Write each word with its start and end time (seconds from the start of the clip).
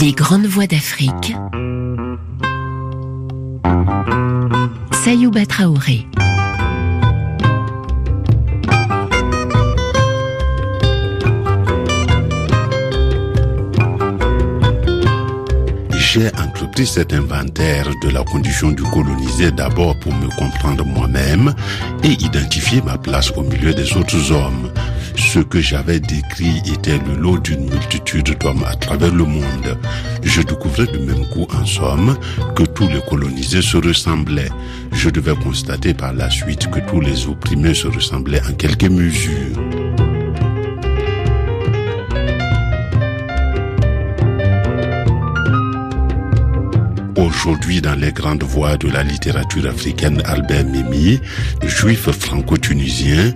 Les 0.00 0.12
grandes 0.12 0.46
voix 0.46 0.68
d'Afrique. 0.68 1.34
Sayouba 4.92 5.44
Traoré. 5.46 6.06
J'ai 15.96 16.28
entrepris 16.38 16.86
cet 16.86 17.12
inventaire 17.12 17.88
de 18.02 18.10
la 18.10 18.22
condition 18.22 18.70
du 18.70 18.84
colonisé 18.84 19.50
d'abord 19.50 19.98
pour 19.98 20.14
me 20.14 20.28
comprendre 20.38 20.84
moi-même 20.86 21.54
et 22.04 22.12
identifier 22.12 22.80
ma 22.82 22.96
place 22.98 23.32
au 23.36 23.42
milieu 23.42 23.74
des 23.74 23.96
autres 23.96 24.30
hommes. 24.30 24.70
Ce 25.18 25.40
que 25.40 25.60
j'avais 25.60 25.98
décrit 25.98 26.62
était 26.72 26.98
le 26.98 27.16
lot 27.16 27.38
d'une 27.38 27.68
multitude 27.68 28.38
d'hommes 28.38 28.64
à 28.64 28.74
travers 28.76 29.12
le 29.12 29.24
monde. 29.24 29.76
Je 30.22 30.40
découvrais 30.42 30.86
du 30.86 31.00
même 31.00 31.28
coup, 31.28 31.46
en 31.52 31.66
somme, 31.66 32.16
que 32.54 32.62
tous 32.62 32.88
les 32.88 33.00
colonisés 33.02 33.60
se 33.60 33.76
ressemblaient. 33.76 34.50
Je 34.92 35.10
devais 35.10 35.34
constater 35.34 35.92
par 35.92 36.12
la 36.12 36.30
suite 36.30 36.70
que 36.70 36.78
tous 36.88 37.00
les 37.00 37.26
opprimés 37.26 37.74
se 37.74 37.88
ressemblaient 37.88 38.42
en 38.48 38.54
quelque 38.54 38.86
mesure. 38.86 39.58
Aujourd'hui, 47.16 47.82
dans 47.82 47.98
les 47.98 48.12
grandes 48.12 48.44
voies 48.44 48.76
de 48.76 48.88
la 48.88 49.02
littérature 49.02 49.66
africaine, 49.66 50.22
Albert 50.24 50.64
Mimi, 50.64 51.20
juif 51.62 52.08
franco-tunisien, 52.10 53.34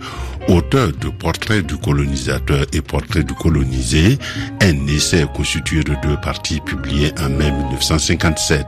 auteur 0.49 0.93
de 0.93 1.09
Portrait 1.09 1.63
du 1.63 1.77
colonisateur 1.77 2.65
et 2.73 2.81
Portrait 2.81 3.25
du 3.25 3.35
colonisé, 3.35 4.19
un 4.61 4.87
essai 4.87 5.27
constitué 5.35 5.83
de 5.83 5.95
deux 6.03 6.17
parties 6.23 6.61
publiées 6.61 7.13
en 7.21 7.29
mai 7.29 7.51
1957. 7.51 8.67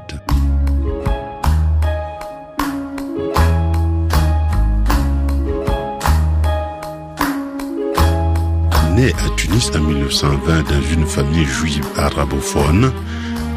Né 8.97 9.13
à 9.13 9.29
Tunis 9.37 9.71
en 9.75 9.81
1920 9.81 10.63
dans 10.63 10.83
une 10.93 11.07
famille 11.07 11.47
juive 11.47 11.85
arabophone, 11.97 12.93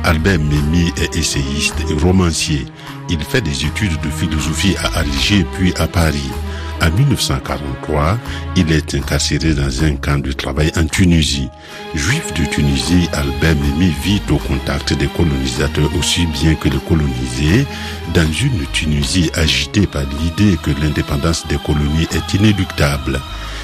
Albert 0.03 0.39
Memmi 0.39 0.91
est 0.97 1.15
essayiste 1.15 1.75
et 1.89 1.93
romancier. 1.93 2.65
Il 3.09 3.21
fait 3.23 3.41
des 3.41 3.65
études 3.65 3.99
de 4.01 4.09
philosophie 4.09 4.75
à 4.79 4.99
Alger 4.99 5.45
puis 5.53 5.73
à 5.77 5.87
Paris. 5.87 6.31
En 6.81 6.91
1943, 6.91 8.17
il 8.55 8.71
est 8.71 8.93
incarcéré 8.95 9.53
dans 9.53 9.83
un 9.83 9.95
camp 9.95 10.21
de 10.21 10.31
travail 10.31 10.71
en 10.77 10.85
Tunisie. 10.85 11.49
Juif 11.95 12.33
de 12.33 12.45
Tunisie, 12.45 13.09
Albert 13.13 13.55
Memmi 13.55 13.93
vit 14.03 14.21
au 14.29 14.37
contact 14.37 14.93
des 14.93 15.07
colonisateurs 15.07 15.89
aussi 15.97 16.25
bien 16.27 16.55
que 16.55 16.69
les 16.69 16.79
colonisés, 16.87 17.65
dans 18.13 18.31
une 18.31 18.65
Tunisie 18.73 19.31
agitée 19.33 19.87
par 19.87 20.03
l'idée 20.03 20.57
que 20.61 20.71
l'indépendance 20.81 21.47
des 21.47 21.57
colonies 21.57 22.07
est 22.11 22.33
inéluctable. 22.33 23.19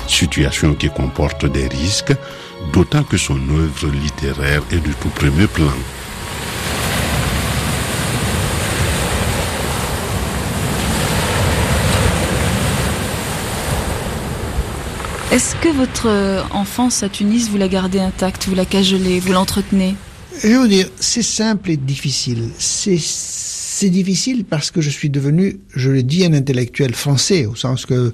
Situation 0.08 0.73
qui 0.73 0.89
comporte 0.89 1.45
des 1.45 1.67
risques, 1.67 2.14
d'autant 2.73 3.03
que 3.03 3.17
son 3.17 3.38
œuvre 3.50 3.88
littéraire 3.91 4.64
est 4.72 4.86
de 4.86 4.91
tout 5.02 5.09
premier 5.09 5.47
plan. 5.47 5.73
Est-ce 15.34 15.56
que 15.56 15.70
votre 15.76 16.09
euh, 16.09 16.44
enfance 16.52 17.02
à 17.02 17.09
Tunis, 17.09 17.50
vous 17.50 17.58
la 17.58 17.67
gardez 17.67 18.00
intacte, 18.00 18.48
vous 18.48 18.53
la 18.53 18.66
cagelez, 18.66 19.20
vous 19.20 19.34
l'entretenez? 19.34 19.95
Je 20.44 20.50
veux 20.50 20.67
dire, 20.67 20.88
c'est 21.00 21.23
simple 21.23 21.72
et 21.72 21.78
difficile. 21.78 22.50
C'est 22.59 23.90
difficile 23.90 24.46
parce 24.46 24.69
que 24.69 24.80
je 24.80 24.91
suis 24.91 25.09
devenu, 25.09 25.59
je 25.75 25.90
le 25.90 26.03
dis, 26.03 26.24
un 26.24 26.34
intellectuel 26.34 26.94
français, 26.94 27.47
au 27.47 27.56
sens 27.56 27.88
que 27.88 28.12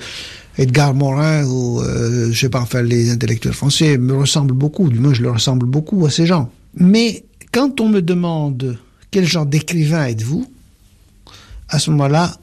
Edgar 0.58 0.94
Morin 0.94 1.44
ou, 1.44 1.82
euh, 1.82 2.32
je 2.32 2.40
sais 2.40 2.48
pas, 2.48 2.62
enfin, 2.62 2.84
les 2.84 3.10
intellectuels 3.12 3.54
français 3.54 3.98
me 3.98 4.16
ressemblent 4.16 4.54
beaucoup, 4.54 4.88
du 4.88 5.00
moins 5.00 5.14
je 5.14 5.22
leur 5.22 5.34
ressemble 5.34 5.66
beaucoup 5.66 6.06
à 6.06 6.10
ces 6.10 6.26
gens. 6.26 6.50
Mais 6.76 7.26
quand 7.52 7.82
on 7.82 7.90
me 7.90 8.02
demande 8.02 8.78
quel 9.12 9.26
genre 9.26 9.46
d'écrivain 9.46 10.06
êtes-vous, 10.06 10.50
à 11.68 11.80
ce 11.80 11.92
moment-là, 11.92 12.38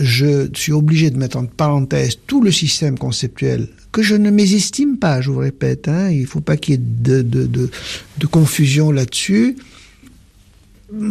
je 0.00 0.48
suis 0.54 0.72
obligé 0.72 1.10
de 1.10 1.18
mettre 1.18 1.36
en 1.36 1.44
parenthèse 1.44 2.16
tout 2.26 2.42
le 2.42 2.50
système 2.50 2.96
conceptuel 2.96 3.68
que 3.94 4.02
je 4.02 4.16
ne 4.16 4.30
mésestime 4.30 4.98
pas, 4.98 5.20
je 5.20 5.30
vous 5.30 5.38
répète. 5.38 5.86
Hein, 5.86 6.10
il 6.10 6.22
ne 6.22 6.26
faut 6.26 6.40
pas 6.40 6.56
qu'il 6.56 6.74
y 6.74 6.76
ait 6.76 6.80
de, 6.82 7.70
confusion 8.26 8.90
là-dessus. 8.90 9.56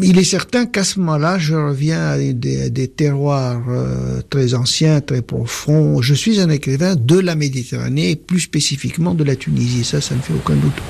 Il 0.01 0.17
est 0.17 0.25
certain 0.25 0.65
qu'à 0.65 0.83
ce 0.83 0.99
moment-là, 0.99 1.39
je 1.39 1.55
reviens 1.55 2.05
à 2.09 2.17
des, 2.17 2.87
terroirs 2.89 3.63
euh, 3.69 4.21
très 4.29 4.53
anciens, 4.53 4.99
très 4.99 5.21
profonds. 5.21 6.01
Je 6.01 6.13
suis 6.13 6.41
un 6.41 6.49
écrivain 6.49 6.95
de 6.97 7.19
la 7.19 7.35
Méditerranée, 7.35 8.17
plus 8.17 8.41
spécifiquement 8.41 9.13
de 9.13 9.23
la 9.23 9.37
Tunisie. 9.37 9.85
Ça, 9.85 10.01
ça 10.01 10.15
ne 10.15 10.19
fait 10.19 10.33
aucun 10.33 10.55
doute. 10.55 10.81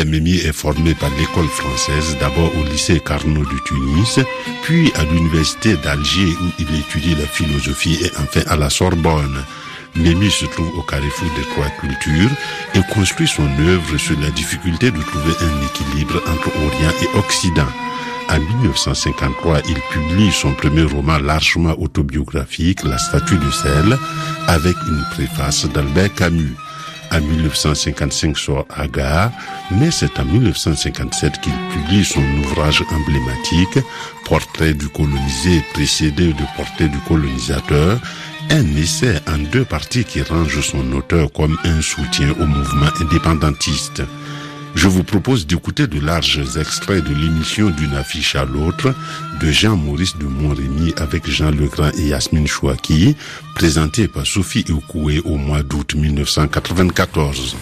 Albert 0.00 0.46
est 0.48 0.52
formé 0.52 0.94
par 0.94 1.10
l'école 1.10 1.46
française, 1.46 2.16
d'abord 2.18 2.50
au 2.56 2.64
lycée 2.64 3.00
Carnot 3.00 3.44
de 3.44 3.58
Tunis, 3.64 4.18
puis 4.62 4.90
à 4.96 5.04
l'université 5.04 5.76
d'Alger 5.76 6.32
où 6.42 6.46
il 6.58 6.80
étudie 6.80 7.14
la 7.14 7.26
philosophie 7.26 7.98
et 8.02 8.10
enfin 8.18 8.42
à 8.48 8.56
la 8.56 8.70
Sorbonne. 8.70 9.44
Memmi 9.94 10.30
se 10.30 10.46
trouve 10.46 10.76
au 10.76 10.82
carrefour 10.82 11.28
des 11.36 11.48
trois 11.52 11.68
cultures 11.80 12.30
et 12.74 12.80
construit 12.92 13.28
son 13.28 13.48
œuvre 13.60 13.96
sur 13.96 14.18
la 14.18 14.30
difficulté 14.30 14.90
de 14.90 15.00
trouver 15.00 15.34
un 15.40 15.66
équilibre 15.66 16.20
entre 16.26 16.48
Orient 16.48 16.94
et 17.02 17.18
Occident. 17.18 17.68
En 18.30 18.40
1953, 18.40 19.60
il 19.68 19.78
publie 19.92 20.32
son 20.32 20.54
premier 20.54 20.82
roman 20.82 21.18
largement 21.18 21.76
autobiographique, 21.78 22.82
La 22.82 22.98
statue 22.98 23.36
de 23.36 23.50
sel, 23.50 23.96
avec 24.48 24.74
une 24.88 25.04
préface 25.12 25.66
d'Albert 25.66 26.12
Camus 26.14 26.56
en 27.14 27.20
1955 27.20 28.36
sur 28.36 28.66
Agar, 28.70 29.30
mais 29.70 29.90
c'est 29.90 30.18
en 30.18 30.24
1957 30.24 31.40
qu'il 31.40 31.52
publie 31.72 32.04
son 32.04 32.24
ouvrage 32.40 32.82
emblématique, 32.90 33.84
Portrait 34.24 34.74
du 34.74 34.88
colonisé 34.88 35.62
précédé 35.72 36.28
de 36.32 36.44
Portrait 36.56 36.88
du 36.88 36.98
colonisateur, 37.06 37.98
un 38.50 38.76
essai 38.76 39.20
en 39.28 39.38
deux 39.38 39.64
parties 39.64 40.04
qui 40.04 40.22
range 40.22 40.60
son 40.60 40.92
auteur 40.92 41.32
comme 41.32 41.56
un 41.64 41.80
soutien 41.80 42.30
au 42.40 42.46
mouvement 42.46 42.90
indépendantiste. 43.00 44.02
Je 44.74 44.88
vous 44.88 45.04
propose 45.04 45.46
d'écouter 45.46 45.86
de 45.86 46.00
larges 46.00 46.40
extraits 46.58 47.04
de 47.04 47.14
l'émission 47.14 47.70
d'une 47.70 47.94
affiche 47.94 48.34
à 48.34 48.44
l'autre 48.44 48.94
de 49.40 49.50
Jean-Maurice 49.50 50.16
de 50.18 50.26
Montrémy 50.26 50.92
avec 50.96 51.28
Jean 51.28 51.50
Legrand 51.50 51.90
et 51.96 52.08
Yasmine 52.08 52.46
Chouaki, 52.46 53.16
présentée 53.54 54.08
par 54.08 54.26
Sophie 54.26 54.64
Oukoué 54.70 55.20
au 55.24 55.36
mois 55.36 55.62
d'août 55.62 55.94
1994. 55.94 57.56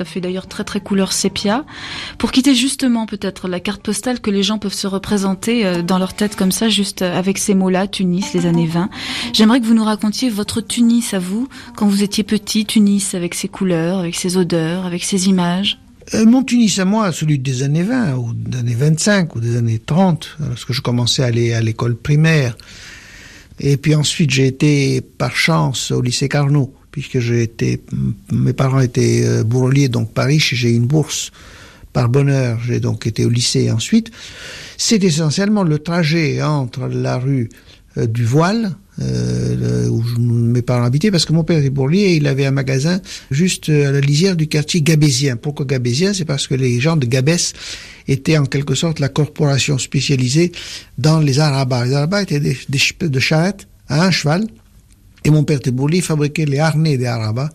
Ça 0.00 0.06
fait 0.06 0.22
d'ailleurs 0.22 0.46
très 0.46 0.64
très 0.64 0.80
couleur 0.80 1.12
sépia, 1.12 1.66
pour 2.16 2.32
quitter 2.32 2.54
justement 2.54 3.04
peut-être 3.04 3.48
la 3.48 3.60
carte 3.60 3.82
postale 3.82 4.18
que 4.20 4.30
les 4.30 4.42
gens 4.42 4.56
peuvent 4.56 4.72
se 4.72 4.86
représenter 4.86 5.66
euh, 5.66 5.82
dans 5.82 5.98
leur 5.98 6.14
tête 6.14 6.36
comme 6.36 6.52
ça, 6.52 6.70
juste 6.70 7.02
avec 7.02 7.36
ces 7.36 7.52
mots-là, 7.52 7.86
Tunis, 7.86 8.32
les 8.32 8.46
années 8.46 8.66
20. 8.66 8.88
J'aimerais 9.34 9.60
que 9.60 9.66
vous 9.66 9.74
nous 9.74 9.84
racontiez 9.84 10.30
votre 10.30 10.62
Tunis 10.62 11.12
à 11.12 11.18
vous, 11.18 11.48
quand 11.76 11.86
vous 11.86 12.02
étiez 12.02 12.24
petit, 12.24 12.64
Tunis, 12.64 13.14
avec 13.14 13.34
ses 13.34 13.48
couleurs, 13.48 13.98
avec 13.98 14.14
ses 14.14 14.38
odeurs, 14.38 14.86
avec 14.86 15.04
ses 15.04 15.28
images. 15.28 15.78
Euh, 16.14 16.24
mon 16.24 16.42
Tunis 16.44 16.78
à 16.78 16.86
moi, 16.86 17.12
celui 17.12 17.38
des 17.38 17.62
années 17.62 17.82
20 17.82 18.14
ou 18.14 18.32
des 18.32 18.58
années 18.58 18.74
25 18.74 19.36
ou 19.36 19.40
des 19.40 19.58
années 19.58 19.82
30, 19.84 20.38
lorsque 20.48 20.72
je 20.72 20.80
commençais 20.80 21.24
à 21.24 21.26
aller 21.26 21.52
à 21.52 21.60
l'école 21.60 21.94
primaire. 21.94 22.56
Et 23.58 23.76
puis 23.76 23.94
ensuite, 23.94 24.30
j'ai 24.30 24.46
été 24.46 25.02
par 25.02 25.36
chance 25.36 25.90
au 25.90 26.00
lycée 26.00 26.30
Carnot, 26.30 26.72
puisque 26.90 27.20
j'ai 27.20 27.42
été, 27.42 27.80
mes 28.32 28.52
parents 28.52 28.80
étaient 28.80 29.22
euh, 29.24 29.44
bourreliers, 29.44 29.88
donc 29.88 30.12
Paris, 30.12 30.38
j'ai 30.40 30.70
eu 30.70 30.74
une 30.74 30.86
bourse 30.86 31.30
par 31.92 32.08
bonheur. 32.08 32.58
J'ai 32.66 32.80
donc 32.80 33.06
été 33.06 33.24
au 33.24 33.28
lycée 33.28 33.70
ensuite. 33.70 34.10
C'est 34.76 35.02
essentiellement 35.02 35.62
le 35.62 35.78
trajet 35.78 36.42
entre 36.42 36.86
la 36.86 37.18
rue 37.18 37.48
euh, 37.96 38.06
du 38.06 38.24
Voile, 38.24 38.76
euh, 39.00 39.88
où 39.88 40.02
mes 40.18 40.62
parents 40.62 40.84
habitaient, 40.84 41.10
parce 41.10 41.24
que 41.24 41.32
mon 41.32 41.42
père 41.42 41.58
était 41.58 41.70
bourrelier 41.70 42.00
et 42.00 42.16
il 42.16 42.26
avait 42.26 42.44
un 42.44 42.50
magasin 42.50 43.00
juste 43.30 43.68
à 43.70 43.92
la 43.92 44.00
lisière 44.00 44.36
du 44.36 44.46
quartier 44.46 44.82
gabésien. 44.82 45.36
Pourquoi 45.36 45.64
gabésien? 45.64 46.12
C'est 46.12 46.24
parce 46.26 46.46
que 46.46 46.54
les 46.54 46.80
gens 46.80 46.96
de 46.96 47.06
Gabès 47.06 47.54
étaient 48.08 48.36
en 48.36 48.44
quelque 48.44 48.74
sorte 48.74 48.98
la 48.98 49.08
corporation 49.08 49.78
spécialisée 49.78 50.52
dans 50.98 51.18
les 51.18 51.38
arabas. 51.38 51.86
Les 51.86 51.94
arabas 51.94 52.22
étaient 52.22 52.40
des, 52.40 52.58
des 52.68 53.08
de 53.08 53.20
charrettes 53.20 53.66
à 53.88 54.04
un 54.04 54.10
cheval, 54.10 54.46
et 55.24 55.30
mon 55.30 55.44
père 55.44 55.60
bourrelier, 55.72 56.00
fabriquait 56.00 56.46
les 56.46 56.58
harnais 56.58 56.96
des 56.96 57.06
arabas. 57.06 57.50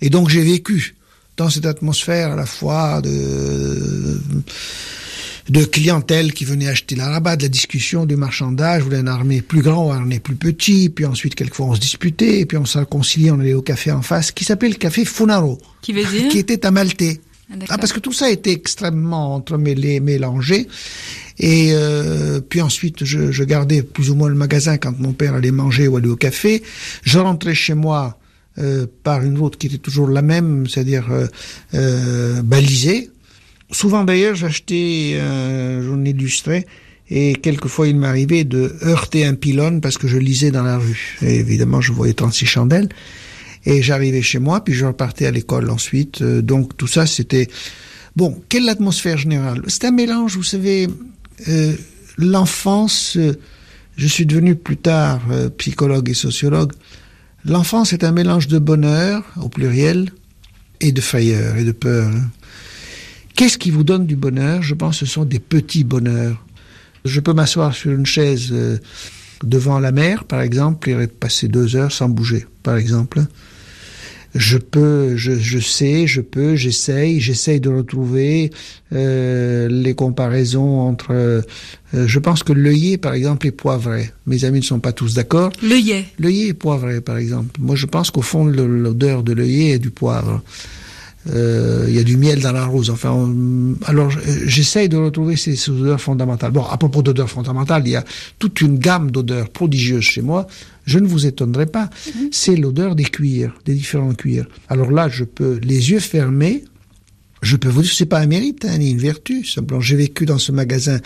Et 0.00 0.10
donc 0.10 0.28
j'ai 0.28 0.42
vécu 0.42 0.96
dans 1.36 1.48
cette 1.48 1.66
atmosphère 1.66 2.32
à 2.32 2.36
la 2.36 2.46
fois 2.46 3.00
de 3.02 4.20
de 5.48 5.64
clientèle 5.64 6.32
qui 6.32 6.44
venait 6.44 6.68
acheter 6.68 6.94
la 6.94 7.08
rabat, 7.08 7.36
de 7.36 7.42
la 7.42 7.48
discussion, 7.48 8.06
du 8.06 8.16
marchandage, 8.16 8.82
voulait 8.82 8.98
un 8.98 9.06
armée 9.06 9.42
plus 9.42 9.62
grand, 9.62 9.92
un 9.92 9.96
armée 9.96 10.20
plus 10.20 10.36
petit, 10.36 10.88
puis 10.88 11.04
ensuite 11.04 11.34
quelquefois 11.34 11.66
on 11.66 11.74
se 11.74 11.80
disputait, 11.80 12.40
et 12.40 12.46
puis 12.46 12.56
on 12.56 12.64
se 12.64 12.78
réconciliait, 12.78 13.30
on 13.30 13.40
allait 13.40 13.54
au 13.54 13.62
café 13.62 13.90
en 13.90 14.02
face, 14.02 14.30
qui 14.30 14.44
s'appelait 14.44 14.68
le 14.68 14.76
café 14.76 15.04
Funaro, 15.04 15.58
qui, 15.80 15.92
veut 15.92 16.04
dire? 16.04 16.28
qui 16.28 16.38
était 16.38 16.64
à 16.64 16.70
Maltais. 16.70 17.20
Ah, 17.52 17.64
ah, 17.68 17.78
parce 17.78 17.92
que 17.92 18.00
tout 18.00 18.12
ça 18.12 18.30
était 18.30 18.52
extrêmement 18.52 19.34
entremêlé, 19.34 20.00
mélangé. 20.00 20.68
Et 21.38 21.70
euh, 21.72 22.40
puis 22.40 22.60
ensuite, 22.60 23.04
je, 23.04 23.30
je, 23.30 23.44
gardais 23.44 23.82
plus 23.82 24.10
ou 24.10 24.14
moins 24.14 24.28
le 24.28 24.34
magasin 24.34 24.78
quand 24.78 24.98
mon 24.98 25.12
père 25.12 25.34
allait 25.34 25.50
manger 25.50 25.88
ou 25.88 25.96
aller 25.96 26.08
au 26.08 26.16
café. 26.16 26.62
Je 27.02 27.18
rentrais 27.18 27.54
chez 27.54 27.74
moi 27.74 28.18
euh, 28.58 28.86
par 29.02 29.22
une 29.22 29.38
route 29.38 29.56
qui 29.56 29.66
était 29.66 29.78
toujours 29.78 30.08
la 30.08 30.22
même, 30.22 30.66
c'est-à-dire 30.66 31.10
euh, 31.10 31.26
euh 31.74 32.42
balisée. 32.42 33.10
Souvent 33.70 34.04
d'ailleurs, 34.04 34.34
j'achetais 34.34 35.18
un 35.20 35.82
journal 35.82 36.08
illustré 36.08 36.66
et 37.10 37.34
quelquefois 37.34 37.88
il 37.88 37.96
m'arrivait 37.96 38.44
de 38.44 38.74
heurter 38.82 39.24
un 39.24 39.34
pylône 39.34 39.80
parce 39.80 39.96
que 39.98 40.06
je 40.06 40.18
lisais 40.18 40.50
dans 40.50 40.62
la 40.62 40.78
rue. 40.78 41.18
Et 41.22 41.36
évidemment, 41.36 41.80
je 41.80 41.92
voyais 41.92 42.12
36 42.12 42.46
chandelles. 42.46 42.88
Et 43.64 43.82
j'arrivais 43.82 44.22
chez 44.22 44.38
moi, 44.38 44.64
puis 44.64 44.74
je 44.74 44.84
repartais 44.84 45.26
à 45.26 45.30
l'école 45.30 45.70
ensuite. 45.70 46.22
Euh, 46.22 46.42
donc 46.42 46.76
tout 46.76 46.86
ça, 46.88 47.06
c'était... 47.06 47.48
Bon, 48.16 48.42
quelle 48.48 48.68
atmosphère 48.68 49.16
générale? 49.16 49.62
C'est 49.68 49.84
un 49.84 49.92
mélange, 49.92 50.36
vous 50.36 50.42
savez, 50.42 50.88
euh, 51.48 51.74
l'enfance... 52.18 53.16
Euh, 53.16 53.34
je 53.94 54.06
suis 54.06 54.24
devenu 54.24 54.56
plus 54.56 54.78
tard 54.78 55.20
psychologue 55.58 56.08
et 56.08 56.14
sociologue. 56.14 56.72
L'enfance 57.44 57.92
est 57.92 58.04
un 58.04 58.10
mélange 58.10 58.48
de 58.48 58.58
bonheur, 58.58 59.22
au 59.36 59.50
pluriel, 59.50 60.10
et 60.80 60.92
de 60.92 61.00
frayeur 61.02 61.56
et 61.56 61.64
de 61.64 61.72
peur. 61.72 62.08
Hein. 62.08 62.30
Qu'est-ce 63.36 63.58
qui 63.58 63.70
vous 63.70 63.84
donne 63.84 64.06
du 64.06 64.16
bonheur? 64.16 64.62
Je 64.62 64.74
pense 64.74 65.00
que 65.00 65.06
ce 65.06 65.12
sont 65.12 65.26
des 65.26 65.40
petits 65.40 65.84
bonheurs. 65.84 66.42
Je 67.04 67.20
peux 67.20 67.34
m'asseoir 67.34 67.74
sur 67.74 67.92
une 67.92 68.06
chaise 68.06 68.54
devant 69.44 69.78
la 69.78 69.92
mer, 69.92 70.24
par 70.24 70.40
exemple, 70.40 70.88
et 70.88 71.06
passer 71.06 71.48
deux 71.48 71.76
heures 71.76 71.92
sans 71.92 72.08
bouger, 72.08 72.46
par 72.62 72.76
exemple. 72.76 73.22
Je 74.34 74.56
peux, 74.56 75.16
je, 75.16 75.32
je 75.38 75.58
sais, 75.58 76.06
je 76.06 76.22
peux, 76.22 76.56
j'essaye, 76.56 77.20
j'essaye 77.20 77.60
de 77.60 77.68
retrouver 77.68 78.50
euh, 78.92 79.68
les 79.68 79.94
comparaisons 79.94 80.80
entre. 80.80 81.12
Euh, 81.12 81.42
je 81.92 82.18
pense 82.18 82.42
que 82.42 82.54
l'œillet, 82.54 82.96
par 82.96 83.12
exemple, 83.12 83.46
est 83.46 83.52
poivré. 83.52 84.10
Mes 84.26 84.44
amis 84.44 84.60
ne 84.60 84.64
sont 84.64 84.80
pas 84.80 84.92
tous 84.92 85.14
d'accord. 85.14 85.52
L'œillet. 85.62 86.06
L'œillet 86.18 86.48
est 86.48 86.54
poivré, 86.54 87.02
par 87.02 87.18
exemple. 87.18 87.50
Moi, 87.60 87.76
je 87.76 87.84
pense 87.84 88.10
qu'au 88.10 88.22
fond, 88.22 88.46
l'odeur 88.46 89.22
de 89.22 89.32
l'œillet 89.32 89.72
est 89.72 89.78
du 89.78 89.90
poivre. 89.90 90.42
Euh, 91.30 91.84
il 91.88 91.94
y 91.94 91.98
a 91.98 92.02
du 92.02 92.16
miel 92.16 92.40
dans 92.40 92.52
la 92.52 92.64
rose. 92.64 92.90
Enfin, 92.90 93.32
alors 93.84 94.10
j'essaye 94.44 94.88
de 94.88 94.96
retrouver 94.96 95.36
ces, 95.36 95.54
ces, 95.54 95.70
odeurs 95.70 96.00
fondamentales. 96.00 96.50
Bon, 96.50 96.64
à 96.64 96.76
propos 96.76 97.02
d'odeurs 97.02 97.30
fondamentales, 97.30 97.82
il 97.86 97.92
y 97.92 97.96
a 97.96 98.04
toute 98.38 98.60
une 98.60 98.78
gamme 98.78 99.10
d'odeurs 99.10 99.48
prodigieuses 99.48 100.02
chez 100.02 100.22
moi. 100.22 100.46
Je 100.84 100.98
ne 100.98 101.06
vous 101.06 101.26
étonnerai 101.26 101.66
pas. 101.66 101.90
Mhm. 102.06 102.28
C'est 102.32 102.56
l'odeur 102.56 102.96
des 102.96 103.04
cuirs, 103.04 103.54
des 103.64 103.74
différents 103.74 104.14
cuirs. 104.14 104.46
Alors 104.68 104.90
là, 104.90 105.08
je 105.08 105.24
peux, 105.24 105.60
les 105.62 105.90
yeux 105.90 106.00
fermés, 106.00 106.64
je 107.40 107.56
peux 107.56 107.68
vous 107.68 107.82
dire, 107.82 107.92
c'est 107.94 108.06
pas 108.06 108.18
un 108.18 108.26
mérite 108.26 108.64
hein, 108.64 108.78
ni 108.78 108.90
une 108.90 108.98
vertu. 108.98 109.44
Simplement, 109.44 109.80
j'ai 109.80 109.96
vécu 109.96 110.26
dans 110.26 110.38
ce 110.38 110.50
magasin 110.50 110.98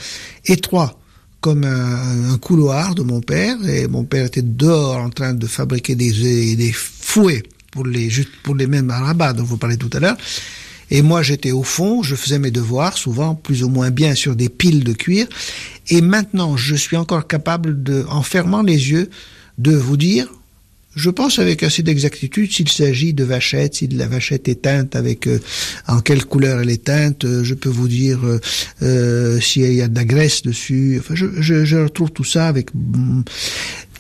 étroit 0.46 0.98
comme 1.42 1.64
un, 1.64 2.32
un, 2.32 2.38
couloir 2.38 2.94
de 2.94 3.02
mon 3.02 3.20
père, 3.20 3.56
et 3.68 3.86
mon 3.86 4.04
père 4.04 4.26
était 4.26 4.42
dehors 4.42 4.96
en 4.96 5.10
train 5.10 5.34
de 5.34 5.46
fabriquer 5.46 5.94
des, 5.94 6.56
des 6.56 6.72
fouets 6.72 7.42
pour 7.76 7.86
les, 7.86 8.08
pour 8.42 8.54
les 8.54 8.66
mêmes 8.66 8.90
arabas 8.90 9.34
dont 9.34 9.44
vous 9.44 9.58
parlez 9.58 9.76
tout 9.76 9.90
à 9.92 10.00
l'heure. 10.00 10.16
Et 10.90 11.02
moi, 11.02 11.22
j'étais 11.22 11.52
au 11.52 11.62
fond, 11.62 12.02
je 12.02 12.14
faisais 12.14 12.38
mes 12.38 12.50
devoirs, 12.50 12.96
souvent 12.96 13.34
plus 13.34 13.62
ou 13.62 13.68
moins 13.68 13.90
bien 13.90 14.14
sur 14.14 14.34
des 14.34 14.48
piles 14.48 14.82
de 14.82 14.94
cuir. 14.94 15.26
Et 15.90 16.00
maintenant, 16.00 16.56
je 16.56 16.74
suis 16.74 16.96
encore 16.96 17.26
capable 17.26 17.82
de, 17.82 18.06
en 18.08 18.22
fermant 18.22 18.62
les 18.62 18.90
yeux, 18.90 19.10
de 19.58 19.72
vous 19.72 19.96
dire, 19.96 20.28
je 20.94 21.10
pense 21.10 21.38
avec 21.38 21.62
assez 21.62 21.82
d'exactitude 21.82 22.50
s'il 22.50 22.70
s'agit 22.70 23.12
de 23.12 23.24
vachette, 23.24 23.74
si 23.74 23.88
la 23.88 24.06
vachette 24.06 24.48
est 24.48 24.62
teinte 24.62 24.96
avec 24.96 25.26
euh, 25.26 25.38
en 25.86 26.00
quelle 26.00 26.24
couleur 26.24 26.60
elle 26.62 26.70
est 26.70 26.84
teinte, 26.84 27.24
euh, 27.24 27.44
je 27.44 27.52
peux 27.52 27.68
vous 27.68 27.88
dire 27.88 28.20
euh, 28.82 29.40
s'il 29.40 29.74
y 29.74 29.82
a 29.82 29.88
de 29.88 29.94
la 29.94 30.06
graisse 30.06 30.40
dessus. 30.40 30.96
Enfin, 30.98 31.14
je, 31.14 31.26
je, 31.40 31.66
je 31.66 31.76
retrouve 31.76 32.12
tout 32.12 32.24
ça 32.24 32.48
avec 32.48 32.74
mm, 32.74 33.22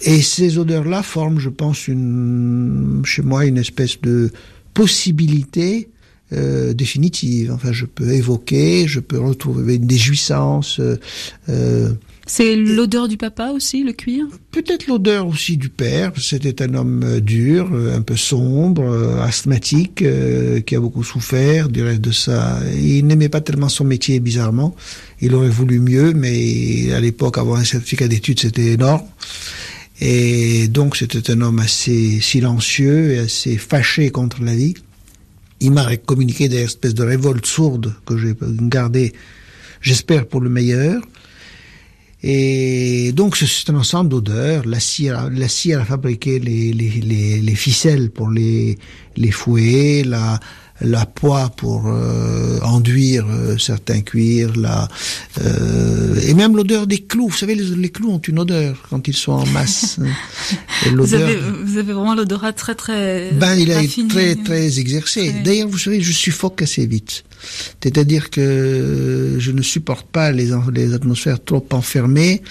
et 0.02 0.22
ces 0.22 0.58
odeurs-là 0.58 1.02
forment, 1.02 1.38
je 1.38 1.48
pense, 1.48 1.88
une, 1.88 3.02
chez 3.04 3.22
moi 3.22 3.46
une 3.46 3.58
espèce 3.58 4.00
de 4.00 4.30
possibilité 4.74 5.88
euh, 6.32 6.74
définitive. 6.74 7.52
Enfin, 7.52 7.72
je 7.72 7.86
peux 7.86 8.10
évoquer, 8.10 8.86
je 8.86 9.00
peux 9.00 9.18
retrouver 9.18 9.78
des 9.78 9.96
jouissances. 9.96 10.80
Euh, 10.80 10.96
euh, 11.48 11.92
c'est 12.26 12.56
l'odeur 12.56 13.06
du 13.06 13.16
papa 13.16 13.50
aussi, 13.50 13.84
le 13.84 13.92
cuir? 13.92 14.26
Peut-être 14.50 14.88
l'odeur 14.88 15.28
aussi 15.28 15.56
du 15.56 15.68
père. 15.68 16.12
C'était 16.20 16.60
un 16.60 16.74
homme 16.74 17.04
euh, 17.04 17.20
dur, 17.20 17.70
euh, 17.72 17.96
un 17.96 18.02
peu 18.02 18.16
sombre, 18.16 18.84
asthmatique, 19.22 20.04
qui 20.66 20.74
a 20.74 20.80
beaucoup 20.80 21.04
souffert 21.04 21.68
du 21.68 21.82
reste 21.82 22.00
de 22.00 22.10
ça. 22.10 22.58
Il 22.74 23.06
n'aimait 23.06 23.28
pas 23.28 23.40
tellement 23.40 23.68
son 23.68 23.84
métier, 23.84 24.18
bizarrement. 24.18 24.74
Il 25.20 25.34
aurait 25.34 25.48
voulu 25.48 25.78
mieux, 25.78 26.12
mais 26.12 26.92
à 26.92 27.00
l'époque, 27.00 27.38
avoir 27.38 27.60
un 27.60 27.64
certificat 27.64 28.08
d'études, 28.08 28.40
c'était 28.40 28.72
énorme. 28.72 29.04
Et 30.00 30.68
donc 30.68 30.96
c'était 30.96 31.30
un 31.30 31.40
homme 31.40 31.58
assez 31.58 32.20
silencieux 32.20 33.12
et 33.12 33.18
assez 33.20 33.56
fâché 33.56 34.10
contre 34.10 34.42
la 34.42 34.54
vie. 34.54 34.74
Il 35.60 35.72
m'a 35.72 35.96
communiqué 35.96 36.48
des 36.48 36.62
espèces 36.62 36.94
de 36.94 37.02
révoltes 37.02 37.46
sourdes 37.46 37.94
que 38.04 38.18
j'ai 38.18 38.34
gardées, 38.60 39.14
j'espère, 39.80 40.26
pour 40.26 40.40
le 40.42 40.50
meilleur. 40.50 41.02
Et 42.22 43.12
donc 43.12 43.36
c'est 43.36 43.70
un 43.70 43.76
ensemble 43.76 44.10
d'odeurs. 44.10 44.66
La 44.66 44.80
cire, 44.80 45.30
la 45.30 45.48
cire 45.48 45.80
a 45.80 45.84
fabriqué 45.84 46.38
les 46.38 47.54
ficelles 47.54 48.10
pour 48.10 48.28
les, 48.30 48.76
les 49.16 49.30
fouets, 49.30 50.02
la, 50.04 50.40
la 50.80 51.06
poix 51.06 51.50
pour 51.56 51.86
euh, 51.86 52.58
enduire 52.62 53.26
euh, 53.28 53.56
certains 53.58 54.00
cuirs, 54.02 54.52
la, 54.56 54.88
euh, 55.40 56.20
et 56.26 56.34
même 56.34 56.56
l'odeur 56.56 56.86
des 56.86 56.98
clous. 56.98 57.28
Vous 57.28 57.36
savez, 57.36 57.54
les, 57.54 57.64
les, 57.76 57.88
clous 57.88 58.10
ont 58.10 58.18
une 58.18 58.38
odeur 58.38 58.86
quand 58.90 59.08
ils 59.08 59.16
sont 59.16 59.32
en 59.32 59.46
masse. 59.46 59.98
vous, 60.92 61.14
avez, 61.14 61.36
vous 61.36 61.78
avez 61.78 61.92
vraiment 61.92 62.14
l'odorat 62.14 62.52
très 62.52 62.74
très. 62.74 63.32
Ben, 63.32 63.54
il 63.54 63.70
est 63.70 64.08
très 64.08 64.34
très 64.34 64.78
exercé. 64.78 65.30
Ouais. 65.30 65.42
D'ailleurs, 65.44 65.68
vous 65.68 65.78
savez, 65.78 66.00
je 66.00 66.12
suffoque 66.12 66.62
assez 66.62 66.86
vite. 66.86 67.24
C'est-à-dire 67.82 68.30
que 68.30 69.36
je 69.38 69.50
ne 69.50 69.62
supporte 69.62 70.06
pas 70.06 70.32
les, 70.32 70.50
les 70.72 70.94
atmosphères 70.94 71.42
trop 71.42 71.64
enfermées. 71.72 72.42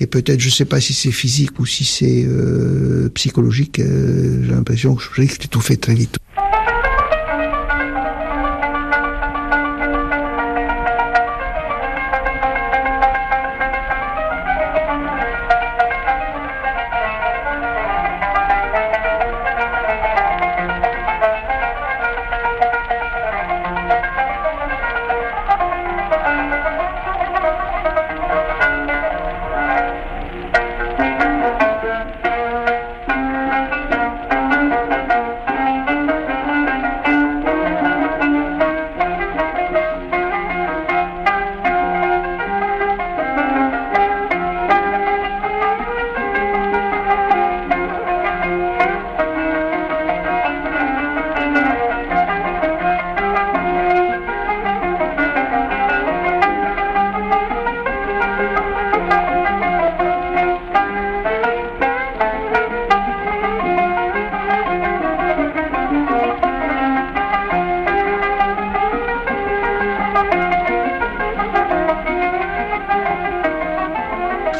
Et 0.00 0.06
peut-être, 0.06 0.40
je 0.40 0.48
ne 0.48 0.52
sais 0.52 0.64
pas 0.64 0.80
si 0.80 0.92
c'est 0.92 1.12
physique 1.12 1.58
ou 1.60 1.66
si 1.66 1.84
c'est 1.84 2.24
euh, 2.26 3.08
psychologique. 3.14 3.78
Euh, 3.78 4.42
J'ai 4.44 4.52
l'impression 4.52 4.96
que 4.96 5.02
je 5.02 5.10
risque 5.20 5.42
d'étouffer 5.42 5.76
très 5.76 5.94
vite. 5.94 6.18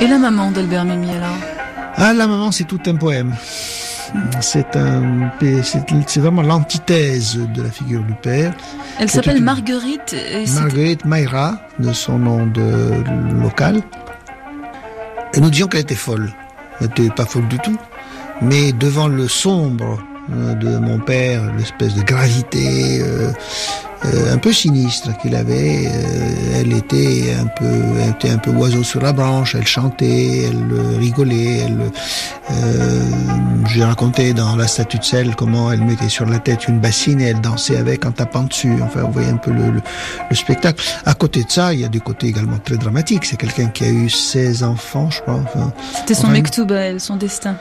Et 0.04 0.06
la 0.06 0.18
maman 0.18 0.50
d'Albert 0.50 0.84
Memmi 0.84 1.12
alors? 1.12 1.38
Ah, 1.96 2.12
la 2.12 2.26
maman, 2.26 2.52
c'est 2.52 2.64
tout 2.64 2.80
un 2.84 2.94
poème. 2.94 3.34
C'est 4.42 4.76
un, 4.76 5.30
c'est 6.06 6.20
vraiment 6.20 6.42
l'antithèse 6.42 7.38
de 7.38 7.62
la 7.62 7.70
figure 7.70 8.02
du 8.02 8.12
père. 8.12 8.52
Elle 9.00 9.08
s'appelle 9.08 9.40
Marguerite. 9.40 10.14
Marguerite 10.56 11.06
Mayra, 11.06 11.58
de 11.78 11.94
son 11.94 12.18
nom 12.18 12.46
de 12.46 12.92
local. 13.40 13.80
Et 15.32 15.40
nous 15.40 15.48
disions 15.48 15.68
qu'elle 15.68 15.80
était 15.80 15.94
folle. 15.94 16.30
Elle 16.80 16.88
n'était 16.88 17.08
pas 17.08 17.24
folle 17.24 17.48
du 17.48 17.58
tout. 17.60 17.78
Mais 18.42 18.72
devant 18.72 19.08
le 19.08 19.26
sombre 19.26 19.98
euh, 20.34 20.52
de 20.54 20.76
mon 20.76 20.98
père, 20.98 21.50
l'espèce 21.56 21.94
de 21.94 22.02
gravité, 22.02 23.00
euh, 23.00 23.32
un 24.32 24.38
peu 24.38 24.52
sinistre 24.52 25.16
qu'il 25.18 25.34
avait. 25.34 25.86
Euh, 25.86 26.60
elle 26.60 26.72
était 26.72 27.34
un 27.40 27.46
peu, 27.46 27.64
elle 28.00 28.10
était 28.10 28.30
un 28.30 28.38
peu 28.38 28.50
oiseau 28.50 28.82
sur 28.82 29.00
la 29.00 29.12
branche. 29.12 29.54
Elle 29.54 29.66
chantait, 29.66 30.44
elle 30.44 30.98
rigolait. 30.98 31.58
Elle, 31.66 31.78
euh, 32.50 33.02
j'ai 33.66 33.84
raconté 33.84 34.34
dans 34.34 34.56
la 34.56 34.66
statue 34.66 34.98
de 34.98 35.04
sel 35.04 35.34
comment 35.36 35.72
elle 35.72 35.82
mettait 35.82 36.08
sur 36.08 36.26
la 36.26 36.38
tête 36.38 36.68
une 36.68 36.80
bassine 36.80 37.20
et 37.20 37.28
elle 37.28 37.40
dansait 37.40 37.76
avec 37.76 38.04
en 38.04 38.12
tapant 38.12 38.42
dessus. 38.42 38.76
Enfin, 38.82 39.02
vous 39.02 39.12
voyez 39.12 39.30
un 39.30 39.36
peu 39.36 39.50
le, 39.50 39.72
le, 39.72 40.36
spectacle. 40.36 40.84
À 41.06 41.14
côté 41.14 41.44
de 41.44 41.50
ça, 41.50 41.72
il 41.72 41.80
y 41.80 41.84
a 41.84 41.88
des 41.88 42.00
côtés 42.00 42.28
également 42.28 42.58
très 42.58 42.76
dramatiques. 42.76 43.24
C'est 43.24 43.36
quelqu'un 43.36 43.68
qui 43.68 43.84
a 43.84 43.90
eu 43.90 44.10
16 44.10 44.64
enfants, 44.64 45.10
je 45.10 45.20
crois. 45.22 45.40
Enfin, 45.44 45.72
C'était 45.94 46.14
son 46.14 46.28
enfin, 46.28 46.98
son 46.98 47.16
destin 47.16 47.56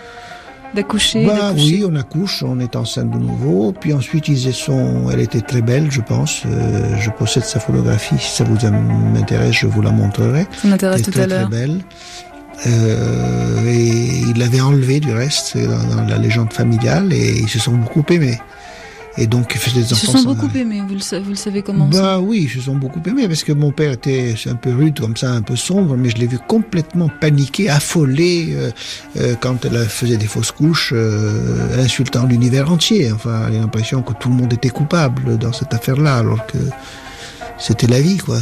d'accoucher 0.74 1.26
bah, 1.26 1.54
Oui, 1.56 1.84
on 1.88 1.96
accouche, 1.96 2.44
on 2.44 2.60
est 2.60 2.76
enceinte 2.76 3.12
de 3.12 3.18
nouveau. 3.18 3.74
Puis 3.80 3.94
ensuite, 3.94 4.28
ils 4.28 4.54
sont, 4.54 5.10
elle 5.12 5.22
était 5.22 5.42
très 5.42 5.62
belle, 5.62 5.92
je 5.92 6.02
pense. 6.02 6.44
Euh, 6.46 6.96
je 7.00 7.10
possède 7.10 7.44
sa 7.44 7.60
photographie. 7.60 8.16
Si 8.20 8.38
ça 8.38 8.44
vous 8.44 8.58
m'intéresse, 9.14 9.56
je 9.56 9.68
vous 9.68 9.82
la 9.82 9.92
montrerai. 9.92 10.48
Ça 10.62 10.68
m'intéresse 10.68 11.04
tout 11.04 11.12
très, 11.12 11.24
à 11.24 11.28
l'heure. 11.28 11.50
Très 11.50 11.60
belle. 11.60 11.82
Euh, 12.68 13.66
et 13.66 14.22
il 14.30 14.38
l'avait 14.38 14.62
enlevé 14.62 15.00
du 15.00 15.12
reste 15.12 15.58
dans, 15.58 15.96
dans, 15.96 16.04
la 16.04 16.18
légende 16.18 16.54
familiale 16.54 17.12
et 17.12 17.40
ils 17.40 17.50
se 17.50 17.60
sont 17.60 17.72
beaucoup 17.72 18.06
aimés. 18.14 18.40
Et 19.18 19.28
donc, 19.28 19.52
il 19.54 19.60
faisait 19.60 19.82
des 19.82 19.94
enfants. 19.94 20.02
Ils 20.04 20.12
se 20.12 20.18
sont 20.18 20.34
beaucoup 20.34 20.58
aimés, 20.58 20.82
vous 20.88 20.96
le, 20.96 21.20
vous 21.20 21.30
le, 21.30 21.36
savez 21.36 21.62
comment 21.62 21.86
Bah 21.86 22.20
oui, 22.20 22.44
ils 22.46 22.50
se 22.50 22.62
sont 22.62 22.76
beaucoup 22.76 23.02
aimés 23.06 23.28
parce 23.28 23.44
que 23.44 23.52
mon 23.52 23.72
père 23.72 23.92
était 23.92 24.34
un 24.48 24.56
peu 24.56 24.74
rude, 24.74 25.00
comme 25.00 25.16
ça, 25.16 25.32
un 25.32 25.44
peu 25.44 25.56
sombre, 25.56 25.96
mais 25.96 26.10
je 26.10 26.18
l'ai 26.18 26.26
vu 26.26 26.40
complètement 26.48 27.10
paniqué, 27.22 27.70
affolé 27.70 28.50
euh, 28.52 28.72
euh, 29.18 29.36
quand 29.40 29.66
elle 29.66 29.86
faisait 29.86 30.18
des 30.18 30.26
fausses 30.26 30.52
couches, 30.52 30.94
euh, 30.96 31.84
insultant 31.84 32.26
l'univers 32.26 32.72
entier. 32.72 33.12
Enfin, 33.12 33.50
j'ai 33.52 33.60
l'impression 33.60 34.02
que 34.02 34.14
tout 34.14 34.30
le 34.30 34.36
monde 34.36 34.54
était 34.54 34.70
coupable 34.70 35.38
dans 35.38 35.54
cette 35.54 35.76
affaire-là, 35.76 36.18
alors 36.18 36.44
que 36.48 36.58
c'était 37.60 37.88
la 37.88 38.02
vie, 38.02 38.18
quoi. 38.18 38.40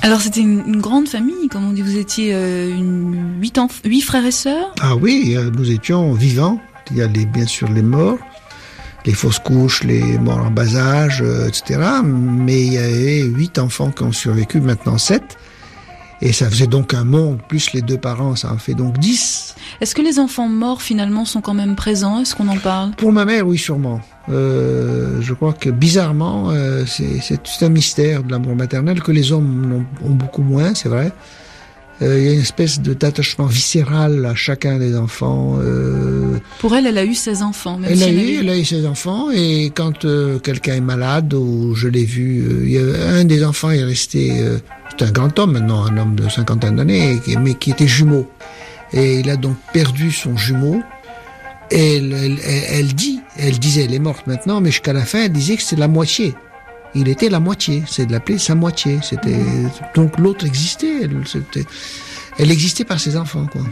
Alors 0.00 0.22
c'était 0.22 0.40
une, 0.40 0.62
une, 0.66 0.80
grande 0.80 1.06
famille, 1.06 1.48
comme 1.50 1.68
on 1.68 1.72
dit. 1.72 1.82
Vous 1.82 1.98
étiez 1.98 2.32
une, 2.32 3.38
huit, 3.42 3.60
huit 3.84 4.00
frères 4.00 4.24
et 4.24 4.32
sœurs? 4.32 4.74
Ah 4.80 4.96
oui, 4.96 5.36
nous 5.54 5.70
étions 5.70 6.14
vivants. 6.14 6.58
Il 6.90 6.96
y 6.96 7.02
a 7.02 7.06
les, 7.06 7.26
bien 7.26 7.46
sûr 7.46 7.68
les 7.70 7.82
morts 7.82 8.18
les 9.04 9.12
fausses 9.12 9.38
couches, 9.38 9.84
les 9.84 10.18
morts 10.18 10.38
en 10.46 10.50
bas 10.50 10.76
âge, 10.76 11.22
euh, 11.22 11.48
etc. 11.48 11.80
Mais 12.04 12.60
il 12.60 12.72
y 12.72 12.78
avait 12.78 13.22
huit 13.22 13.58
enfants 13.58 13.90
qui 13.90 14.02
ont 14.02 14.12
survécu, 14.12 14.60
maintenant 14.60 14.98
sept. 14.98 15.38
Et 16.24 16.32
ça 16.32 16.48
faisait 16.48 16.68
donc 16.68 16.94
un 16.94 17.02
monde, 17.02 17.40
plus 17.48 17.72
les 17.72 17.82
deux 17.82 17.98
parents, 17.98 18.36
ça 18.36 18.52
en 18.52 18.56
fait 18.56 18.74
donc 18.74 18.96
dix. 18.98 19.56
Est-ce 19.80 19.92
que 19.92 20.02
les 20.02 20.20
enfants 20.20 20.48
morts 20.48 20.80
finalement 20.80 21.24
sont 21.24 21.40
quand 21.40 21.54
même 21.54 21.74
présents? 21.74 22.20
Est-ce 22.20 22.36
qu'on 22.36 22.46
en 22.46 22.58
parle? 22.58 22.92
Pour 22.92 23.12
ma 23.12 23.24
mère, 23.24 23.44
oui, 23.44 23.58
sûrement. 23.58 24.00
Euh, 24.28 25.20
je 25.20 25.34
crois 25.34 25.52
que 25.52 25.68
bizarrement, 25.68 26.50
euh, 26.50 26.84
c'est 26.86 27.64
un 27.64 27.68
mystère 27.70 28.22
de 28.22 28.30
l'amour 28.30 28.54
maternel 28.54 29.02
que 29.02 29.10
les 29.10 29.32
hommes 29.32 29.84
ont, 30.00 30.08
ont 30.08 30.14
beaucoup 30.14 30.42
moins, 30.42 30.76
c'est 30.76 30.88
vrai. 30.88 31.10
Euh, 32.02 32.18
il 32.18 32.24
y 32.24 32.28
a 32.28 32.32
une 32.32 32.40
espèce 32.40 32.80
d'attachement 32.80 33.46
viscéral 33.46 34.26
à 34.26 34.34
chacun 34.34 34.78
des 34.78 34.96
enfants. 34.96 35.58
Euh... 35.60 36.38
Pour 36.58 36.74
elle, 36.74 36.86
elle 36.86 36.98
a 36.98 37.04
eu 37.04 37.14
ses 37.14 37.42
enfants. 37.42 37.78
Même 37.78 37.92
elle, 37.92 37.98
si 37.98 38.04
a 38.04 38.08
elle, 38.08 38.18
eu, 38.18 38.38
elle 38.40 38.48
a 38.50 38.58
eu 38.58 38.64
ses 38.64 38.86
enfants 38.86 39.30
et 39.30 39.72
quand 39.74 40.04
euh, 40.04 40.38
quelqu'un 40.38 40.74
est 40.74 40.80
malade 40.80 41.32
ou 41.34 41.74
je 41.74 41.88
l'ai 41.88 42.04
vu, 42.04 42.64
il 42.64 42.72
y 42.72 42.78
a, 42.78 43.08
un 43.10 43.24
des 43.24 43.44
enfants 43.44 43.70
est 43.70 43.84
resté, 43.84 44.32
c'est 44.90 45.04
un 45.04 45.10
grand 45.10 45.38
homme 45.38 45.52
maintenant, 45.52 45.84
un 45.84 45.96
homme 45.96 46.16
de 46.16 46.28
cinquantaine 46.28 46.76
d'années, 46.76 47.20
mais 47.40 47.54
qui 47.54 47.70
était 47.70 47.86
jumeau. 47.86 48.28
Et 48.92 49.20
il 49.20 49.30
a 49.30 49.36
donc 49.36 49.56
perdu 49.72 50.10
son 50.10 50.36
jumeau. 50.36 50.82
Et 51.70 51.96
elle, 51.96 52.12
elle, 52.12 52.38
elle 52.44 52.94
dit, 52.94 53.20
elle 53.38 53.58
disait, 53.58 53.84
elle 53.84 53.94
est 53.94 53.98
morte 53.98 54.26
maintenant, 54.26 54.60
mais 54.60 54.70
jusqu'à 54.70 54.92
la 54.92 55.06
fin, 55.06 55.24
elle 55.24 55.32
disait 55.32 55.56
que 55.56 55.62
c'est 55.62 55.78
la 55.78 55.88
moitié 55.88 56.34
il 56.94 57.08
était 57.08 57.28
la 57.28 57.40
moitié. 57.40 57.82
C'est 57.86 58.06
de 58.06 58.12
l'appeler 58.12 58.38
sa 58.38 58.54
moitié. 58.54 58.98
C'était 59.02 59.38
donc 59.94 60.18
l'autre 60.18 60.46
existait. 60.46 61.08
Elle, 62.38 62.50
existait 62.50 62.84
par 62.84 63.00
ses 63.00 63.16
enfants, 63.16 63.46
quoi. 63.50 63.62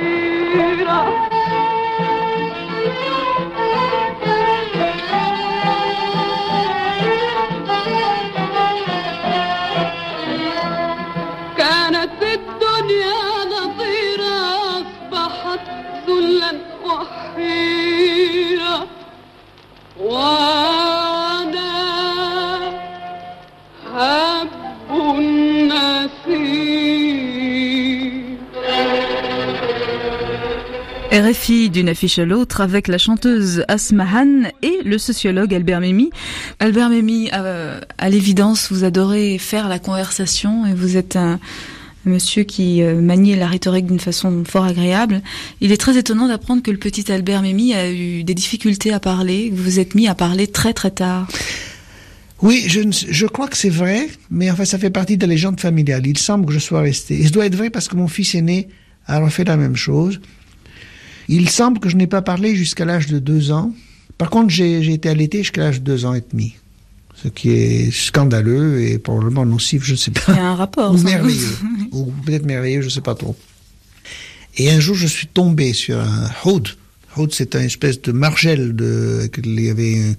की 0.00 0.39
d'une 31.80 31.88
affiche 31.88 32.18
à 32.18 32.26
l'autre 32.26 32.60
avec 32.60 32.88
la 32.88 32.98
chanteuse 32.98 33.64
Asmahan 33.66 34.50
et 34.62 34.80
le 34.84 34.98
sociologue 34.98 35.54
Albert 35.54 35.80
Memmi. 35.80 36.10
Albert 36.58 36.90
Memmi, 36.90 37.30
euh, 37.32 37.80
à 37.96 38.10
l'évidence, 38.10 38.70
vous 38.70 38.84
adorez 38.84 39.38
faire 39.38 39.66
la 39.66 39.78
conversation 39.78 40.66
et 40.66 40.74
vous 40.74 40.98
êtes 40.98 41.16
un, 41.16 41.40
monsieur 42.04 42.44
qui 42.44 42.82
euh, 42.82 43.00
manie 43.00 43.34
la 43.34 43.46
rhétorique 43.46 43.86
d'une 43.86 43.98
façon 43.98 44.44
fort 44.44 44.64
agréable. 44.64 45.22
Il 45.62 45.72
est 45.72 45.78
très 45.78 45.96
étonnant 45.96 46.28
d'apprendre 46.28 46.62
que 46.62 46.70
le 46.70 46.76
petit 46.76 47.10
Albert 47.10 47.40
Memmi 47.40 47.72
a 47.72 47.90
eu 47.90 48.24
des 48.24 48.34
difficultés 48.34 48.92
à 48.92 49.00
parler, 49.00 49.50
vous 49.50 49.62
vous 49.62 49.80
êtes 49.80 49.94
mis 49.94 50.06
à 50.06 50.14
parler 50.14 50.48
très 50.48 50.74
très 50.74 50.90
tard. 50.90 51.28
Oui, 52.42 52.64
je, 52.66 52.80
je 52.90 53.26
crois 53.26 53.48
que 53.48 53.56
c'est 53.56 53.70
vrai, 53.70 54.06
mais 54.30 54.50
enfin 54.50 54.66
ça 54.66 54.78
fait 54.78 54.90
partie 54.90 55.16
de 55.16 55.22
la 55.26 55.32
légende 55.32 55.58
familiale. 55.58 56.06
Il 56.06 56.18
semble 56.18 56.44
que 56.44 56.52
je 56.52 56.58
sois 56.58 56.82
resté. 56.82 57.20
Et 57.20 57.24
ça 57.24 57.30
doit 57.30 57.46
être 57.46 57.56
vrai 57.56 57.70
parce 57.70 57.88
que 57.88 57.96
mon 57.96 58.08
fils 58.08 58.34
aîné 58.34 58.68
a 59.06 59.18
refait 59.18 59.44
la 59.44 59.56
même 59.56 59.76
chose. 59.76 60.20
Il 61.32 61.48
semble 61.48 61.78
que 61.78 61.88
je 61.88 61.96
n'ai 61.96 62.08
pas 62.08 62.22
parlé 62.22 62.56
jusqu'à 62.56 62.84
l'âge 62.84 63.06
de 63.06 63.20
deux 63.20 63.52
ans. 63.52 63.72
Par 64.18 64.30
contre, 64.30 64.50
j'ai 64.50 64.92
été 64.92 65.08
allaité 65.08 65.38
jusqu'à 65.38 65.60
l'âge 65.60 65.80
de 65.80 65.84
deux 65.84 66.04
ans 66.04 66.12
et 66.12 66.24
demi. 66.28 66.56
Ce 67.14 67.28
qui 67.28 67.50
est 67.50 67.92
scandaleux 67.92 68.82
et 68.82 68.98
probablement 68.98 69.46
nocif, 69.46 69.84
je 69.84 69.92
ne 69.92 69.96
sais 69.96 70.10
pas. 70.10 70.22
Il 70.26 70.34
y 70.34 70.38
a 70.38 70.48
un 70.48 70.56
rapport. 70.56 70.92
Ou 70.92 70.98
merveilleux. 70.98 71.56
ou 71.92 72.06
peut-être 72.26 72.44
merveilleux, 72.44 72.80
je 72.80 72.86
ne 72.86 72.90
sais 72.90 73.00
pas 73.00 73.14
trop. 73.14 73.36
Et 74.56 74.72
un 74.72 74.80
jour, 74.80 74.96
je 74.96 75.06
suis 75.06 75.28
tombé 75.28 75.72
sur 75.72 76.00
un 76.00 76.30
houd. 76.44 76.66
Houd, 77.16 77.32
c'est 77.32 77.54
une 77.54 77.62
espèce 77.62 78.02
de 78.02 78.10
margelle. 78.10 78.74
De, 78.74 79.30
il 79.38 79.60
y 79.60 79.70
avait 79.70 80.16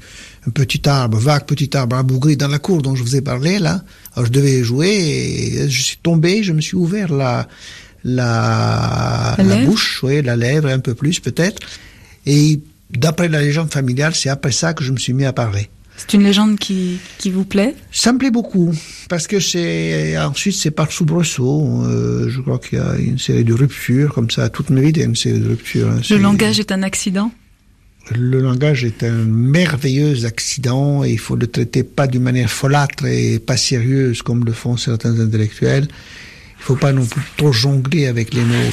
un, 0.48 0.50
petit 0.51 0.88
arbre, 0.88 1.18
vague 1.18 1.46
petit 1.46 1.75
arbre 1.75 1.98
abougri 1.98 2.38
dans 2.38 2.48
la 2.48 2.60
cour 2.60 2.82
dont 2.82 2.96
je 2.96 3.03
vous 3.03 3.18
ai 3.18 3.22
parlé, 3.22 3.60
là. 3.60 3.84
Alors, 4.15 4.27
je 4.27 4.32
devais 4.32 4.63
jouer 4.63 4.88
et 4.88 5.70
je 5.70 5.82
suis 5.82 5.98
tombé, 6.01 6.41
je 6.41 6.53
me 6.53 6.62
suis 6.62 6.77
ouvert 6.77 7.12
la, 8.03 9.36
la, 9.38 9.43
la, 9.43 9.65
bouche, 9.65 10.01
oui, 10.03 10.22
la 10.22 10.36
lèvre, 10.36 10.70
un 10.70 10.79
peu 10.79 10.96
plus 10.96 11.20
peut-être. 11.20 11.60
Et 12.25 12.60
d'après 12.89 13.27
la 13.27 13.41
légende 13.41 13.72
familiale, 13.72 14.15
c'est 14.15 14.29
après 14.29 14.51
ça 14.51 14.74
que 14.74 14.84
je 14.84 14.91
me 14.91 14.98
suis 14.98 15.13
mis 15.13 15.25
à 15.25 15.34
parler. 15.34 15.70
C'est 15.98 16.13
une 16.15 16.24
légende 16.24 16.58
qui, 16.58 16.98
qui 17.20 17.29
vous 17.29 17.46
plaît? 17.46 17.75
Ça 17.91 18.12
me 18.12 18.17
plaît 18.17 18.31
beaucoup, 18.31 18.74
parce 19.08 19.27
que 19.27 19.39
c'est 19.39 20.17
ensuite 20.17 20.55
c'est 20.55 20.72
par 20.72 20.91
soubresaut. 20.91 21.84
Euh, 21.86 22.27
je 22.27 22.41
crois 22.41 22.58
qu'il 22.58 22.79
y 22.79 22.81
a 22.81 22.96
une 22.96 23.20
série 23.20 23.43
de 23.43 23.53
ruptures, 23.53 24.13
comme 24.13 24.31
ça, 24.31 24.50
toute 24.50 24.72
ma 24.72 24.81
vie, 24.81 24.89
il 24.89 24.98
y 24.98 25.01
a 25.01 25.05
une 25.05 25.15
série 25.15 25.39
de 25.39 25.50
ruptures. 25.50 25.89
Hein. 25.89 26.01
Le 26.10 26.17
langage 26.17 26.60
est 26.60 26.72
un 26.72 26.81
accident? 26.81 27.31
Le 28.09 28.42
langage 28.42 28.83
est 28.83 29.03
un 29.03 29.25
merveilleux 29.25 30.25
accident 30.25 31.03
et 31.03 31.11
il 31.11 31.20
faut 31.20 31.35
le 31.35 31.46
traiter 31.46 31.83
pas 31.83 32.07
d'une 32.07 32.24
manière 32.24 32.50
folâtre 32.50 33.05
et 33.05 33.37
pas 33.37 33.57
sérieuse 33.57 34.24
comme 34.24 34.44
le 34.44 34.53
font 34.53 34.77
certains 34.77 35.20
intellectuels. 35.20 35.87
Il 36.61 36.65
faut 36.65 36.75
pas 36.75 36.93
non 36.93 37.05
plus 37.05 37.24
trop 37.37 37.51
jongler 37.51 38.05
avec 38.05 38.35
les 38.35 38.43
mots. 38.43 38.71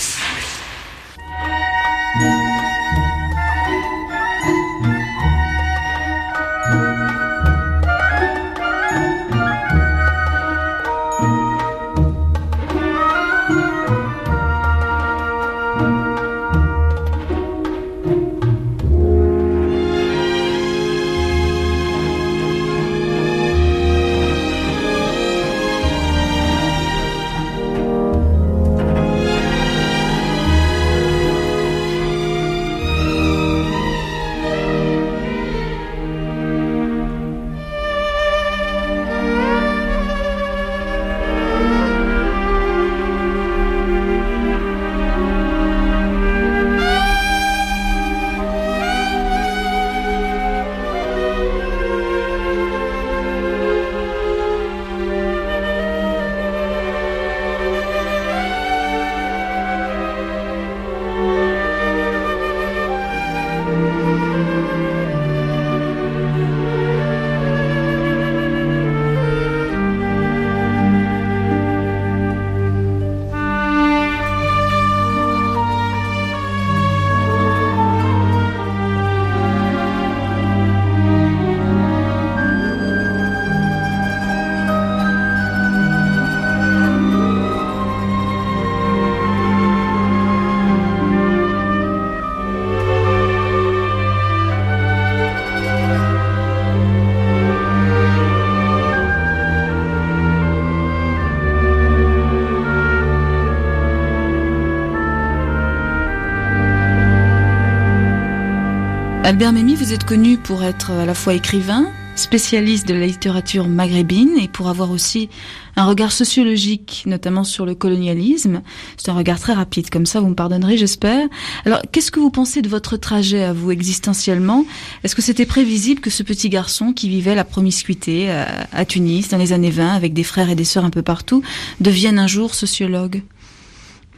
Albert 109.41 109.77
vous 109.77 109.93
êtes 109.93 110.03
connu 110.03 110.37
pour 110.37 110.65
être 110.65 110.91
à 110.91 111.07
la 111.07 111.15
fois 111.15 111.33
écrivain, 111.33 111.87
spécialiste 112.17 112.89
de 112.89 112.95
la 112.95 113.07
littérature 113.07 113.69
maghrébine 113.69 114.37
et 114.37 114.49
pour 114.49 114.69
avoir 114.69 114.91
aussi 114.91 115.29
un 115.77 115.85
regard 115.85 116.11
sociologique, 116.11 117.05
notamment 117.07 117.45
sur 117.45 117.65
le 117.65 117.77
colonialisme. 117.77 118.63
C'est 118.97 119.13
un 119.13 119.15
regard 119.15 119.39
très 119.39 119.53
rapide, 119.53 119.91
comme 119.91 120.07
ça, 120.07 120.19
vous 120.19 120.27
me 120.27 120.35
pardonnerez, 120.35 120.77
j'espère. 120.77 121.29
Alors, 121.65 121.81
qu'est-ce 121.93 122.11
que 122.11 122.19
vous 122.19 122.33
pensez 122.33 122.63
de 122.63 122.69
votre 122.69 122.97
trajet 122.97 123.45
à 123.45 123.53
vous 123.53 123.71
existentiellement? 123.71 124.67
Est-ce 125.05 125.15
que 125.15 125.23
c'était 125.23 125.47
prévisible 125.47 126.01
que 126.01 126.11
ce 126.11 126.25
petit 126.25 126.49
garçon 126.49 126.93
qui 126.93 127.09
vivait 127.09 127.37
la 127.37 127.45
promiscuité 127.45 128.33
à, 128.33 128.67
à 128.73 128.85
Tunis 128.85 129.29
dans 129.29 129.39
les 129.39 129.53
années 129.53 129.71
20 129.71 129.95
avec 129.95 130.15
des 130.15 130.25
frères 130.25 130.51
et 130.51 130.57
des 130.57 130.65
sœurs 130.65 130.85
un 130.85 130.91
peu 130.91 131.03
partout 131.03 131.45
devienne 131.81 132.19
un 132.19 132.27
jour 132.27 132.57
sociologue? 132.57 133.23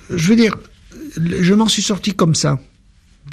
Je 0.08 0.28
veux 0.28 0.36
dire, 0.36 0.56
je 1.18 1.52
m'en 1.52 1.68
suis 1.68 1.82
sorti 1.82 2.14
comme 2.14 2.34
ça. 2.34 2.58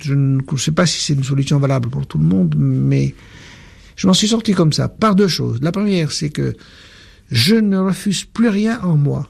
Je 0.02 0.14
ne 0.14 0.42
sais 0.58 0.72
pas 0.72 0.86
si 0.86 1.02
c'est 1.02 1.14
une 1.14 1.24
solution 1.24 1.60
valable 1.60 1.90
pour 1.90 2.06
tout 2.06 2.18
le 2.18 2.26
monde, 2.26 2.56
mais 2.58 3.16
je 3.96 4.08
m'en 4.08 4.14
suis 4.14 4.28
sorti 4.28 4.54
comme 4.54 4.74
ça, 4.74 4.88
par 4.88 5.16
deux 5.16 5.28
choses. 5.28 5.60
La 5.62 5.72
première, 5.72 6.12
c'est 6.12 6.30
que 6.30 6.56
je 7.32 7.56
ne 7.56 7.78
refuse 7.78 8.24
plus 8.24 8.50
rien 8.50 8.80
en 8.82 8.96
moi. 8.96 9.30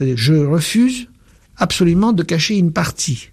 Je 0.00 0.34
refuse 0.34 1.08
absolument 1.56 2.12
de 2.12 2.22
cacher 2.22 2.56
une 2.56 2.72
partie, 2.72 3.30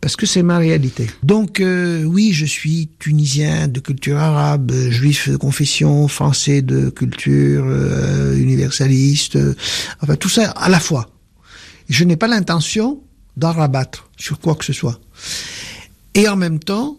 parce 0.00 0.16
que 0.16 0.26
c'est 0.26 0.42
ma 0.42 0.58
réalité. 0.58 1.08
Donc 1.22 1.60
euh, 1.60 2.04
oui, 2.04 2.32
je 2.32 2.46
suis 2.46 2.90
tunisien 2.98 3.66
de 3.66 3.80
culture 3.80 4.18
arabe, 4.18 4.72
juif 4.90 5.28
de 5.28 5.36
confession, 5.36 6.06
français 6.08 6.62
de 6.62 6.90
culture 6.90 7.64
euh, 7.66 8.36
universaliste, 8.36 9.36
euh, 9.36 9.54
enfin 10.00 10.16
tout 10.16 10.28
ça 10.28 10.50
à 10.50 10.68
la 10.68 10.80
fois. 10.80 11.10
Je 11.88 12.04
n'ai 12.04 12.16
pas 12.16 12.28
l'intention 12.28 13.02
d'en 13.36 13.52
rabattre 13.52 14.08
sur 14.16 14.38
quoi 14.40 14.54
que 14.54 14.64
ce 14.64 14.72
soit. 14.72 15.00
Et 16.14 16.28
en 16.28 16.36
même 16.36 16.58
temps, 16.58 16.98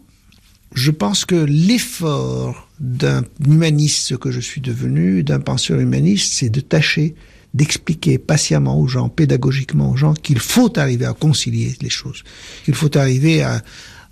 je 0.73 0.91
pense 0.91 1.25
que 1.25 1.35
l'effort 1.35 2.69
d'un 2.79 3.23
humaniste 3.45 4.17
que 4.17 4.31
je 4.31 4.39
suis 4.39 4.61
devenu, 4.61 5.23
d'un 5.23 5.39
penseur 5.39 5.79
humaniste, 5.79 6.33
c'est 6.33 6.49
de 6.49 6.61
tâcher 6.61 7.15
d'expliquer 7.53 8.17
patiemment 8.17 8.79
aux 8.79 8.87
gens, 8.87 9.09
pédagogiquement 9.09 9.91
aux 9.91 9.97
gens, 9.97 10.13
qu'il 10.13 10.39
faut 10.39 10.77
arriver 10.79 11.05
à 11.05 11.13
concilier 11.13 11.75
les 11.81 11.89
choses, 11.89 12.23
qu'il 12.63 12.75
faut 12.75 12.97
arriver 12.97 13.43
à, 13.43 13.61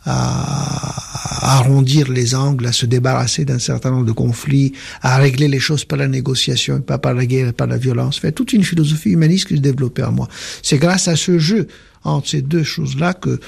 à, 0.05 1.55
arrondir 1.58 2.10
les 2.12 2.36
angles, 2.36 2.67
à 2.67 2.71
se 2.71 2.86
débarrasser 2.86 3.45
d'un 3.45 3.60
certain 3.60 3.91
nombre 3.91 4.05
de 4.05 4.12
conflits, 4.12 4.73
à 5.01 5.17
régler 5.17 5.47
les 5.47 5.60
choses 5.60 5.86
par 5.86 5.97
la 5.97 6.08
négociation, 6.08 6.82
pas 6.82 6.97
par 6.97 7.13
la 7.13 7.25
guerre 7.25 7.49
et 7.49 7.53
par 7.53 7.67
la 7.67 7.77
violence. 7.77 8.19
Fait 8.19 8.32
toute 8.32 8.53
une 8.53 8.63
philosophie 8.63 9.12
humaniste 9.12 9.47
que 9.47 9.55
j'ai 9.55 9.62
développée 9.62 10.03
en 10.03 10.12
moi. 10.12 10.27
C'est 10.62 10.77
grâce 10.77 11.08
à 11.08 11.15
ce 11.15 11.39
jeu 11.39 11.67
entre 12.03 12.29
ces 12.29 12.41
deux 12.41 12.63
choses-là 12.63 13.13
que 13.13 13.39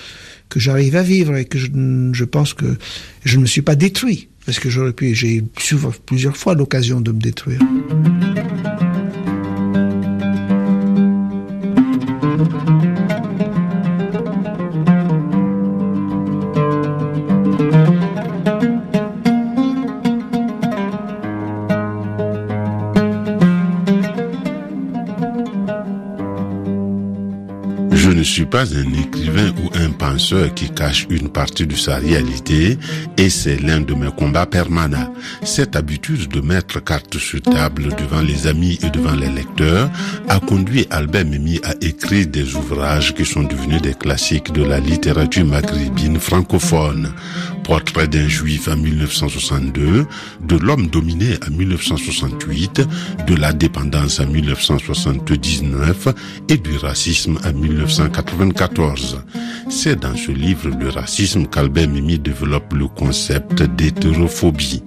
que 0.51 0.59
j'arrive 0.59 0.97
à 0.97 1.01
vivre 1.01 1.37
et 1.37 1.45
que 1.45 1.57
je, 1.57 1.67
je, 2.11 2.25
pense 2.25 2.53
que 2.53 2.77
je 3.23 3.37
ne 3.37 3.43
me 3.43 3.47
suis 3.47 3.61
pas 3.61 3.75
détruit. 3.75 4.27
Parce 4.45 4.59
que 4.59 4.69
j'aurais 4.69 4.91
pu, 4.91 5.15
j'ai 5.15 5.35
eu 5.35 5.43
plusieurs 6.05 6.35
fois 6.35 6.55
l'occasion 6.55 6.99
de 6.99 7.11
me 7.11 7.19
détruire. 7.19 7.61
Ne 28.21 28.25
suis 28.25 28.45
pas 28.45 28.71
un 28.75 28.93
écrivain 28.93 29.51
ou 29.63 29.71
un 29.73 29.89
penseur 29.89 30.53
qui 30.53 30.69
cache 30.69 31.07
une 31.10 31.29
partie 31.29 31.65
de 31.65 31.75
sa 31.75 31.95
réalité 31.95 32.77
et 33.17 33.31
c'est 33.31 33.57
l'un 33.57 33.81
de 33.81 33.95
mes 33.95 34.12
combats 34.12 34.45
permanents. 34.45 35.12
Cette 35.43 35.75
habitude 35.75 36.27
de 36.27 36.39
mettre 36.39 36.84
carte 36.84 37.17
sur 37.17 37.41
table 37.41 37.95
devant 37.97 38.21
les 38.21 38.45
amis 38.45 38.77
et 38.84 38.91
devant 38.91 39.15
les 39.15 39.29
lecteurs 39.29 39.89
a 40.29 40.39
conduit 40.39 40.86
Albert 40.91 41.25
Mimi 41.25 41.60
à 41.63 41.73
écrire 41.81 42.27
des 42.27 42.53
ouvrages 42.55 43.15
qui 43.15 43.25
sont 43.25 43.41
devenus 43.41 43.81
des 43.81 43.95
classiques 43.95 44.53
de 44.53 44.63
la 44.65 44.79
littérature 44.79 45.45
maghrébine 45.45 46.19
francophone. 46.19 47.12
Portrait 47.71 48.10
d'un 48.10 48.27
juif 48.27 48.67
en 48.67 48.75
1962, 48.75 50.05
de 50.41 50.57
l'homme 50.57 50.88
dominé 50.88 51.36
en 51.47 51.51
1968, 51.51 52.81
de 53.25 53.34
la 53.34 53.53
dépendance 53.53 54.19
en 54.19 54.27
1979 54.27 56.10
et 56.49 56.57
du 56.57 56.75
racisme 56.75 57.39
en 57.45 57.53
1994. 57.53 59.23
C'est 59.69 59.97
dans 60.01 60.17
ce 60.17 60.31
livre 60.31 60.69
Le 60.81 60.89
racisme 60.89 61.47
qu'Albert 61.47 61.88
Mimi 61.88 62.19
développe 62.19 62.73
le 62.73 62.89
concept 62.89 63.63
d'hétérophobie, 63.63 64.84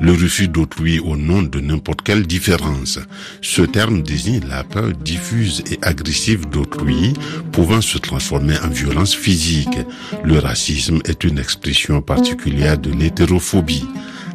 le 0.00 0.12
refus 0.12 0.48
d'autrui 0.48 1.00
au 1.00 1.16
nom 1.16 1.42
de 1.42 1.60
n'importe 1.60 2.00
quelle 2.02 2.26
différence. 2.26 2.98
Ce 3.40 3.62
terme 3.62 4.02
désigne 4.02 4.40
la 4.48 4.64
peur 4.64 4.92
diffuse 5.04 5.62
et 5.70 5.78
agressive 5.82 6.48
d'autrui 6.48 7.12
pouvant 7.52 7.80
se 7.80 7.98
transformer 7.98 8.56
en 8.64 8.68
violence 8.68 9.14
physique. 9.14 9.78
Le 10.24 10.38
racisme 10.38 11.00
est 11.04 11.24
une 11.24 11.38
expression 11.38 12.00
particulière 12.22 12.78
de 12.78 12.92
l'hétérophobie. 12.92 13.84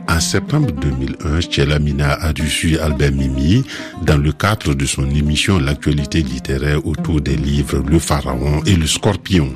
En 0.10 0.20
septembre 0.20 0.74
2001, 0.74 1.40
Tchelamina 1.40 2.18
a 2.20 2.34
reçu 2.34 2.78
Albert 2.78 3.14
Mimi 3.14 3.64
dans 4.02 4.18
le 4.18 4.34
cadre 4.34 4.74
de 4.74 4.86
son 4.86 5.10
émission 5.12 5.58
L'actualité 5.58 6.22
littéraire 6.22 6.86
autour 6.86 7.22
des 7.22 7.38
livres 7.38 7.82
Le 7.88 7.98
Pharaon 7.98 8.62
et 8.66 8.76
le 8.76 8.86
Scorpion. 8.86 9.54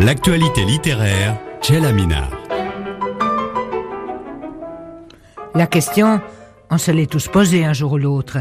L'actualité 0.00 0.64
littéraire, 0.64 1.36
Tchelamina. 1.62 2.30
La 5.54 5.68
question, 5.68 6.20
on 6.68 6.78
se 6.78 6.90
l'est 6.90 7.08
tous 7.08 7.28
posée 7.28 7.64
un 7.64 7.74
jour 7.74 7.92
ou 7.92 7.98
l'autre. 7.98 8.38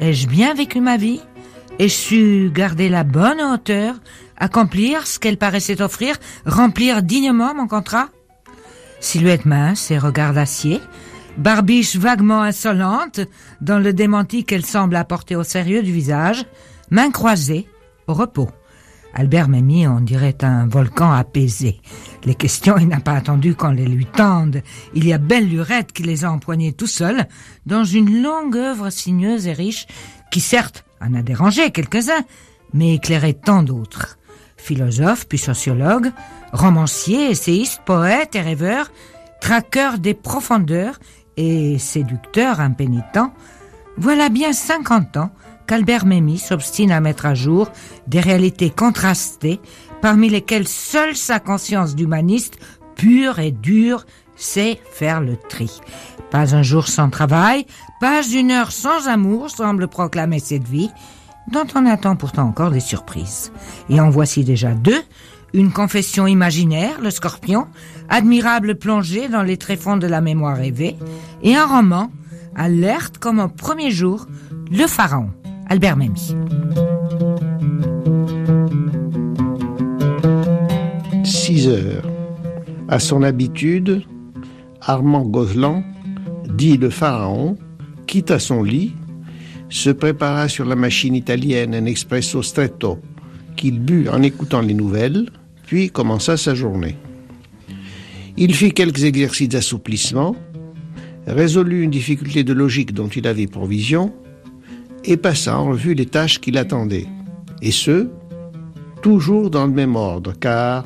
Ai-je 0.00 0.28
bien 0.28 0.54
vécu 0.54 0.80
ma 0.80 0.96
vie? 0.96 1.20
Ai-je 1.78 1.94
su 1.94 2.50
garder 2.52 2.88
la 2.88 3.04
bonne 3.04 3.40
hauteur 3.40 3.94
accomplir 4.36 5.06
ce 5.06 5.18
qu'elle 5.18 5.36
paraissait 5.36 5.80
offrir, 5.80 6.16
remplir 6.46 7.02
dignement 7.02 7.54
mon 7.54 7.68
contrat 7.68 8.08
Silhouette 9.00 9.44
mince 9.44 9.90
et 9.92 9.98
regard 9.98 10.32
d'acier, 10.32 10.80
barbiche 11.36 11.96
vaguement 11.96 12.42
insolente 12.42 13.20
dans 13.60 13.78
le 13.78 13.92
démenti 13.92 14.44
qu'elle 14.44 14.66
semble 14.66 14.96
apporter 14.96 15.36
au 15.36 15.44
sérieux 15.44 15.82
du 15.82 15.92
visage, 15.92 16.46
mains 16.90 17.12
croisées, 17.12 17.68
au 18.08 18.14
repos. 18.14 18.50
Albert 19.14 19.48
Memmi, 19.48 19.86
on 19.86 20.00
dirait 20.00 20.36
un 20.42 20.66
volcan 20.66 21.12
apaisé. 21.12 21.80
Les 22.24 22.34
questions, 22.34 22.76
il 22.78 22.88
n'a 22.88 23.00
pas 23.00 23.14
attendu 23.14 23.54
qu'on 23.54 23.70
les 23.70 23.86
lui 23.86 24.06
tende. 24.06 24.62
Il 24.94 25.06
y 25.06 25.12
a 25.12 25.18
belle 25.18 25.48
lurette 25.48 25.92
qui 25.92 26.02
les 26.02 26.24
a 26.24 26.30
empoignées 26.30 26.72
tout 26.72 26.86
seul, 26.86 27.26
dans 27.66 27.84
une 27.84 28.22
longue 28.22 28.56
œuvre 28.56 28.90
sinueuse 28.90 29.46
et 29.46 29.52
riche, 29.52 29.86
qui 30.30 30.40
certes 30.40 30.84
en 31.00 31.14
a 31.14 31.22
dérangé 31.22 31.70
quelques-uns, 31.70 32.24
mais 32.72 32.94
éclairé 32.94 33.34
tant 33.34 33.62
d'autres 33.62 34.18
philosophe 34.58 35.26
puis 35.26 35.38
sociologue, 35.38 36.10
romancier, 36.52 37.30
essayiste, 37.30 37.80
poète 37.86 38.34
et 38.34 38.40
rêveur, 38.40 38.90
traqueur 39.40 39.98
des 39.98 40.14
profondeurs 40.14 40.98
et 41.36 41.78
séducteur 41.78 42.60
impénitent, 42.60 43.32
voilà 43.96 44.28
bien 44.28 44.52
cinquante 44.52 45.16
ans 45.16 45.30
qu'Albert 45.68 46.06
Memmi 46.06 46.38
s'obstine 46.38 46.90
à 46.90 47.00
mettre 47.00 47.26
à 47.26 47.34
jour 47.34 47.70
des 48.08 48.20
réalités 48.20 48.70
contrastées 48.70 49.60
parmi 50.02 50.28
lesquelles 50.28 50.66
seule 50.66 51.14
sa 51.14 51.38
conscience 51.38 51.94
d'humaniste 51.94 52.58
pure 52.96 53.38
et 53.38 53.52
dure 53.52 54.06
sait 54.34 54.80
faire 54.90 55.20
le 55.20 55.36
tri. 55.36 55.70
Pas 56.30 56.54
un 56.54 56.62
jour 56.62 56.88
sans 56.88 57.10
travail, 57.10 57.66
pas 58.00 58.26
une 58.26 58.50
heure 58.50 58.72
sans 58.72 59.08
amour 59.08 59.50
semble 59.50 59.88
proclamer 59.88 60.38
cette 60.40 60.66
vie, 60.66 60.90
dont 61.52 61.66
on 61.74 61.86
attend 61.86 62.16
pourtant 62.16 62.48
encore 62.48 62.70
des 62.70 62.80
surprises. 62.80 63.52
Et 63.88 64.00
en 64.00 64.10
voici 64.10 64.44
déjà 64.44 64.74
deux, 64.74 65.02
une 65.54 65.72
confession 65.72 66.26
imaginaire, 66.26 67.00
le 67.00 67.10
scorpion, 67.10 67.66
admirable 68.08 68.76
plongée 68.76 69.28
dans 69.28 69.42
les 69.42 69.56
tréfonds 69.56 69.96
de 69.96 70.06
la 70.06 70.20
mémoire 70.20 70.56
rêvée, 70.56 70.96
et 71.42 71.56
un 71.56 71.66
roman, 71.66 72.10
alerte 72.54 73.18
comme 73.18 73.40
au 73.40 73.48
premier 73.48 73.90
jour, 73.90 74.26
le 74.70 74.86
pharaon, 74.86 75.30
Albert 75.70 75.96
Memmi. 75.96 76.34
Six 81.24 81.68
heures. 81.68 82.04
À 82.88 82.98
son 82.98 83.22
habitude, 83.22 84.02
Armand 84.80 85.26
Gozlan, 85.26 85.82
dit 86.48 86.78
le 86.78 86.88
pharaon, 86.88 87.56
quitta 88.06 88.38
son 88.38 88.62
lit 88.62 88.94
se 89.68 89.90
prépara 89.90 90.48
sur 90.48 90.64
la 90.64 90.76
machine 90.76 91.14
italienne 91.14 91.74
un 91.74 91.84
espresso 91.84 92.42
stretto 92.42 92.98
qu'il 93.56 93.80
but 93.80 94.08
en 94.08 94.22
écoutant 94.22 94.62
les 94.62 94.72
nouvelles, 94.72 95.28
puis 95.66 95.90
commença 95.90 96.36
sa 96.38 96.54
journée. 96.54 96.96
Il 98.36 98.54
fit 98.54 98.72
quelques 98.72 99.04
exercices 99.04 99.50
d'assouplissement, 99.50 100.36
résolut 101.26 101.82
une 101.82 101.90
difficulté 101.90 102.44
de 102.44 102.52
logique 102.54 102.94
dont 102.94 103.08
il 103.08 103.26
avait 103.26 103.48
provision, 103.48 104.14
et 105.08 105.16
passa 105.16 105.58
en 105.58 105.70
revue 105.70 105.94
les 105.94 106.04
tâches 106.04 106.38
qui 106.38 106.50
l'attendaient. 106.50 107.06
Et 107.62 107.72
ce, 107.72 108.08
toujours 109.00 109.48
dans 109.48 109.66
le 109.66 109.72
même 109.72 109.96
ordre, 109.96 110.34
car 110.38 110.84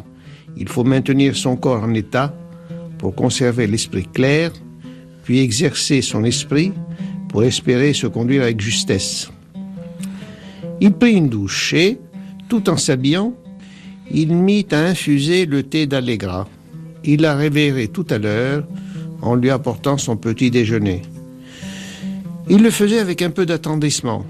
il 0.56 0.68
faut 0.68 0.84
maintenir 0.84 1.34
son 1.36 1.56
corps 1.56 1.82
en 1.82 1.92
état 1.92 2.32
pour 2.98 3.16
conserver 3.16 3.66
l'esprit 3.66 4.06
clair, 4.06 4.52
puis 5.24 5.40
exercer 5.40 6.02
son 6.02 6.22
esprit 6.22 6.72
pour 7.30 7.42
espérer 7.42 7.94
se 7.94 8.06
conduire 8.06 8.42
avec 8.42 8.60
justesse. 8.60 9.28
Il 10.80 10.92
prit 10.92 11.14
une 11.14 11.28
douche 11.28 11.74
et, 11.74 11.98
tout 12.48 12.70
en 12.70 12.76
s'habillant, 12.76 13.34
il 14.08 14.34
mit 14.34 14.66
à 14.70 14.84
infuser 14.84 15.46
le 15.46 15.64
thé 15.64 15.86
d'Allegra. 15.86 16.48
Il 17.02 17.22
la 17.22 17.34
réveillerait 17.34 17.88
tout 17.88 18.06
à 18.10 18.18
l'heure 18.18 18.64
en 19.20 19.34
lui 19.34 19.50
apportant 19.50 19.98
son 19.98 20.16
petit 20.16 20.50
déjeuner. 20.50 21.02
Il 22.48 22.62
le 22.62 22.70
faisait 22.70 22.98
avec 22.98 23.22
un 23.22 23.30
peu 23.30 23.46
d'attendrissement. 23.46 24.26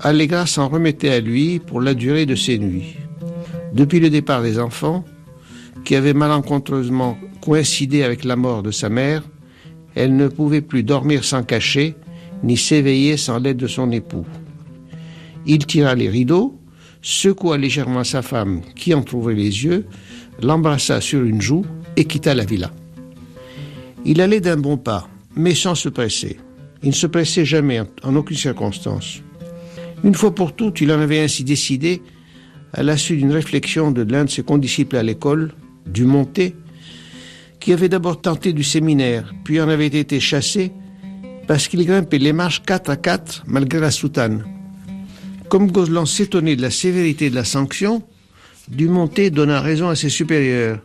Allegra 0.00 0.46
s'en 0.46 0.68
remettait 0.68 1.10
à 1.10 1.20
lui 1.20 1.58
pour 1.58 1.80
la 1.80 1.94
durée 1.94 2.26
de 2.26 2.34
ses 2.34 2.58
nuits. 2.58 2.96
Depuis 3.72 4.00
le 4.00 4.10
départ 4.10 4.42
des 4.42 4.58
enfants, 4.58 5.04
qui 5.84 5.96
avaient 5.96 6.14
malencontreusement 6.14 7.18
coïncidé 7.40 8.02
avec 8.02 8.24
la 8.24 8.36
mort 8.36 8.62
de 8.62 8.70
sa 8.70 8.88
mère, 8.88 9.22
elle 9.94 10.16
ne 10.16 10.28
pouvait 10.28 10.60
plus 10.60 10.82
dormir 10.82 11.24
sans 11.24 11.42
cacher 11.42 11.96
ni 12.44 12.56
s'éveiller 12.56 13.16
sans 13.16 13.38
l'aide 13.38 13.56
de 13.56 13.66
son 13.66 13.90
époux. 13.90 14.26
Il 15.46 15.66
tira 15.66 15.94
les 15.94 16.08
rideaux, 16.08 16.58
secoua 17.02 17.58
légèrement 17.58 18.04
sa 18.04 18.22
femme 18.22 18.62
qui 18.76 18.94
en 18.94 19.02
trouvait 19.02 19.34
les 19.34 19.64
yeux, 19.64 19.86
l'embrassa 20.40 21.00
sur 21.00 21.22
une 21.24 21.40
joue 21.40 21.64
et 21.96 22.04
quitta 22.04 22.34
la 22.34 22.44
villa. 22.44 22.70
Il 24.04 24.20
allait 24.20 24.40
d'un 24.40 24.56
bon 24.56 24.76
pas, 24.76 25.08
mais 25.36 25.54
sans 25.54 25.74
se 25.74 25.88
presser. 25.88 26.38
Il 26.82 26.90
ne 26.90 26.94
se 26.94 27.06
pressait 27.06 27.44
jamais 27.44 27.80
en, 28.02 28.16
aucune 28.16 28.36
circonstance. 28.36 29.22
Une 30.04 30.14
fois 30.14 30.34
pour 30.34 30.54
toutes, 30.54 30.80
il 30.80 30.90
en 30.92 31.00
avait 31.00 31.20
ainsi 31.20 31.44
décidé 31.44 32.02
à 32.72 32.82
la 32.82 32.96
suite 32.96 33.18
d'une 33.18 33.32
réflexion 33.32 33.92
de 33.92 34.02
l'un 34.02 34.24
de 34.24 34.30
ses 34.30 34.42
condisciples 34.42 34.96
à 34.96 35.02
l'école, 35.02 35.52
du 35.86 36.04
Monté, 36.04 36.56
qui 37.60 37.72
avait 37.72 37.88
d'abord 37.88 38.20
tenté 38.20 38.52
du 38.52 38.64
séminaire, 38.64 39.32
puis 39.44 39.60
en 39.60 39.68
avait 39.68 39.86
été 39.86 40.18
chassé 40.18 40.72
parce 41.46 41.68
qu'il 41.68 41.84
grimpait 41.84 42.18
les 42.18 42.32
marches 42.32 42.62
4 42.62 42.90
à 42.90 42.96
4 42.96 43.44
malgré 43.46 43.80
la 43.80 43.90
soutane. 43.90 44.44
Comme 45.48 45.70
Gozlan 45.70 46.06
s'étonnait 46.06 46.56
de 46.56 46.62
la 46.62 46.70
sévérité 46.70 47.30
de 47.30 47.34
la 47.34 47.44
sanction, 47.44 48.02
Dumonté 48.68 49.30
donna 49.30 49.60
raison 49.60 49.88
à 49.88 49.96
ses 49.96 50.08
supérieurs. 50.08 50.78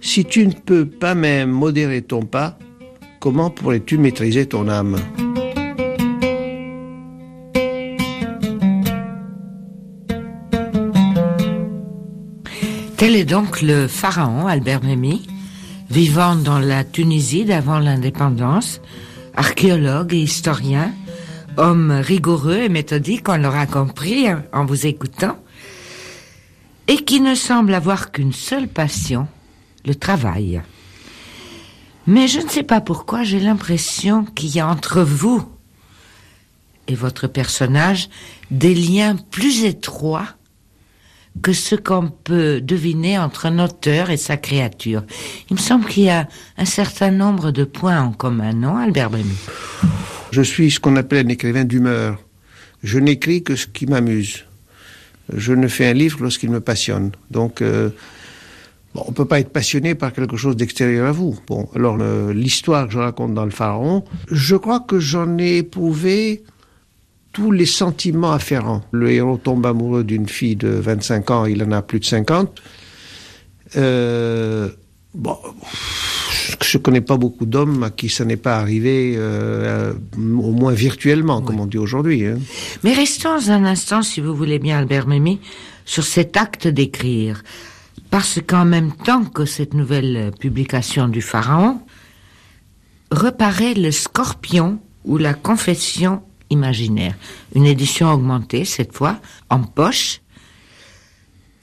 Si 0.00 0.24
tu 0.24 0.46
ne 0.46 0.52
peux 0.52 0.84
pas 0.84 1.14
même 1.14 1.50
modérer 1.50 2.02
ton 2.02 2.22
pas, 2.22 2.58
comment 3.20 3.50
pourrais-tu 3.50 3.98
maîtriser 3.98 4.46
ton 4.46 4.68
âme? 4.68 4.96
Tel 13.04 13.16
est 13.16 13.26
donc 13.26 13.60
le 13.60 13.86
pharaon 13.86 14.46
Albert 14.46 14.82
Memmi, 14.82 15.28
vivant 15.90 16.36
dans 16.36 16.58
la 16.58 16.84
Tunisie 16.84 17.44
d'avant 17.44 17.78
l'indépendance, 17.78 18.80
archéologue 19.36 20.14
et 20.14 20.22
historien, 20.22 20.90
homme 21.58 21.90
rigoureux 21.90 22.62
et 22.62 22.70
méthodique, 22.70 23.28
on 23.28 23.36
l'aura 23.36 23.66
compris 23.66 24.24
en 24.54 24.64
vous 24.64 24.86
écoutant, 24.86 25.36
et 26.88 26.96
qui 26.96 27.20
ne 27.20 27.34
semble 27.34 27.74
avoir 27.74 28.10
qu'une 28.10 28.32
seule 28.32 28.68
passion, 28.68 29.28
le 29.84 29.94
travail. 29.94 30.62
Mais 32.06 32.26
je 32.26 32.40
ne 32.40 32.48
sais 32.48 32.62
pas 32.62 32.80
pourquoi 32.80 33.22
j'ai 33.22 33.38
l'impression 33.38 34.24
qu'il 34.24 34.56
y 34.56 34.60
a 34.60 34.66
entre 34.66 35.02
vous 35.02 35.46
et 36.88 36.94
votre 36.94 37.26
personnage 37.26 38.08
des 38.50 38.74
liens 38.74 39.14
plus 39.30 39.64
étroits 39.64 40.28
que 41.42 41.52
ce 41.52 41.74
qu'on 41.74 42.08
peut 42.08 42.60
deviner 42.60 43.18
entre 43.18 43.46
un 43.46 43.58
auteur 43.58 44.10
et 44.10 44.16
sa 44.16 44.36
créature. 44.36 45.02
Il 45.50 45.56
me 45.56 45.60
semble 45.60 45.86
qu'il 45.86 46.04
y 46.04 46.10
a 46.10 46.28
un 46.56 46.64
certain 46.64 47.10
nombre 47.10 47.50
de 47.50 47.64
points 47.64 48.00
en 48.00 48.12
commun, 48.12 48.52
non, 48.52 48.76
Albert 48.76 49.10
Brémy 49.10 49.36
Je 50.30 50.42
suis 50.42 50.70
ce 50.70 50.80
qu'on 50.80 50.96
appelle 50.96 51.26
un 51.26 51.30
écrivain 51.30 51.64
d'humeur. 51.64 52.18
Je 52.82 52.98
n'écris 52.98 53.42
que 53.42 53.56
ce 53.56 53.66
qui 53.66 53.86
m'amuse. 53.86 54.44
Je 55.32 55.52
ne 55.52 55.68
fais 55.68 55.86
un 55.86 55.94
livre 55.94 56.22
lorsqu'il 56.22 56.50
me 56.50 56.60
passionne. 56.60 57.12
Donc, 57.30 57.62
euh, 57.62 57.90
on 58.94 59.12
peut 59.12 59.24
pas 59.24 59.40
être 59.40 59.50
passionné 59.50 59.94
par 59.94 60.12
quelque 60.12 60.36
chose 60.36 60.56
d'extérieur 60.56 61.08
à 61.08 61.12
vous. 61.12 61.38
Bon, 61.48 61.68
alors 61.74 61.96
l'histoire 62.32 62.86
que 62.86 62.92
je 62.92 62.98
raconte 62.98 63.34
dans 63.34 63.44
le 63.44 63.50
Pharaon, 63.50 64.04
je 64.30 64.54
crois 64.54 64.80
que 64.80 65.00
j'en 65.00 65.38
ai 65.38 65.58
éprouvé 65.58 66.44
tous 67.34 67.50
les 67.50 67.66
sentiments 67.66 68.32
afférents. 68.32 68.82
Le 68.92 69.10
héros 69.10 69.36
tombe 69.36 69.66
amoureux 69.66 70.04
d'une 70.04 70.28
fille 70.28 70.56
de 70.56 70.68
25 70.68 71.30
ans, 71.30 71.44
il 71.44 71.62
en 71.62 71.72
a 71.72 71.82
plus 71.82 72.00
de 72.00 72.04
50. 72.04 72.62
Euh, 73.76 74.68
bon, 75.12 75.36
je 76.62 76.78
ne 76.78 76.82
connais 76.82 77.00
pas 77.00 77.16
beaucoup 77.16 77.44
d'hommes 77.44 77.82
à 77.82 77.90
qui 77.90 78.08
ça 78.08 78.24
n'est 78.24 78.36
pas 78.36 78.56
arrivé, 78.56 79.14
euh, 79.16 79.92
au 80.16 80.52
moins 80.52 80.72
virtuellement, 80.72 81.42
comme 81.42 81.58
on 81.58 81.66
dit 81.66 81.76
aujourd'hui. 81.76 82.24
Hein. 82.24 82.38
Mais 82.84 82.94
restons 82.94 83.50
un 83.50 83.64
instant, 83.64 84.02
si 84.02 84.20
vous 84.20 84.34
voulez 84.34 84.60
bien, 84.60 84.78
Albert 84.78 85.08
Mimi, 85.08 85.40
sur 85.84 86.04
cet 86.04 86.36
acte 86.36 86.68
d'écrire. 86.68 87.42
Parce 88.10 88.38
qu'en 88.46 88.64
même 88.64 88.92
temps 88.92 89.24
que 89.24 89.44
cette 89.44 89.74
nouvelle 89.74 90.30
publication 90.38 91.08
du 91.08 91.20
Pharaon, 91.20 91.80
reparaît 93.10 93.74
le 93.74 93.90
Scorpion 93.90 94.78
ou 95.04 95.18
la 95.18 95.34
Confession 95.34 96.22
imaginaire. 96.50 97.14
Une 97.54 97.66
édition 97.66 98.10
augmentée, 98.12 98.64
cette 98.64 98.94
fois, 98.94 99.20
en 99.50 99.62
poche, 99.62 100.20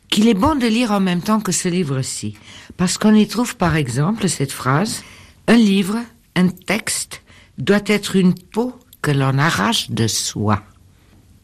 qu'il 0.10 0.28
est 0.28 0.34
bon 0.34 0.56
de 0.56 0.68
lire 0.68 0.92
en 0.92 1.00
même 1.00 1.22
temps 1.22 1.40
que 1.40 1.52
ce 1.52 1.70
livre-ci. 1.70 2.36
Parce 2.78 2.98
qu'on 2.98 3.16
y 3.16 3.28
trouve, 3.28 3.56
par 3.56 3.76
exemple, 3.76 4.28
cette 4.28 4.52
phrase, 4.52 5.04
un 5.48 5.56
livre, 5.56 5.98
un 6.36 6.50
texte, 6.50 7.24
doit 7.58 7.84
être 7.86 8.16
une 8.16 8.36
peau 8.36 8.74
que 9.02 9.12
l'on 9.12 9.38
arrache 9.38 9.90
de 9.90 10.08
soi. 10.08 10.64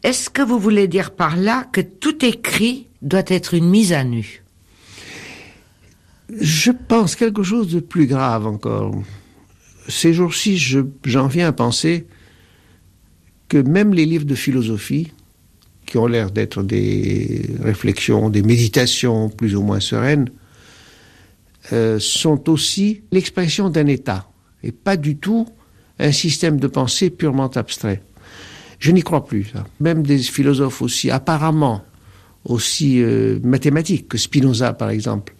Est-ce 0.02 0.30
que 0.30 0.42
vous 0.42 0.58
voulez 0.58 0.86
dire 0.86 1.10
par 1.10 1.36
là 1.36 1.66
que 1.72 1.80
tout 1.80 2.24
écrit 2.24 2.86
doit 3.02 3.24
être 3.26 3.54
une 3.54 3.68
mise 3.68 3.92
à 3.92 4.04
nu? 4.04 4.44
Je 6.30 6.70
pense 6.70 7.16
quelque 7.16 7.42
chose 7.42 7.68
de 7.72 7.80
plus 7.80 8.06
grave 8.06 8.46
encore. 8.46 8.94
Ces 9.88 10.12
jours-ci, 10.12 10.58
j'en 11.04 11.26
viens 11.26 11.48
à 11.48 11.52
penser 11.52 12.06
que 13.48 13.58
même 13.58 13.94
les 13.94 14.04
livres 14.04 14.24
de 14.24 14.34
philosophie, 14.34 15.12
qui 15.86 15.96
ont 15.96 16.06
l'air 16.06 16.30
d'être 16.30 16.62
des 16.62 17.46
réflexions, 17.62 18.28
des 18.28 18.42
méditations 18.42 19.30
plus 19.30 19.56
ou 19.56 19.62
moins 19.62 19.80
sereines, 19.80 20.30
euh, 21.72 21.98
sont 21.98 22.48
aussi 22.50 23.02
l'expression 23.10 23.70
d'un 23.70 23.86
état, 23.86 24.28
et 24.62 24.72
pas 24.72 24.96
du 24.96 25.16
tout 25.16 25.46
un 25.98 26.12
système 26.12 26.60
de 26.60 26.66
pensée 26.66 27.10
purement 27.10 27.48
abstrait. 27.48 28.02
Je 28.78 28.92
n'y 28.92 29.02
crois 29.02 29.24
plus. 29.24 29.52
Même 29.80 30.02
des 30.04 30.18
philosophes 30.18 30.82
aussi 30.82 31.10
apparemment 31.10 31.82
aussi 32.44 33.02
euh, 33.02 33.40
mathématiques 33.42 34.08
que 34.08 34.16
Spinoza, 34.16 34.72
par 34.72 34.90
exemple. 34.90 35.34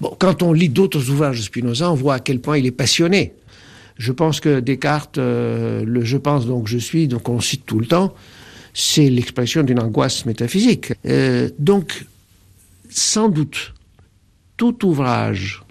Bon, 0.00 0.14
quand 0.18 0.42
on 0.42 0.52
lit 0.52 0.68
d'autres 0.68 1.10
ouvrages 1.10 1.38
de 1.38 1.42
Spinoza, 1.42 1.90
on 1.90 1.94
voit 1.94 2.14
à 2.14 2.20
quel 2.20 2.40
point 2.40 2.58
il 2.58 2.66
est 2.66 2.70
passionné 2.70 3.32
je 4.02 4.10
pense 4.10 4.40
que 4.40 4.58
Descartes, 4.58 5.18
euh, 5.18 5.84
le 5.84 6.04
je 6.04 6.16
pense 6.16 6.44
donc 6.44 6.66
je 6.66 6.76
suis, 6.76 7.06
donc 7.06 7.28
on 7.28 7.40
cite 7.40 7.64
tout 7.64 7.78
le 7.78 7.86
temps, 7.86 8.12
c'est 8.74 9.08
l'expression 9.08 9.62
d'une 9.62 9.78
angoisse 9.78 10.26
métaphysique. 10.26 10.92
Euh, 11.06 11.48
donc, 11.60 12.04
sans 12.90 13.28
doute, 13.28 13.74
tout 14.56 14.84
ouvrage, 14.84 15.62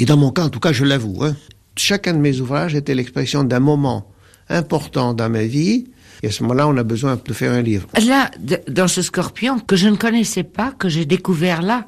et 0.00 0.06
dans 0.06 0.16
mon 0.16 0.32
cas 0.32 0.42
en 0.42 0.48
tout 0.48 0.58
cas 0.58 0.72
je 0.72 0.84
l'avoue, 0.84 1.22
hein, 1.22 1.36
chacun 1.76 2.14
de 2.14 2.18
mes 2.18 2.40
ouvrages 2.40 2.74
était 2.74 2.96
l'expression 2.96 3.44
d'un 3.44 3.60
moment 3.60 4.10
important 4.48 5.14
dans 5.14 5.30
ma 5.30 5.44
vie, 5.44 5.86
et 6.24 6.28
à 6.28 6.32
ce 6.32 6.42
moment-là, 6.42 6.66
on 6.66 6.76
a 6.78 6.82
besoin 6.82 7.20
de 7.22 7.32
faire 7.32 7.52
un 7.52 7.62
livre. 7.62 7.86
Là, 8.06 8.30
dans 8.68 8.88
ce 8.88 9.02
scorpion 9.02 9.60
que 9.60 9.76
je 9.76 9.86
ne 9.86 9.96
connaissais 9.96 10.44
pas, 10.44 10.72
que 10.72 10.88
j'ai 10.88 11.04
découvert 11.04 11.62
là, 11.62 11.86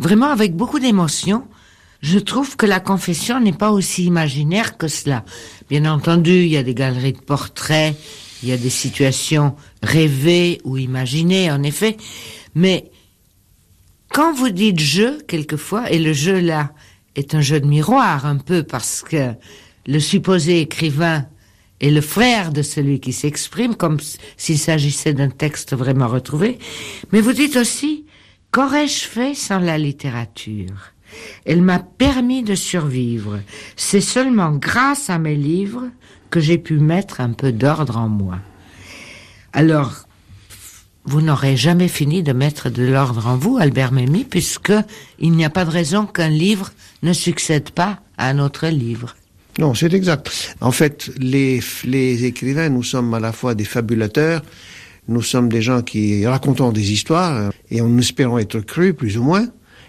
vraiment 0.00 0.30
avec 0.30 0.56
beaucoup 0.56 0.80
d'émotion, 0.80 1.44
je 2.00 2.18
trouve 2.18 2.56
que 2.56 2.66
la 2.66 2.80
confession 2.80 3.40
n'est 3.40 3.52
pas 3.52 3.70
aussi 3.70 4.04
imaginaire 4.04 4.76
que 4.76 4.88
cela. 4.88 5.24
Bien 5.68 5.84
entendu, 5.86 6.30
il 6.30 6.48
y 6.48 6.56
a 6.56 6.62
des 6.62 6.74
galeries 6.74 7.12
de 7.12 7.20
portraits, 7.20 7.96
il 8.42 8.48
y 8.48 8.52
a 8.52 8.56
des 8.56 8.70
situations 8.70 9.56
rêvées 9.82 10.60
ou 10.64 10.76
imaginées, 10.76 11.50
en 11.50 11.62
effet. 11.62 11.96
Mais 12.54 12.90
quand 14.10 14.32
vous 14.32 14.50
dites 14.50 14.78
jeu, 14.78 15.18
quelquefois, 15.26 15.90
et 15.90 15.98
le 15.98 16.12
jeu 16.12 16.40
là 16.40 16.72
est 17.16 17.34
un 17.34 17.40
jeu 17.40 17.60
de 17.60 17.66
miroir 17.66 18.26
un 18.26 18.36
peu 18.36 18.62
parce 18.62 19.02
que 19.02 19.32
le 19.86 19.98
supposé 19.98 20.60
écrivain 20.60 21.26
est 21.80 21.90
le 21.90 22.00
frère 22.00 22.52
de 22.52 22.62
celui 22.62 23.00
qui 23.00 23.12
s'exprime, 23.12 23.74
comme 23.74 23.98
s'il 24.36 24.58
s'agissait 24.58 25.14
d'un 25.14 25.30
texte 25.30 25.74
vraiment 25.74 26.08
retrouvé. 26.08 26.58
Mais 27.12 27.20
vous 27.20 27.32
dites 27.32 27.56
aussi, 27.56 28.04
qu'aurais-je 28.52 29.04
fait 29.04 29.34
sans 29.34 29.58
la 29.58 29.78
littérature? 29.78 30.92
Elle 31.44 31.62
m'a 31.62 31.78
permis 31.78 32.42
de 32.42 32.54
survivre. 32.54 33.40
C'est 33.76 34.00
seulement 34.00 34.52
grâce 34.52 35.10
à 35.10 35.18
mes 35.18 35.36
livres 35.36 35.84
que 36.30 36.40
j'ai 36.40 36.58
pu 36.58 36.78
mettre 36.78 37.20
un 37.20 37.32
peu 37.32 37.52
d'ordre 37.52 37.96
en 37.96 38.08
moi. 38.08 38.38
Alors, 39.52 40.08
vous 41.04 41.22
n'aurez 41.22 41.56
jamais 41.56 41.88
fini 41.88 42.22
de 42.22 42.32
mettre 42.32 42.68
de 42.68 42.82
l'ordre 42.84 43.26
en 43.26 43.36
vous, 43.36 43.56
Albert 43.58 43.92
Memmi, 43.92 44.24
puisque 44.24 44.74
il 45.18 45.32
n'y 45.32 45.44
a 45.44 45.50
pas 45.50 45.64
de 45.64 45.70
raison 45.70 46.04
qu'un 46.04 46.28
livre 46.28 46.70
ne 47.02 47.14
succède 47.14 47.70
pas 47.70 48.00
à 48.18 48.28
un 48.28 48.38
autre 48.38 48.66
livre. 48.66 49.16
Non, 49.58 49.74
c'est 49.74 49.92
exact. 49.94 50.54
En 50.60 50.70
fait, 50.70 51.10
les, 51.18 51.60
les 51.84 52.24
écrivains, 52.24 52.68
nous 52.68 52.82
sommes 52.82 53.14
à 53.14 53.20
la 53.20 53.32
fois 53.32 53.54
des 53.54 53.64
fabulateurs, 53.64 54.42
nous 55.08 55.22
sommes 55.22 55.48
des 55.48 55.62
gens 55.62 55.80
qui 55.80 56.26
racontons 56.26 56.70
des 56.70 56.92
histoires, 56.92 57.50
et 57.70 57.80
en 57.80 57.96
espérant 57.96 58.38
être 58.38 58.60
crus, 58.60 58.94
plus 58.94 59.16
ou 59.16 59.22
moins, 59.22 59.46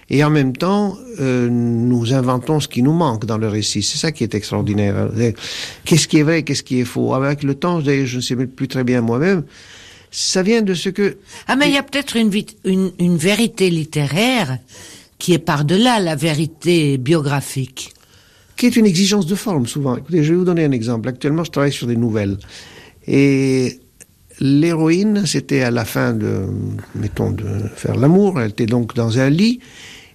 et 0.10 0.24
en 0.24 0.30
même 0.30 0.56
temps, 0.56 0.98
euh, 1.20 1.50
nous 1.50 2.14
inventons 2.14 2.60
ce 2.60 2.68
qui 2.68 2.82
nous 2.82 2.94
manque 2.94 3.26
dans 3.26 3.38
le 3.38 3.48
récit. 3.48 3.84
C'est 3.84 3.98
ça 3.98 4.12
qui 4.12 4.24
est 4.24 4.34
extraordinaire. 4.34 5.10
Qu'est-ce 5.86 6.08
qui 6.08 6.18
est 6.18 6.24
vrai, 6.24 6.44
qu'est-ce 6.44 6.64
qui 6.64 6.80
est 6.80 6.86
faux? 6.86 7.14
Avec 7.14 7.44
le 7.44 7.56
temps, 7.56 7.80
je 7.82 8.16
ne 8.16 8.22
sais 8.22 8.36
plus 8.36 8.68
très 8.68 8.84
bien 8.84 9.02
moi-même. 9.02 9.44
Ça 10.12 10.42
vient 10.42 10.64
de 10.64 10.74
ce 10.74 10.90
que... 10.90 11.18
Ah, 11.48 11.56
mais 11.56 11.68
il 11.68 11.76
y 11.76 11.78
a 11.78 11.84
peut-être 11.84 12.16
une, 12.16 12.32
une, 12.66 12.92
une 12.98 13.18
vérité 13.18 13.70
littéraire 13.70 14.58
qui 15.20 15.34
est 15.34 15.40
par-delà 15.40 16.00
la 16.00 16.16
vérité 16.16 16.98
biographique. 16.98 17.94
Qui 18.58 18.66
est 18.66 18.76
une 18.76 18.88
exigence 18.88 19.28
de 19.28 19.36
forme, 19.36 19.68
souvent. 19.68 19.96
Écoutez, 19.96 20.24
je 20.24 20.32
vais 20.32 20.40
vous 20.40 20.46
donner 20.46 20.66
un 20.66 20.72
exemple. 20.72 21.08
Actuellement, 21.10 21.44
je 21.44 21.52
travaille 21.52 21.72
sur 21.72 21.86
des 21.86 21.96
nouvelles. 21.96 22.40
Et 23.06 23.80
l'héroïne, 24.40 25.26
c'était 25.26 25.62
à 25.62 25.72
la 25.72 25.86
fin 25.86 26.14
de, 26.14 26.46
mettons, 26.96 27.30
de 27.30 27.46
faire 27.76 27.96
l'amour. 27.96 28.42
Elle 28.42 28.50
était 28.50 28.66
donc 28.66 28.96
dans 28.96 29.20
un 29.20 29.30
lit. 29.30 29.60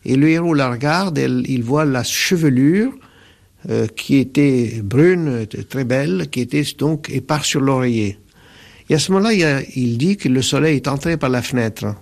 Et 0.05 0.17
le 0.17 0.29
héros 0.29 0.55
la 0.55 0.71
regarde, 0.71 1.19
il 1.19 1.63
voit 1.63 1.85
la 1.85 2.03
chevelure 2.03 2.93
euh, 3.71 3.87
qui 3.87 4.17
était 4.17 4.81
brune, 4.83 5.47
très 5.69 5.85
belle, 5.85 6.29
qui 6.31 6.41
était 6.41 6.65
donc 6.79 7.09
épars 7.11 7.45
sur 7.45 7.61
l'oreiller. 7.61 8.19
Et 8.91 8.95
à 8.95 8.99
ce 8.99 9.13
moment-là, 9.13 9.63
il, 9.75 9.97
dit 9.97 10.19
que 10.19 10.29
le 10.29 10.43
soleil 10.43 10.77
est 10.77 10.89
entré 10.89 11.17
par 11.17 11.31
la 11.31 11.41
fenêtre. 11.41 11.95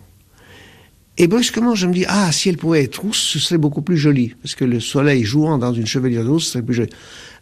Et 1.18 1.28
brusquement, 1.28 1.76
je 1.76 1.86
me 1.86 1.92
dis, 1.92 2.04
ah, 2.08 2.32
si 2.32 2.48
elle 2.48 2.56
pouvait 2.56 2.82
être 2.82 3.02
rousse, 3.02 3.20
ce 3.20 3.38
serait 3.38 3.58
beaucoup 3.58 3.82
plus 3.82 3.96
joli. 3.96 4.34
Parce 4.42 4.56
que 4.56 4.64
le 4.64 4.80
soleil 4.80 5.22
jouant 5.22 5.58
dans 5.58 5.72
une 5.72 5.86
chevelure 5.86 6.26
rousse, 6.26 6.46
ce 6.46 6.52
serait 6.52 6.64
plus 6.64 6.74
joli. 6.74 6.90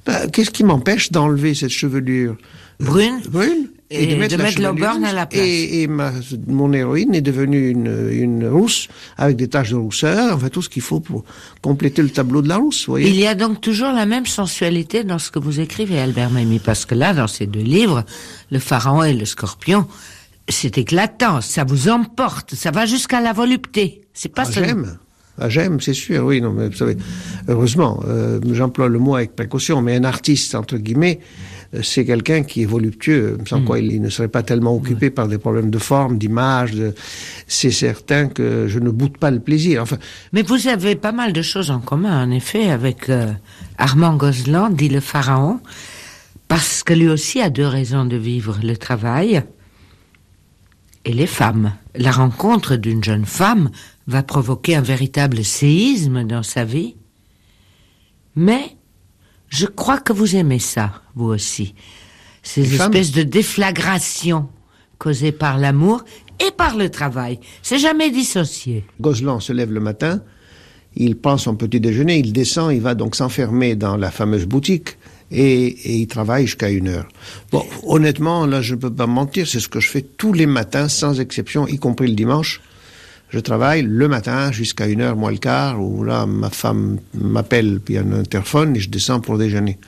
Ben, 0.04 0.28
qu'est-ce 0.30 0.50
qui 0.50 0.64
m'empêche 0.64 1.10
d'enlever 1.10 1.54
cette 1.54 1.70
chevelure? 1.70 2.36
Brune? 2.78 3.20
Brune 3.30 3.68
et, 3.90 4.06
de 4.06 4.14
mettre, 4.14 4.36
de 4.36 5.04
à 5.04 5.12
la 5.12 5.26
place. 5.26 5.42
Et, 5.44 5.88
mon 6.46 6.72
héroïne 6.72 7.14
est 7.14 7.20
devenue 7.20 7.70
une, 7.70 8.08
une, 8.10 8.46
rousse 8.46 8.88
avec 9.16 9.36
des 9.36 9.48
taches 9.48 9.70
de 9.70 9.76
rousseur, 9.76 10.36
enfin 10.36 10.48
tout 10.48 10.62
ce 10.62 10.68
qu'il 10.68 10.82
faut 10.82 11.00
pour 11.00 11.24
compléter 11.60 12.02
le 12.02 12.10
tableau 12.10 12.40
de 12.40 12.48
la 12.48 12.56
rousse. 12.56 12.86
Voyez. 12.86 13.08
Il 13.08 13.16
y 13.16 13.26
a 13.26 13.34
donc 13.34 13.60
toujours 13.60 13.92
la 13.92 14.06
même 14.06 14.26
sensualité 14.26 15.02
dans 15.02 15.18
ce 15.18 15.30
que 15.30 15.38
vous 15.38 15.60
écrivez, 15.60 15.98
Albert 15.98 16.30
Memmi, 16.30 16.60
parce 16.60 16.84
que 16.84 16.94
là, 16.94 17.12
dans 17.12 17.26
ces 17.26 17.46
deux 17.46 17.60
livres, 17.60 18.04
le 18.50 18.58
pharaon 18.58 19.02
et 19.02 19.12
le 19.12 19.24
scorpion, 19.24 19.86
c'est 20.48 20.78
éclatant, 20.78 21.40
ça 21.40 21.64
vous 21.64 21.88
emporte, 21.88 22.54
ça 22.54 22.70
va 22.70 22.86
jusqu'à 22.86 23.20
la 23.20 23.32
volupté. 23.32 24.02
C'est 24.14 24.32
pas 24.32 24.44
ah, 24.46 24.50
J'aime. 24.52 24.98
Ah, 25.42 25.48
j'aime, 25.48 25.80
c'est 25.80 25.94
sûr, 25.94 26.24
oui, 26.26 26.40
non, 26.42 26.52
mais 26.52 26.68
vous 26.68 26.76
savez, 26.76 26.96
heureusement, 27.48 28.02
euh, 28.06 28.40
j'emploie 28.52 28.88
le 28.88 28.98
mot 28.98 29.16
avec 29.16 29.34
précaution, 29.34 29.80
mais 29.80 29.96
un 29.96 30.04
artiste, 30.04 30.54
entre 30.54 30.76
guillemets, 30.76 31.20
c'est 31.82 32.04
quelqu'un 32.04 32.42
qui 32.42 32.62
est 32.62 32.66
voluptueux, 32.66 33.38
sans 33.46 33.62
quoi 33.62 33.78
il, 33.78 34.02
ne 34.02 34.10
serait 34.10 34.28
pas 34.28 34.42
tellement 34.42 34.74
occupé 34.74 35.10
par 35.10 35.28
des 35.28 35.38
problèmes 35.38 35.70
de 35.70 35.78
forme, 35.78 36.18
d'image. 36.18 36.74
C'est 37.46 37.70
certain 37.70 38.26
que 38.26 38.66
je 38.66 38.80
ne 38.80 38.90
boude 38.90 39.18
pas 39.18 39.30
le 39.30 39.38
plaisir. 39.38 39.82
Enfin, 39.82 39.98
Mais 40.32 40.42
vous 40.42 40.66
avez 40.66 40.96
pas 40.96 41.12
mal 41.12 41.32
de 41.32 41.42
choses 41.42 41.70
en 41.70 41.78
commun, 41.78 42.24
en 42.24 42.30
effet, 42.32 42.70
avec 42.70 43.08
euh, 43.08 43.32
Armand 43.78 44.16
Gozlan, 44.16 44.70
dit 44.70 44.88
le 44.88 45.00
pharaon, 45.00 45.60
Parce 46.48 46.82
que 46.82 46.92
lui 46.92 47.08
aussi 47.08 47.40
a 47.40 47.50
deux 47.50 47.66
raisons 47.66 48.04
de 48.04 48.16
vivre, 48.16 48.58
le 48.64 48.76
travail 48.76 49.44
et 51.04 51.12
les 51.12 51.28
femmes. 51.28 51.72
La 51.94 52.10
rencontre 52.10 52.74
d'une 52.74 53.04
jeune 53.04 53.26
femme 53.26 53.70
va 54.08 54.24
provoquer 54.24 54.74
un 54.74 54.82
véritable 54.82 55.44
séisme 55.44 56.24
dans 56.24 56.42
sa 56.42 56.64
vie. 56.64 56.96
Mais 58.34 58.76
je 59.50 59.66
crois 59.66 59.98
que 59.98 60.12
vous 60.12 60.36
aimez 60.36 60.60
ça, 60.60 61.02
vous 61.14 61.26
aussi. 61.26 61.74
Ces 62.42 62.62
Les 62.62 62.68
femmes 62.68 62.94
espèces 62.94 63.12
de 63.12 63.22
déflagrations 63.22 64.48
causées 64.98 65.32
par 65.32 65.58
l'amour 65.58 66.04
et 66.38 66.50
par 66.52 66.76
le 66.76 66.88
travail. 66.88 67.38
C'est 67.62 67.78
jamais 67.78 68.10
dissocié. 68.10 68.84
Gozlan 69.00 69.40
se 69.40 69.52
lève 69.52 69.72
le 69.72 69.80
matin, 69.80 70.22
il 70.96 71.16
prend 71.16 71.36
son 71.36 71.56
petit 71.56 71.80
déjeuner, 71.80 72.18
il 72.18 72.32
descend, 72.32 72.72
il 72.72 72.80
va 72.80 72.94
donc 72.94 73.14
s'enfermer 73.14 73.74
dans 73.74 73.96
la 73.96 74.10
fameuse 74.10 74.46
boutique 74.46 74.96
et, 75.30 75.66
et 75.66 75.96
il 75.96 76.06
travaille 76.06 76.46
jusqu'à 76.46 76.70
une 76.70 76.88
heure. 76.88 77.08
Bon, 77.50 77.64
honnêtement, 77.82 78.46
là, 78.46 78.62
je 78.62 78.74
ne 78.74 78.80
peux 78.80 78.92
pas 78.92 79.06
mentir, 79.06 79.46
c'est 79.46 79.60
ce 79.60 79.68
que 79.68 79.80
je 79.80 79.88
fais 79.88 80.02
tous 80.02 80.32
les 80.32 80.46
matins, 80.46 80.88
sans 80.88 81.20
exception, 81.20 81.66
y 81.66 81.78
compris 81.78 82.08
le 82.08 82.14
dimanche. 82.14 82.60
Je 83.30 83.38
travaille 83.38 83.82
le 83.82 84.08
matin 84.08 84.50
jusqu'à 84.50 84.88
une 84.88 85.00
heure 85.00 85.16
moins 85.16 85.30
le 85.30 85.38
quart, 85.38 85.80
où 85.80 86.02
là, 86.02 86.26
ma 86.26 86.50
femme 86.50 86.98
m'appelle, 87.14 87.80
puis 87.84 87.94
il 87.94 87.96
y 87.96 88.00
a 88.00 88.02
un 88.02 88.12
interphone, 88.12 88.76
et 88.76 88.80
je 88.80 88.90
descends 88.90 89.20
pour 89.20 89.38
déjeuner. 89.38 89.78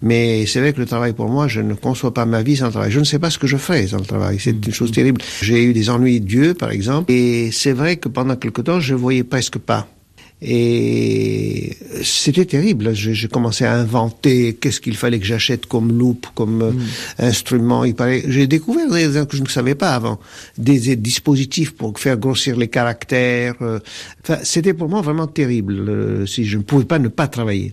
Mais 0.00 0.46
c'est 0.46 0.60
vrai 0.60 0.72
que 0.72 0.80
le 0.80 0.86
travail 0.86 1.12
pour 1.12 1.28
moi, 1.28 1.48
je 1.48 1.60
ne 1.60 1.74
conçois 1.74 2.14
pas 2.14 2.24
ma 2.24 2.42
vie 2.42 2.56
sans 2.56 2.66
le 2.66 2.72
travail. 2.72 2.90
Je 2.90 3.00
ne 3.00 3.04
sais 3.04 3.18
pas 3.18 3.30
ce 3.30 3.38
que 3.38 3.46
je 3.46 3.56
ferais 3.56 3.86
sans 3.86 3.98
le 3.98 4.04
travail. 4.04 4.38
C'est 4.38 4.50
une 4.50 4.72
chose 4.72 4.92
terrible. 4.92 5.20
J'ai 5.42 5.64
eu 5.64 5.72
des 5.72 5.90
ennuis 5.90 6.20
de 6.20 6.26
Dieu, 6.26 6.54
par 6.54 6.70
exemple, 6.70 7.10
et 7.10 7.50
c'est 7.50 7.72
vrai 7.72 7.96
que 7.96 8.08
pendant 8.08 8.36
quelque 8.36 8.60
temps, 8.60 8.80
je 8.80 8.94
voyais 8.94 9.24
presque 9.24 9.58
pas. 9.58 9.88
Et 10.46 11.74
c'était 12.02 12.44
terrible. 12.44 12.94
J'ai 12.94 13.28
commencé 13.28 13.64
à 13.64 13.72
inventer 13.72 14.52
qu'est-ce 14.60 14.78
qu'il 14.78 14.94
fallait 14.94 15.18
que 15.18 15.24
j'achète 15.24 15.64
comme 15.64 15.98
loupe, 15.98 16.26
comme 16.34 16.60
euh, 16.60 16.72
instrument. 17.18 17.82
Il 17.84 17.94
paraît, 17.94 18.22
j'ai 18.28 18.46
découvert 18.46 18.90
des 18.90 19.04
choses 19.04 19.26
que 19.26 19.38
je 19.38 19.42
ne 19.42 19.48
savais 19.48 19.74
pas 19.74 19.94
avant, 19.94 20.20
des, 20.58 20.78
des 20.78 20.96
dispositifs 20.96 21.74
pour 21.74 21.98
faire 21.98 22.18
grossir 22.18 22.58
les 22.58 22.68
caractères. 22.68 23.54
euh. 23.62 23.78
Enfin, 24.22 24.38
c'était 24.42 24.74
pour 24.74 24.90
moi 24.90 25.00
vraiment 25.00 25.26
terrible 25.26 25.88
euh, 25.88 26.26
si 26.26 26.44
je 26.44 26.58
ne 26.58 26.62
pouvais 26.62 26.84
pas 26.84 26.98
ne 26.98 27.08
pas 27.08 27.26
travailler. 27.26 27.72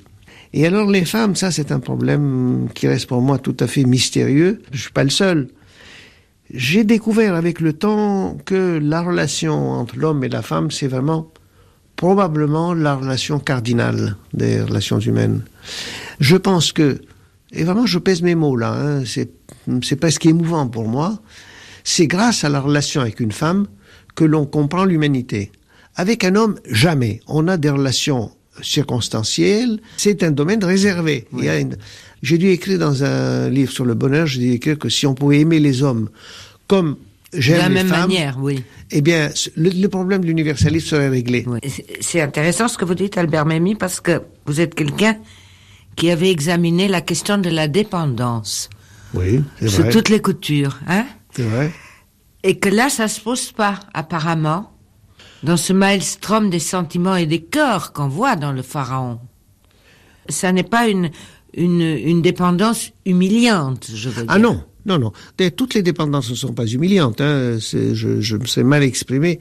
Et 0.54 0.66
alors 0.66 0.90
les 0.90 1.04
femmes, 1.04 1.36
ça 1.36 1.52
c'est 1.52 1.74
un 1.74 1.80
problème 1.82 2.70
qui 2.74 2.88
reste 2.88 3.08
pour 3.08 3.22
moi 3.22 3.38
tout 3.38 3.58
à 3.60 3.68
fait 3.68 3.84
mystérieux. 3.84 4.62
Je 4.72 4.82
suis 4.84 4.92
pas 4.92 5.04
le 5.04 5.10
seul. 5.10 5.50
J'ai 6.54 6.86
découvert 6.86 7.36
avec 7.36 7.60
le 7.60 7.74
temps 7.74 8.38
que 8.46 8.80
la 8.82 9.02
relation 9.02 9.72
entre 9.72 9.98
l'homme 9.98 10.24
et 10.24 10.30
la 10.30 10.42
femme, 10.42 10.72
c'est 10.72 10.88
vraiment 10.88 11.32
probablement 12.06 12.74
la 12.74 12.96
relation 12.96 13.38
cardinale 13.40 14.16
des 14.34 14.60
relations 14.60 14.98
humaines. 14.98 15.44
Je 16.20 16.36
pense 16.36 16.72
que, 16.74 17.00
et 17.52 17.64
vraiment 17.64 17.86
je 17.86 18.00
pèse 18.00 18.24
mes 18.24 18.34
mots 18.34 18.56
là, 18.56 18.74
hein, 18.74 19.04
c'est, 19.06 19.30
c'est 19.84 19.98
presque 19.98 20.26
émouvant 20.26 20.68
pour 20.68 20.88
moi, 20.88 21.20
c'est 21.84 22.08
grâce 22.08 22.44
à 22.44 22.50
la 22.50 22.60
relation 22.60 23.02
avec 23.02 23.20
une 23.20 23.32
femme 23.32 23.68
que 24.16 24.24
l'on 24.24 24.48
comprend 24.48 24.84
l'humanité. 24.84 25.52
Avec 25.96 26.24
un 26.24 26.36
homme, 26.36 26.56
jamais. 26.72 27.20
On 27.28 27.48
a 27.48 27.58
des 27.58 27.70
relations 27.70 28.32
circonstancielles, 28.64 29.80
c'est 29.98 30.24
un 30.24 30.32
domaine 30.32 30.64
réservé. 30.64 31.28
Une- 31.60 31.78
J'ai 32.24 32.40
dû 32.40 32.50
écrire 32.50 32.80
dans 32.80 33.04
un 33.04 33.48
livre 33.50 33.72
sur 33.72 33.86
le 33.86 33.94
bonheur, 33.94 34.26
j'ai 34.26 34.40
dû 34.40 34.52
écrire 34.54 34.80
que 34.80 34.90
si 34.90 35.06
on 35.06 35.14
pouvait 35.14 35.40
aimer 35.42 35.60
les 35.60 35.84
hommes 35.84 36.10
comme 36.68 36.96
De 37.34 37.54
la 37.54 37.70
les 37.70 37.74
même 37.76 37.88
femmes, 37.88 38.00
manière, 38.10 38.38
oui. 38.42 38.64
eh 38.92 39.02
bien, 39.02 39.30
le, 39.56 39.70
le 39.70 39.88
problème 39.88 40.22
de 40.22 40.28
l'universalisme 40.28 40.86
serait 40.88 41.08
réglé. 41.10 41.46
Oui. 41.48 41.60
C'est- 42.02 42.20
intéressant 42.22 42.68
ce 42.68 42.78
que 42.78 42.84
vous 42.84 42.94
dites, 42.96 43.18
Albert 43.18 43.46
Memmi, 43.46 43.76
parce 43.76 44.02
que 44.02 44.22
vous 44.46 44.60
êtes 44.60 44.76
quelqu'un 44.76 45.18
qui 45.96 46.10
avait 46.12 46.30
examiné 46.30 46.88
la 46.90 47.00
question 47.02 47.38
de 47.38 47.50
la 47.50 47.68
dépendance 47.70 48.70
Oui, 49.14 49.42
c'est 49.60 49.70
sous 49.70 49.82
vrai. 49.84 49.92
toutes 49.92 50.10
les 50.10 50.20
coutures, 50.22 50.78
hein 50.88 51.06
C'est 51.34 51.44
vrai. 51.44 51.72
Et 52.44 52.60
que 52.60 52.68
là, 52.70 52.90
ça 52.90 53.08
se 53.08 53.22
pose 53.22 53.52
pas, 53.54 53.80
apparemment, 53.94 54.72
dans 55.44 55.58
ce 55.58 55.72
maelstrom 55.74 56.50
des 56.50 56.60
sentiments 56.60 57.16
et 57.16 57.28
des 57.28 57.42
cœurs 57.42 57.94
qu'on 57.94 58.08
voit 58.10 58.36
dans 58.36 58.52
le 58.52 58.62
pharaon. 58.62 59.20
Ça 60.30 60.52
n'est 60.52 60.64
pas 60.64 60.88
une, 60.88 61.12
une, 61.54 61.82
une 61.82 62.22
dépendance 62.22 62.92
humiliante, 63.06 63.88
je 63.94 64.10
veux 64.10 64.24
dire. 64.24 64.32
Ah 64.34 64.38
non, 64.40 64.64
non, 64.86 65.00
non. 65.00 65.12
Toutes 65.56 65.74
les 65.74 65.84
dépendances 65.84 66.30
ne 66.30 66.36
sont 66.36 66.54
pas 66.54 66.66
humiliantes. 66.66 67.22
Hein. 67.22 67.58
Je, 67.60 68.38
me 68.38 68.46
serais 68.46 68.64
mal 68.64 68.84
exprimé 68.84 69.40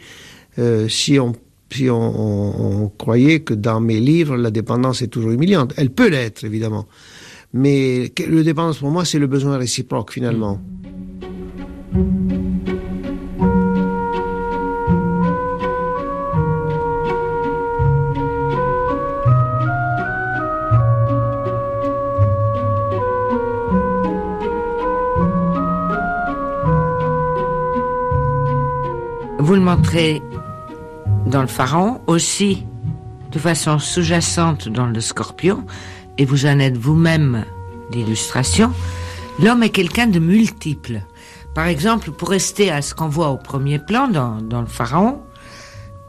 euh, 0.59 0.89
si 0.89 1.19
on 1.19 1.33
si 1.73 1.89
on, 1.89 2.91
croyait 2.99 3.41
que 3.41 3.55
dans 3.55 3.81
mes 3.81 4.01
livres 4.01 4.37
la 4.37 4.51
dépendance 4.51 5.03
est 5.03 5.07
toujours 5.07 5.31
humiliante. 5.31 5.73
Elle 5.77 5.91
peut 5.91 6.09
l'être 6.09 6.43
évidemment, 6.43 6.89
mais 7.53 8.13
le 8.27 8.43
dépendance 8.43 8.79
pour 8.79 8.91
moi 8.91 9.05
c'est 9.05 9.21
le 9.21 9.29
besoin 9.29 9.57
réciproque 9.57 10.13
finalement. 10.13 10.61
Vous 29.51 29.57
le 29.57 29.63
montrez 29.63 30.23
dans 31.27 31.41
le 31.41 31.49
pharaon, 31.49 32.01
aussi 32.07 32.69
de 33.33 33.39
façon 33.41 33.81
sous-jacente 33.81 34.69
dans 34.69 34.87
le 34.87 35.01
scorpion, 35.01 35.67
et 36.19 36.25
vous 36.25 36.47
en 36.47 36.61
êtes 36.61 36.77
vous-même 36.77 37.45
l'illustration. 37.91 38.73
L'homme 39.43 39.65
est 39.65 39.71
quelqu'un 39.71 40.07
de 40.07 40.21
multiple. 40.21 41.01
Par 41.53 41.67
exemple, 41.67 42.13
pour 42.13 42.31
rester 42.31 42.71
à 42.71 42.81
ce 42.81 42.95
qu'on 42.95 43.09
voit 43.09 43.31
au 43.31 43.39
premier 43.39 43.81
plan 43.81 44.07
dans, 44.07 44.61
le 44.61 44.69
pharaon, 44.69 45.21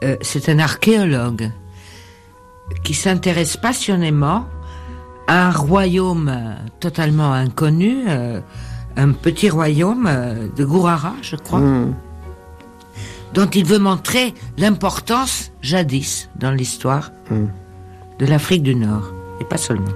euh, 0.04 0.16
c'est 0.20 0.48
un 0.48 0.60
archéologue 0.60 1.50
qui 2.84 2.94
s'intéresse 2.94 3.56
passionnément 3.56 4.46
à 5.26 5.48
un 5.48 5.50
royaume 5.50 6.32
totalement 6.78 7.32
inconnu, 7.32 8.04
euh, 8.06 8.40
un 8.96 9.10
petit 9.10 9.50
royaume 9.50 10.06
euh, 10.08 10.46
de 10.54 10.64
Gourara, 10.64 11.14
je 11.22 11.34
crois 11.34 11.58
Hmm. 11.58 11.92
Dont 13.34 13.48
il 13.48 13.64
veut 13.64 13.78
montrer 13.78 14.34
l'importance 14.58 15.52
jadis 15.62 16.28
dans 16.36 16.50
l'histoire 16.50 17.10
Mm. 17.30 17.46
de 18.18 18.26
l'Afrique 18.26 18.62
du 18.62 18.74
Nord, 18.74 19.12
et 19.40 19.44
pas 19.44 19.56
seulement. 19.56 19.92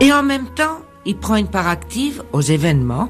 Et 0.00 0.12
en 0.12 0.22
même 0.22 0.46
temps, 0.54 0.80
il 1.06 1.16
prend 1.16 1.36
une 1.36 1.48
part 1.48 1.68
active 1.68 2.22
aux 2.32 2.40
événements 2.40 3.08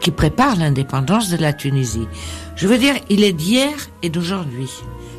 qui 0.00 0.10
préparent 0.10 0.56
l'indépendance 0.56 1.30
de 1.30 1.36
la 1.36 1.52
Tunisie. 1.52 2.08
Je 2.56 2.66
veux 2.66 2.78
dire, 2.78 2.94
il 3.08 3.22
est 3.22 3.32
d'hier 3.32 3.74
et 4.02 4.10
d'aujourd'hui. 4.10 4.70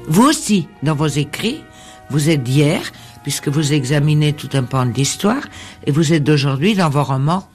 Vous 0.07 0.23
aussi, 0.23 0.67
dans 0.83 0.95
vos 0.95 1.07
écrits, 1.07 1.63
vous 2.09 2.29
êtes 2.29 2.43
d'hier, 2.43 2.81
puisque 3.23 3.47
vous 3.47 3.73
examinez 3.73 4.33
tout 4.33 4.49
un 4.53 4.63
pan 4.63 4.85
de 4.85 4.93
l'histoire, 4.93 5.43
et 5.85 5.91
vous 5.91 6.13
êtes 6.13 6.23
d'aujourd'hui 6.23 6.75
dans 6.75 6.89
vos 6.89 7.03
romans 7.03 7.47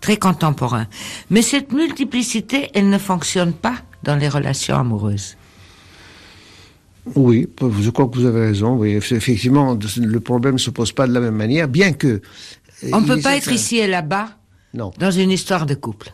très 0.00 0.16
contemporains. 0.16 0.86
Mais 1.30 1.42
cette 1.42 1.72
multiplicité, 1.72 2.70
elle 2.74 2.88
ne 2.88 2.98
fonctionne 2.98 3.52
pas 3.52 3.76
dans 4.02 4.16
les 4.16 4.28
relations 4.28 4.78
amoureuses. 4.78 5.36
Oui, 7.14 7.48
je 7.80 7.90
crois 7.90 8.08
que 8.08 8.16
vous 8.16 8.26
avez 8.26 8.40
raison. 8.40 8.76
Oui, 8.76 8.90
effectivement, 8.92 9.76
le 9.96 10.20
problème 10.20 10.54
ne 10.54 10.58
se 10.58 10.70
pose 10.70 10.92
pas 10.92 11.06
de 11.06 11.12
la 11.12 11.20
même 11.20 11.34
manière, 11.36 11.68
bien 11.68 11.92
que. 11.92 12.20
On 12.92 13.00
ne 13.00 13.06
peut 13.06 13.20
pas 13.20 13.36
être 13.36 13.50
ici 13.52 13.78
et 13.78 13.86
là-bas 13.86 14.30
Non. 14.74 14.92
dans 14.98 15.10
une 15.10 15.30
histoire 15.30 15.66
de 15.66 15.74
couple. 15.74 16.12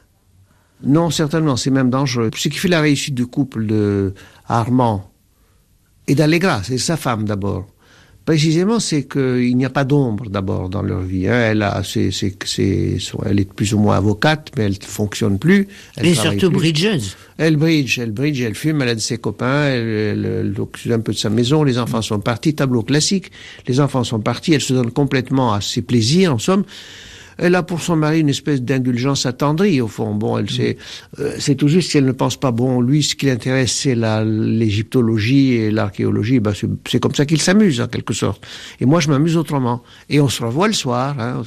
Non, 0.82 1.11
certainement, 1.11 1.57
c'est 1.57 1.70
même 1.70 1.90
dangereux. 1.90 2.30
Ce 2.36 2.49
qui 2.49 2.59
fait 2.59 2.68
la 2.68 2.80
réussite 2.80 3.14
du 3.14 3.26
couple 3.26 3.66
de 3.66 4.14
Armand 4.49 5.11
et 6.07 6.14
d'Allegra, 6.14 6.62
c'est 6.62 6.78
sa 6.78 6.97
femme 6.97 7.24
d'abord. 7.24 7.66
Précisément, 8.24 8.80
c'est 8.80 9.04
qu'il 9.06 9.54
n'y 9.54 9.66
a 9.66 9.70
pas 9.70 9.84
d'ombre 9.84 10.30
d'abord 10.30 10.70
dans 10.70 10.80
leur 10.80 11.00
vie. 11.02 11.28
hein. 11.28 11.50
Elle 11.50 11.62
a, 11.62 11.82
c'est, 11.84 12.10
c'est, 12.10 12.34
c'est, 12.46 12.96
son- 12.98 13.20
elle 13.26 13.38
est 13.38 13.52
plus 13.52 13.74
ou 13.74 13.78
moins 13.78 13.98
avocate, 13.98 14.50
mais 14.56 14.64
elle 14.64 14.72
ne 14.80 14.86
fonctionne 14.86 15.38
plus. 15.38 15.68
Elle 15.96 16.06
et 16.06 16.14
surtout 16.14 16.48
plus. 16.48 16.58
bridgeuse. 16.58 17.16
Elle 17.36 17.56
bridge, 17.56 17.98
elle 17.98 18.12
bridge, 18.12 18.40
elle 18.40 18.54
fume, 18.54 18.80
elle 18.80 18.88
a 18.88 18.94
de 18.94 19.00
ses 19.00 19.18
copains, 19.18 19.64
elle, 19.66 19.88
elle, 19.88 20.24
elle 20.24 20.54
s'occupe 20.56 20.92
un 20.92 21.00
peu 21.00 21.12
de 21.12 21.18
sa 21.18 21.28
maison, 21.28 21.64
les 21.64 21.78
enfants 21.78 22.00
sont 22.00 22.18
partis, 22.20 22.54
tableau 22.54 22.82
classique, 22.82 23.30
les 23.68 23.78
enfants 23.80 24.04
sont 24.04 24.20
partis, 24.20 24.54
elle 24.54 24.62
se 24.62 24.72
donne 24.72 24.90
complètement 24.90 25.52
à 25.52 25.60
ses 25.60 25.82
plaisirs, 25.82 26.32
en 26.32 26.38
somme. 26.38 26.64
Elle 27.39 27.55
a 27.55 27.62
pour 27.62 27.80
son 27.80 27.97
mari 27.97 28.20
une 28.20 28.28
espèce 28.28 28.62
d'indulgence 28.62 29.26
attendrie, 29.26 29.80
au 29.80 29.89
fond. 29.89 30.14
Bon, 30.14 30.39
elle 30.39 30.51
sait, 30.51 30.76
euh, 31.18 31.35
c'est 31.39 31.55
tout 31.55 31.68
juste 31.68 31.91
si 31.91 31.99
elle 31.99 32.07
ne 32.07 32.12
pense 32.12 32.37
pas, 32.37 32.51
bon, 32.51 32.80
lui, 32.80 33.03
ce 33.03 33.14
qui 33.14 33.26
l'intéresse, 33.26 33.72
c'est 33.72 33.95
la, 33.95 34.24
l'égyptologie 34.24 35.55
et 35.55 35.70
l'archéologie, 35.70 36.41
ben, 36.41 36.53
c'est, 36.55 36.68
c'est 36.89 37.01
comme 37.01 37.14
ça 37.14 37.26
qu'il 37.26 37.41
s'amuse, 37.41 37.80
en 37.80 37.89
quelque 37.89 38.14
sorte. 38.14 38.45
Et 38.80 38.87
moi, 38.87 39.01
je 39.01 39.09
m'amuse 39.09 39.37
autrement. 39.37 39.82
Et 40.09 40.20
on 40.20 40.28
se 40.28 40.43
revoit 40.43 40.68
le 40.68 40.74
soir, 40.74 41.18
hein. 41.18 41.43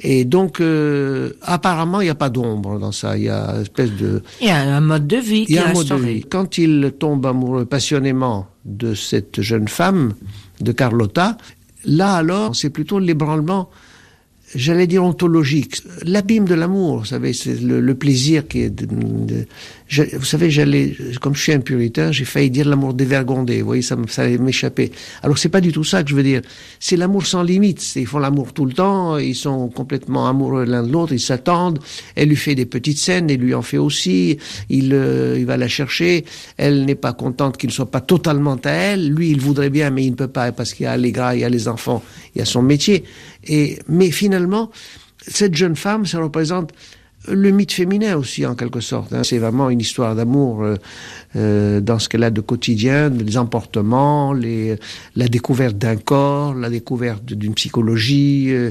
Et 0.00 0.24
donc, 0.24 0.60
euh, 0.60 1.32
apparemment, 1.42 2.00
il 2.00 2.04
n'y 2.04 2.10
a 2.10 2.16
pas 2.16 2.28
d'ombre 2.28 2.78
dans 2.78 2.92
ça. 2.92 3.16
Il 3.16 3.24
y 3.24 3.28
a 3.28 3.54
une 3.54 3.62
espèce 3.62 3.92
de, 3.92 4.22
Il 4.40 4.48
y 4.48 4.50
a 4.50 4.58
un 4.58 4.80
mode 4.80 5.06
de 5.06 5.16
vie 5.16 5.46
qui 5.46 5.54
est 5.54 5.58
instauré. 5.60 6.24
Quand 6.28 6.58
il 6.58 6.92
tombe 6.98 7.24
amoureux 7.24 7.64
passionnément 7.64 8.48
de 8.64 8.94
cette 8.94 9.40
jeune 9.40 9.68
femme, 9.68 10.12
de 10.60 10.72
Carlotta, 10.72 11.36
là 11.84 12.14
alors, 12.14 12.56
c'est 12.56 12.70
plutôt 12.70 12.98
l'ébranlement 12.98 13.70
j'allais 14.54 14.86
dire 14.86 15.04
ontologique. 15.04 15.82
L'abîme 16.04 16.44
de 16.46 16.54
l'amour, 16.54 16.98
vous 16.98 17.04
savez, 17.04 17.32
c'est 17.32 17.60
le, 17.60 17.94
plaisir 17.94 18.46
qui 18.48 18.60
est... 18.62 18.86
De, 19.90 20.16
vous 20.16 20.24
savez, 20.24 20.50
j'allais, 20.50 20.96
comme 21.20 21.34
je 21.34 21.42
suis 21.42 21.52
un 21.52 21.60
puritain, 21.60 22.10
j'ai 22.10 22.24
failli 22.24 22.50
dire 22.50 22.68
l'amour 22.68 22.94
dévergondé. 22.94 23.60
Vous 23.60 23.66
voyez, 23.66 23.82
ça, 23.82 23.96
m'échapper. 23.96 24.92
Alors 25.22 25.38
c'est 25.38 25.48
pas 25.48 25.60
du 25.60 25.72
tout 25.72 25.84
ça 25.84 26.02
que 26.02 26.10
je 26.10 26.14
veux 26.14 26.22
dire. 26.22 26.40
C'est 26.80 26.96
l'amour 26.96 27.26
sans 27.26 27.42
limite. 27.42 27.94
Ils 27.96 28.06
font 28.06 28.18
l'amour 28.18 28.52
tout 28.52 28.64
le 28.64 28.72
temps. 28.72 29.18
Ils 29.18 29.34
sont 29.34 29.68
complètement 29.68 30.28
amoureux 30.28 30.64
l'un 30.64 30.82
de 30.82 30.90
l'autre. 30.90 31.12
Ils 31.12 31.20
s'attendent. 31.20 31.78
Elle 32.14 32.28
lui 32.28 32.36
fait 32.36 32.54
des 32.54 32.66
petites 32.66 32.98
scènes. 32.98 33.30
Et 33.30 33.36
lui 33.36 33.54
en 33.54 33.62
fait 33.62 33.78
aussi. 33.78 34.38
Il, 34.70 34.94
euh, 34.94 35.38
il 35.38 35.46
va 35.46 35.56
la 35.56 35.68
chercher. 35.68 36.24
Elle 36.56 36.84
n'est 36.84 36.94
pas 36.94 37.12
contente 37.12 37.56
qu'il 37.56 37.68
ne 37.68 37.74
soit 37.74 37.90
pas 37.90 38.00
totalement 38.00 38.58
à 38.64 38.70
elle. 38.70 39.10
Lui, 39.10 39.30
il 39.30 39.40
voudrait 39.40 39.70
bien, 39.70 39.90
mais 39.90 40.04
il 40.04 40.10
ne 40.10 40.16
peut 40.16 40.28
pas 40.28 40.52
parce 40.52 40.74
qu'il 40.74 40.84
y 40.84 40.86
a 40.86 40.96
les 40.96 41.12
gras, 41.12 41.34
il 41.34 41.40
y 41.40 41.44
a 41.44 41.48
les 41.48 41.68
enfants, 41.68 42.02
il 42.34 42.38
y 42.38 42.42
a 42.42 42.44
son 42.44 42.62
métier. 42.62 43.04
Et 43.46 43.78
mais 43.88 44.10
finalement, 44.10 44.70
cette 45.26 45.54
jeune 45.54 45.76
femme, 45.76 46.06
ça 46.06 46.18
représente 46.18 46.72
le 47.28 47.50
mythe 47.50 47.72
féminin 47.72 48.16
aussi 48.16 48.44
en 48.44 48.54
quelque 48.54 48.80
sorte. 48.80 49.12
Hein. 49.12 49.22
C'est 49.24 49.38
vraiment 49.38 49.70
une 49.70 49.80
histoire 49.80 50.14
d'amour 50.14 50.62
euh, 50.62 50.76
euh, 51.36 51.80
dans 51.80 51.98
ce 51.98 52.08
qu'elle 52.08 52.22
a 52.22 52.30
de 52.30 52.40
quotidien, 52.40 53.08
les 53.08 53.38
emportements, 53.38 54.32
les, 54.32 54.76
la 55.16 55.28
découverte 55.28 55.76
d'un 55.76 55.96
corps, 55.96 56.54
la 56.54 56.70
découverte 56.70 57.24
d'une 57.24 57.54
psychologie. 57.54 58.48
Euh. 58.50 58.70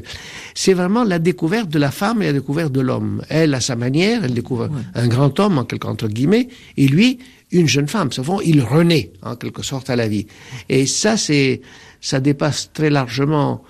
c'est 0.54 0.74
vraiment 0.74 1.04
la 1.04 1.20
découverte 1.20 1.70
de 1.70 1.80
la 1.80 1.92
femme 1.92 2.22
et 2.22 2.26
la 2.26 2.34
découverte 2.34 2.72
de 2.72 2.82
l'homme. 2.82 3.22
Elle, 3.30 3.54
à 3.54 3.62
sa 3.62 3.76
manière, 3.76 4.24
elle 4.24 4.34
découvre 4.34 4.70
un 4.94 5.08
grand 5.08 5.40
homme 5.40 5.58
en 5.58 5.66
quelque 5.66 5.88
entre 5.88 6.08
guillemets, 6.08 6.48
et 6.78 6.88
lui, 6.88 7.20
une 7.52 7.68
jeune 7.68 7.88
femme. 7.88 8.12
Souvent, 8.12 8.40
il 8.42 8.62
renaît 8.62 9.12
en 9.22 9.36
quelque 9.36 9.64
sorte 9.64 9.90
à 9.90 9.96
la 9.96 10.08
vie. 10.08 10.28
Et 10.70 10.86
ça, 10.86 11.18
c'est 11.18 11.62
ça 12.02 12.20
dépasse 12.20 12.72
très 12.74 12.90
largement 12.90 13.64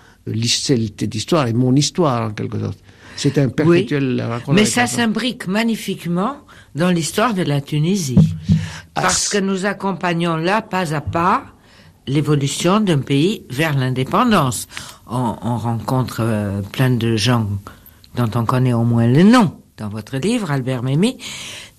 cette 0.47 1.15
histoire 1.15 1.47
et 1.47 1.53
mon 1.53 1.75
histoire 1.75 2.29
en 2.29 2.33
quelque 2.33 2.59
sorte. 2.59 2.79
C'est 3.15 3.37
un 3.37 3.49
perpétuel 3.49 4.25
Mais 4.51 4.65
ça 4.65 4.87
s'imbrique 4.87 5.47
magnifiquement 5.47 6.37
dans 6.75 6.89
l'histoire 6.89 7.33
de 7.33 7.43
la 7.43 7.61
Tunisie. 7.61 8.35
Ah, 8.95 9.01
Parce 9.01 9.29
que 9.29 9.37
nous 9.37 9.65
accompagnons 9.65 10.35
là, 10.35 10.61
pas 10.61 10.93
à 10.93 11.01
pas, 11.01 11.45
l'évolution 12.07 12.79
d'un 12.79 12.99
pays 12.99 13.45
vers 13.49 13.77
l'indépendance. 13.77 14.67
On, 15.07 15.57
rencontre 15.57 16.17
euh, 16.21 16.61
plein 16.61 16.89
de 16.89 17.15
gens 17.15 17.47
dont 18.15 18.29
on 18.35 18.45
connaît 18.45 18.73
au 18.73 18.83
moins 18.83 19.07
le 19.07 19.23
nom 19.23 19.57
dans 19.77 19.89
votre 19.89 20.17
livre, 20.17 20.51
Albert 20.51 20.83
Memmi, 20.83 21.17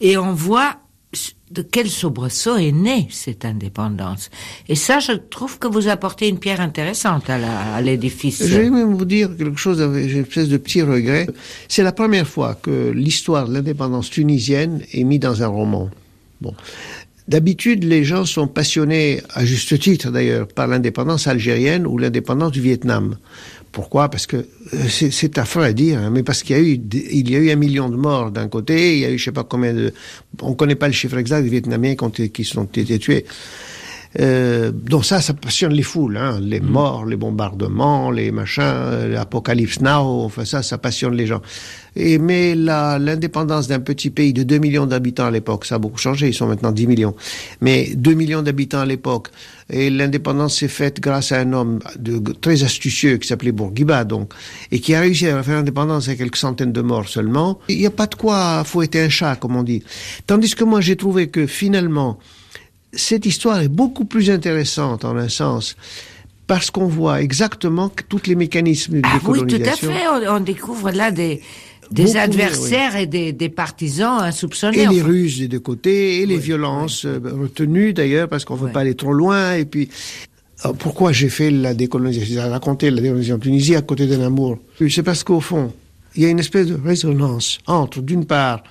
et 0.00 0.16
on 0.16 0.32
voit 0.32 0.76
de 1.50 1.62
quel 1.62 1.88
soubresaut 1.88 2.56
est 2.56 2.72
née 2.72 3.08
cette 3.10 3.44
indépendance? 3.44 4.30
Et 4.68 4.74
ça, 4.74 4.98
je 4.98 5.12
trouve 5.12 5.58
que 5.58 5.66
vous 5.66 5.88
apportez 5.88 6.28
une 6.28 6.38
pierre 6.38 6.60
intéressante 6.60 7.30
à 7.30 7.80
l'édifice. 7.80 8.46
Je 8.46 8.58
vais 8.58 8.70
même 8.70 8.94
vous 8.94 9.04
dire 9.04 9.36
quelque 9.36 9.58
chose, 9.58 9.78
j'ai 9.78 10.12
une 10.12 10.22
espèce 10.22 10.48
de 10.48 10.56
petit 10.56 10.82
regret. 10.82 11.26
C'est 11.68 11.82
la 11.82 11.92
première 11.92 12.26
fois 12.26 12.54
que 12.54 12.90
l'histoire 12.90 13.48
de 13.48 13.54
l'indépendance 13.54 14.10
tunisienne 14.10 14.82
est 14.92 15.04
mise 15.04 15.20
dans 15.20 15.42
un 15.42 15.48
roman. 15.48 15.90
Bon. 16.40 16.54
D'habitude, 17.26 17.84
les 17.84 18.04
gens 18.04 18.26
sont 18.26 18.46
passionnés, 18.46 19.22
à 19.32 19.46
juste 19.46 19.78
titre 19.78 20.10
d'ailleurs, 20.10 20.46
par 20.46 20.66
l'indépendance 20.66 21.26
algérienne 21.26 21.86
ou 21.86 21.96
l'indépendance 21.96 22.52
du 22.52 22.60
Vietnam. 22.60 23.16
Pourquoi 23.74 24.08
Parce 24.08 24.28
que 24.28 24.36
euh, 24.36 24.88
c'est 24.88 25.36
affreux 25.36 25.64
à 25.64 25.72
dire, 25.72 25.98
hein, 25.98 26.10
mais 26.10 26.22
parce 26.22 26.44
qu'il 26.44 26.56
y 26.56 26.58
a 26.60 26.62
eu 26.62 26.80
il 26.92 27.28
y 27.28 27.34
a 27.34 27.38
eu 27.40 27.50
un 27.50 27.56
million 27.56 27.88
de 27.88 27.96
morts 27.96 28.30
d'un 28.30 28.46
côté, 28.46 28.94
il 28.94 29.00
y 29.00 29.04
a 29.04 29.10
eu 29.10 29.18
je 29.18 29.24
sais 29.24 29.32
pas 29.32 29.42
combien 29.42 29.74
de, 29.74 29.92
on 30.40 30.54
connaît 30.54 30.76
pas 30.76 30.86
le 30.86 30.92
chiffre 30.92 31.18
exact 31.18 31.42
des 31.42 31.48
Vietnamiens 31.48 31.96
qui 31.96 32.04
ont 32.04 32.10
qui 32.10 32.80
été 32.80 32.98
tués. 33.00 33.26
Euh, 34.20 34.70
donc 34.70 35.04
ça, 35.04 35.20
ça 35.20 35.34
passionne 35.34 35.72
les 35.72 35.82
foules, 35.82 36.16
hein, 36.16 36.38
les 36.40 36.60
mm. 36.60 36.66
morts, 36.66 37.04
les 37.04 37.16
bombardements, 37.16 38.10
les 38.10 38.30
machins, 38.30 38.62
euh, 38.64 39.08
l'apocalypse 39.08 39.80
now, 39.80 40.22
enfin 40.24 40.44
ça, 40.44 40.62
ça 40.62 40.78
passionne 40.78 41.14
les 41.14 41.26
gens. 41.26 41.42
Et 41.96 42.18
mais 42.18 42.54
l'indépendance 42.56 43.68
d'un 43.68 43.78
petit 43.78 44.10
pays 44.10 44.32
de 44.32 44.42
2 44.42 44.58
millions 44.58 44.86
d'habitants 44.86 45.26
à 45.26 45.30
l'époque, 45.30 45.64
ça 45.64 45.76
a 45.76 45.78
beaucoup 45.78 45.98
changé, 45.98 46.28
ils 46.28 46.34
sont 46.34 46.46
maintenant 46.46 46.72
10 46.72 46.86
millions. 46.88 47.14
Mais 47.60 47.90
2 47.94 48.14
millions 48.14 48.42
d'habitants 48.42 48.80
à 48.80 48.86
l'époque, 48.86 49.28
et 49.70 49.90
l'indépendance 49.90 50.58
s'est 50.58 50.68
faite 50.68 51.00
grâce 51.00 51.30
à 51.30 51.38
un 51.40 51.52
homme 51.52 51.78
de, 51.96 52.32
très 52.32 52.64
astucieux 52.64 53.16
qui 53.18 53.28
s'appelait 53.28 53.52
Bourguiba, 53.52 54.04
donc, 54.04 54.32
et 54.72 54.80
qui 54.80 54.94
a 54.94 55.00
réussi 55.00 55.28
à 55.28 55.40
faire 55.42 55.56
l'indépendance 55.56 56.08
avec 56.08 56.18
quelques 56.18 56.36
centaines 56.36 56.72
de 56.72 56.80
morts 56.80 57.08
seulement. 57.08 57.60
Il 57.68 57.78
n'y 57.78 57.86
a 57.86 57.90
pas 57.90 58.06
de 58.06 58.16
quoi 58.16 58.64
fouetter 58.64 59.02
un 59.02 59.08
chat, 59.08 59.36
comme 59.36 59.54
on 59.54 59.62
dit. 59.62 59.82
Tandis 60.26 60.54
que 60.54 60.64
moi, 60.64 60.80
j'ai 60.80 60.96
trouvé 60.96 61.28
que 61.28 61.46
finalement, 61.46 62.18
cette 62.96 63.26
histoire 63.26 63.60
est 63.60 63.68
beaucoup 63.68 64.04
plus 64.04 64.30
intéressante 64.30 65.04
en 65.04 65.16
un 65.16 65.28
sens 65.28 65.76
parce 66.46 66.70
qu'on 66.70 66.86
voit 66.86 67.22
exactement 67.22 67.90
tous 68.08 68.26
les 68.26 68.34
mécanismes 68.34 69.00
de 69.00 69.02
ah 69.04 69.18
Oui, 69.26 69.46
tout 69.46 69.56
à 69.56 69.72
fait. 69.72 70.06
On, 70.28 70.40
découvre 70.40 70.90
là 70.90 71.10
des, 71.10 71.40
des 71.90 72.16
adversaires 72.16 72.96
et 72.96 73.06
des, 73.06 73.32
des, 73.32 73.48
partisans 73.48 74.20
insoupçonnés. 74.20 74.82
Et 74.82 74.86
les 74.86 75.02
ruses 75.02 75.38
des 75.38 75.48
deux 75.48 75.60
côtés, 75.60 76.20
et 76.20 76.26
les 76.26 76.36
violences 76.36 77.06
euh, 77.06 77.18
retenues 77.22 77.94
d'ailleurs, 77.94 78.28
parce 78.28 78.44
qu'on 78.44 78.56
ne 78.56 78.60
veut 78.60 78.72
pas 78.72 78.80
aller 78.80 78.94
trop 78.94 79.12
loin. 79.12 79.54
Et 79.54 79.64
puis, 79.64 79.88
pourquoi 80.78 81.12
j'ai 81.12 81.30
fait 81.30 81.50
la 81.50 81.74
décolonisation, 81.74 82.34
j'ai 82.34 82.40
raconté 82.40 82.90
la 82.90 83.00
décolonisation 83.00 83.36
en 83.36 83.40
Tunisie 83.40 83.76
à 83.76 83.82
côté 83.82 84.06
d'un 84.06 84.20
amour 84.20 84.58
C'est 84.88 85.02
parce 85.02 85.24
qu'au 85.24 85.40
fond, 85.40 85.72
il 86.14 86.22
y 86.22 86.26
a 86.26 86.28
une 86.28 86.40
espèce 86.40 86.66
de 86.66 86.78
résonance 86.82 87.58
entre, 87.66 88.02
d'une 88.02 88.26
part, 88.26 88.62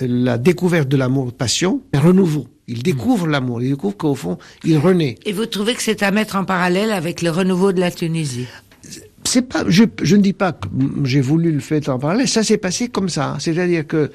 la 0.00 0.38
découverte 0.38 0.88
de 0.88 0.96
l'amour-passion, 0.96 1.82
un 1.92 2.00
renouveau 2.00 2.46
il 2.68 2.82
découvre 2.82 3.26
l'amour, 3.26 3.62
il 3.62 3.70
découvre 3.70 3.96
qu'au 3.96 4.14
fond, 4.14 4.38
il 4.64 4.78
renaît. 4.78 5.16
Et 5.26 5.32
vous 5.32 5.46
trouvez 5.46 5.74
que 5.74 5.82
c'est 5.82 6.02
à 6.02 6.10
mettre 6.10 6.36
en 6.36 6.44
parallèle 6.44 6.90
avec 6.90 7.22
le 7.22 7.30
renouveau 7.30 7.72
de 7.72 7.80
la 7.80 7.90
Tunisie? 7.90 8.46
C'est 9.24 9.42
pas, 9.42 9.64
je, 9.68 9.84
je, 10.02 10.16
ne 10.16 10.22
dis 10.22 10.32
pas 10.32 10.52
que 10.52 10.68
j'ai 11.04 11.20
voulu 11.20 11.52
le 11.52 11.60
faire 11.60 11.80
en 11.88 11.98
parallèle, 11.98 12.28
ça 12.28 12.42
s'est 12.42 12.58
passé 12.58 12.88
comme 12.88 13.08
ça. 13.08 13.36
C'est-à-dire 13.38 13.86
que 13.86 14.10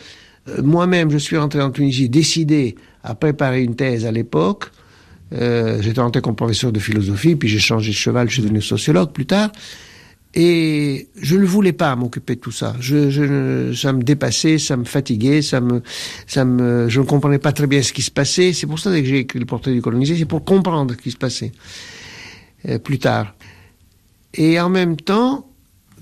euh, 0.49 0.61
moi-même, 0.61 1.09
je 1.09 1.17
suis 1.17 1.37
rentré 1.37 1.61
en 1.61 1.71
Tunisie 1.71 2.09
décidé 2.09 2.75
à 3.03 3.15
préparer 3.15 3.63
une 3.63 3.75
thèse 3.75 4.05
à 4.05 4.11
l'époque. 4.11 4.71
Euh, 5.33 5.81
J'étais 5.81 6.01
rentré 6.01 6.21
comme 6.21 6.35
professeur 6.35 6.71
de 6.71 6.79
philosophie, 6.79 7.35
puis 7.35 7.49
j'ai 7.49 7.59
changé 7.59 7.91
de 7.91 7.95
cheval, 7.95 8.29
je 8.29 8.35
suis 8.35 8.43
devenu 8.43 8.61
sociologue 8.61 9.11
plus 9.11 9.25
tard. 9.25 9.51
Et 10.39 11.07
je 11.19 11.35
ne 11.35 11.45
voulais 11.45 11.73
pas 11.73 11.95
m'occuper 11.95 12.35
de 12.35 12.39
tout 12.39 12.51
ça. 12.51 12.75
Je, 12.79 13.09
je, 13.09 13.73
ça 13.73 13.91
me 13.91 14.03
dépassait, 14.03 14.59
ça 14.59 14.77
me 14.77 14.83
fatiguait, 14.83 15.41
ça 15.41 15.61
me, 15.61 15.81
ça 16.27 16.45
me, 16.45 16.87
je 16.89 17.01
ne 17.01 17.05
comprenais 17.07 17.39
pas 17.39 17.51
très 17.53 17.65
bien 17.65 17.81
ce 17.81 17.91
qui 17.91 18.03
se 18.03 18.11
passait. 18.11 18.53
C'est 18.53 18.67
pour 18.67 18.77
ça 18.77 18.91
que 18.91 19.03
j'ai 19.03 19.17
écrit 19.17 19.39
le 19.39 19.47
portrait 19.47 19.73
du 19.73 19.81
colonisé, 19.81 20.15
c'est 20.15 20.25
pour 20.25 20.45
comprendre 20.45 20.93
ce 20.93 21.01
qui 21.01 21.09
se 21.09 21.17
passait 21.17 21.53
euh, 22.67 22.77
plus 22.77 22.99
tard. 22.99 23.33
Et 24.35 24.59
en 24.59 24.69
même 24.69 24.95
temps, 24.95 25.49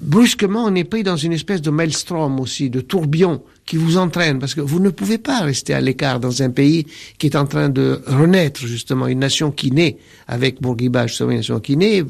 brusquement, 0.01 0.65
on 0.65 0.75
est 0.75 0.83
pris 0.83 1.03
dans 1.03 1.15
une 1.15 1.31
espèce 1.31 1.61
de 1.61 1.69
maelstrom 1.69 2.37
aussi, 2.41 2.69
de 2.69 2.81
tourbillon 2.81 3.41
qui 3.65 3.77
vous 3.77 3.97
entraîne, 3.97 4.37
parce 4.39 4.53
que 4.53 4.61
vous 4.61 4.79
ne 4.79 4.89
pouvez 4.89 5.17
pas 5.17 5.41
rester 5.41 5.73
à 5.73 5.81
l'écart 5.81 6.19
dans 6.19 6.43
un 6.43 6.51
pays 6.51 6.85
qui 7.17 7.27
est 7.27 7.35
en 7.35 7.45
train 7.45 7.69
de 7.69 8.01
renaître, 8.05 8.65
justement, 8.67 9.07
une 9.07 9.19
nation 9.19 9.51
qui 9.51 9.71
naît 9.71 9.97
avec 10.27 10.61
Bourguiba, 10.61 11.07
justement, 11.07 11.31
une 11.31 11.37
nation 11.37 11.59
qui 11.59 11.75
naît. 11.75 12.03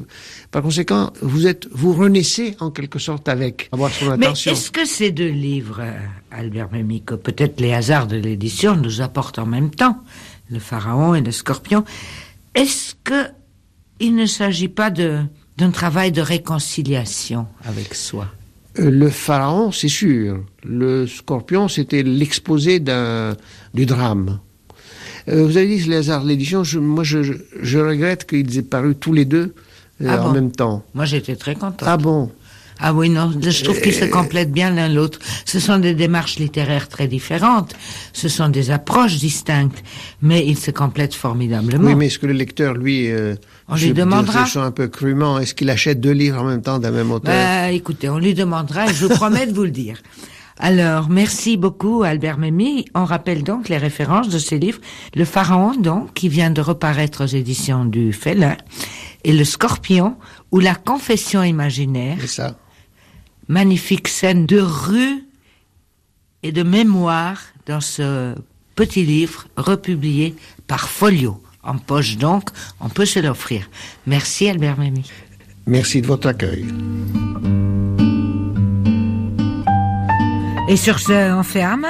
Par 0.50 0.62
conséquent, 0.62 1.12
vous 1.22 1.46
êtes, 1.46 1.66
vous 1.72 1.94
renaissez 1.94 2.56
en 2.60 2.70
quelque 2.70 2.98
sorte 2.98 3.28
avec, 3.28 3.70
avoir 3.72 3.90
son 3.90 4.10
attention. 4.10 4.52
Mais 4.52 4.58
est-ce 4.58 4.70
que 4.70 4.84
ces 4.84 5.12
deux 5.12 5.30
livres, 5.30 5.82
Albert 6.30 6.68
Memmi, 6.72 7.00
peut-être 7.00 7.60
les 7.60 7.72
hasards 7.72 8.06
de 8.06 8.16
l'édition 8.16 8.76
nous 8.76 9.00
apportent 9.00 9.38
en 9.38 9.46
même 9.46 9.70
temps, 9.70 9.96
le 10.50 10.58
Pharaon 10.58 11.14
et 11.14 11.22
le 11.22 11.32
Scorpion, 11.32 11.84
est-ce 12.54 12.94
que 13.02 13.30
il 13.98 14.14
ne 14.14 14.26
s'agit 14.26 14.68
pas 14.68 14.90
de 14.90 15.20
d'un 15.56 15.70
travail 15.70 16.12
de 16.12 16.20
réconciliation 16.20 17.46
avec 17.64 17.94
soi? 17.94 18.28
Euh, 18.78 18.90
Le 18.90 19.08
pharaon, 19.08 19.72
c'est 19.72 19.88
sûr. 19.88 20.44
Le 20.68 21.06
scorpion, 21.06 21.68
c'était 21.68 22.02
l'exposé 22.02 22.80
du 22.80 23.86
drame. 23.86 24.40
Euh, 25.28 25.44
vous 25.44 25.56
avez 25.56 25.66
dit 25.66 25.82
les 25.88 25.96
hasards 25.96 26.22
de 26.22 26.28
l'édition. 26.28 26.62
moi, 26.80 27.04
je, 27.04 27.78
regrette 27.78 28.26
qu'ils 28.26 28.58
aient 28.58 28.62
paru 28.62 28.94
tous 28.94 29.12
les 29.12 29.24
deux 29.24 29.54
euh, 30.02 30.08
ah 30.08 30.26
en 30.26 30.32
même 30.32 30.52
temps. 30.52 30.84
Moi, 30.94 31.04
j'étais 31.04 31.36
très 31.36 31.54
content. 31.54 31.86
Ah 31.86 31.96
bon 31.96 32.30
ah 32.78 32.92
oui, 32.92 33.08
non, 33.08 33.32
je 33.40 33.64
trouve 33.64 33.80
qu'ils 33.80 33.94
se 33.94 34.04
complètent 34.04 34.52
bien 34.52 34.70
l'un 34.70 34.88
l'autre. 34.88 35.18
Ce 35.46 35.58
sont 35.58 35.78
des 35.78 35.94
démarches 35.94 36.36
littéraires 36.36 36.88
très 36.88 37.08
différentes, 37.08 37.74
ce 38.12 38.28
sont 38.28 38.50
des 38.50 38.70
approches 38.70 39.16
distinctes, 39.16 39.82
mais 40.20 40.46
ils 40.46 40.58
se 40.58 40.70
complètent 40.70 41.14
formidablement. 41.14 41.88
Oui, 41.88 41.94
mais 41.94 42.08
est-ce 42.08 42.18
que 42.18 42.26
le 42.26 42.34
lecteur, 42.34 42.74
lui, 42.74 43.10
euh, 43.10 43.34
on 43.68 43.76
lui 43.76 43.94
demandera. 43.94 44.44
Un 44.56 44.72
peu 44.72 44.88
crûment, 44.88 45.38
est-ce 45.38 45.54
qu'il 45.54 45.70
achète 45.70 46.00
deux 46.00 46.12
livres 46.12 46.42
en 46.42 46.44
même 46.44 46.60
temps 46.60 46.78
d'un 46.78 46.90
même 46.90 47.10
auteur 47.10 47.32
bah, 47.32 47.72
Écoutez, 47.72 48.10
on 48.10 48.18
lui 48.18 48.34
demandera, 48.34 48.90
et 48.90 48.92
je 48.92 49.06
vous 49.06 49.14
promets 49.14 49.46
de 49.46 49.54
vous 49.54 49.64
le 49.64 49.70
dire. 49.70 49.96
Alors, 50.58 51.10
merci 51.10 51.56
beaucoup 51.56 52.02
Albert 52.02 52.38
Memmi. 52.38 52.86
On 52.94 53.04
rappelle 53.04 53.42
donc 53.42 53.68
les 53.68 53.76
références 53.76 54.28
de 54.28 54.38
ces 54.38 54.58
livres. 54.58 54.80
Le 55.14 55.24
Pharaon, 55.24 55.74
donc, 55.74 56.14
qui 56.14 56.28
vient 56.28 56.50
de 56.50 56.60
reparaître 56.60 57.24
aux 57.24 57.28
éditions 57.28 57.84
du 57.84 58.12
Félin, 58.12 58.56
et 59.24 59.32
Le 59.32 59.44
Scorpion, 59.44 60.16
ou 60.52 60.60
La 60.60 60.74
Confession 60.74 61.42
imaginaire. 61.42 62.16
C'est 62.20 62.26
ça 62.26 62.56
magnifique 63.48 64.08
scène 64.08 64.46
de 64.46 64.60
rue 64.60 65.24
et 66.42 66.52
de 66.52 66.62
mémoire 66.62 67.40
dans 67.66 67.80
ce 67.80 68.34
petit 68.74 69.04
livre 69.04 69.46
republié 69.56 70.34
par 70.66 70.88
Folio. 70.88 71.42
En 71.62 71.78
poche 71.78 72.16
donc, 72.16 72.50
on 72.80 72.88
peut 72.88 73.06
se 73.06 73.18
l'offrir. 73.18 73.68
Merci 74.06 74.48
Albert 74.48 74.78
Memmi. 74.78 75.10
Merci 75.66 76.00
de 76.00 76.06
votre 76.06 76.28
accueil. 76.28 76.64
Et 80.68 80.76
sur 80.76 80.98
ce, 80.98 81.32
on 81.32 81.44
ferme. 81.44 81.86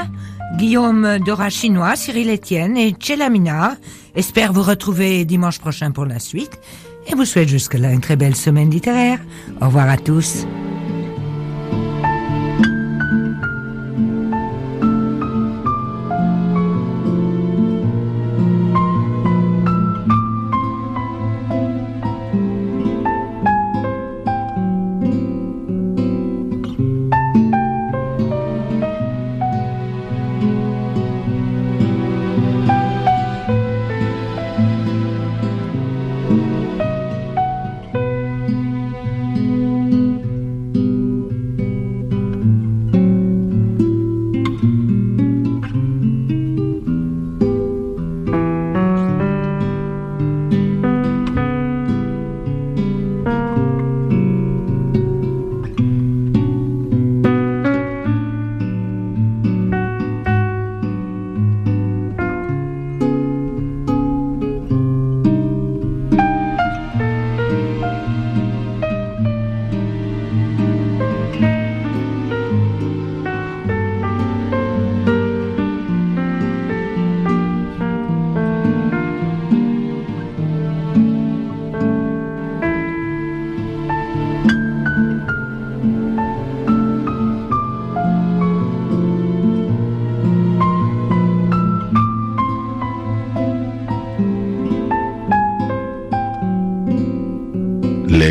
Guillaume 0.59 1.19
Dora 1.25 1.49
Chinois, 1.49 1.97
Cyril 1.97 2.31
Etienne 2.31 2.77
et 2.77 2.95
Chelamina 2.99 3.77
espèrent 4.15 4.53
vous 4.53 4.63
retrouver 4.63 5.25
dimanche 5.25 5.59
prochain 5.59 5.91
pour 5.91 6.05
la 6.05 6.19
suite 6.19 6.61
et 7.07 7.15
vous 7.15 7.25
souhaite 7.25 7.49
jusque-là 7.49 7.93
une 7.93 8.01
très 8.01 8.17
belle 8.17 8.37
semaine 8.37 8.71
littéraire. 8.71 9.19
Au 9.61 9.67
revoir 9.67 9.89
à 9.89 9.97
tous. 9.97 10.47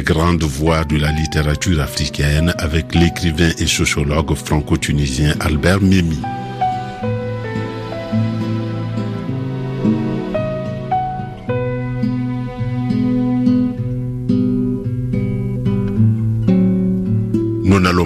Grandes 0.06 0.44
voix 0.44 0.84
de 0.86 0.98
la 0.98 1.12
littérature 1.12 1.82
africaine 1.82 2.54
avec 2.60 2.94
l'écrivain 2.94 3.50
et 3.58 3.66
sociologue 3.66 4.36
franco-tunisien 4.36 5.34
Albert 5.40 5.82
Mimi. 5.82 6.22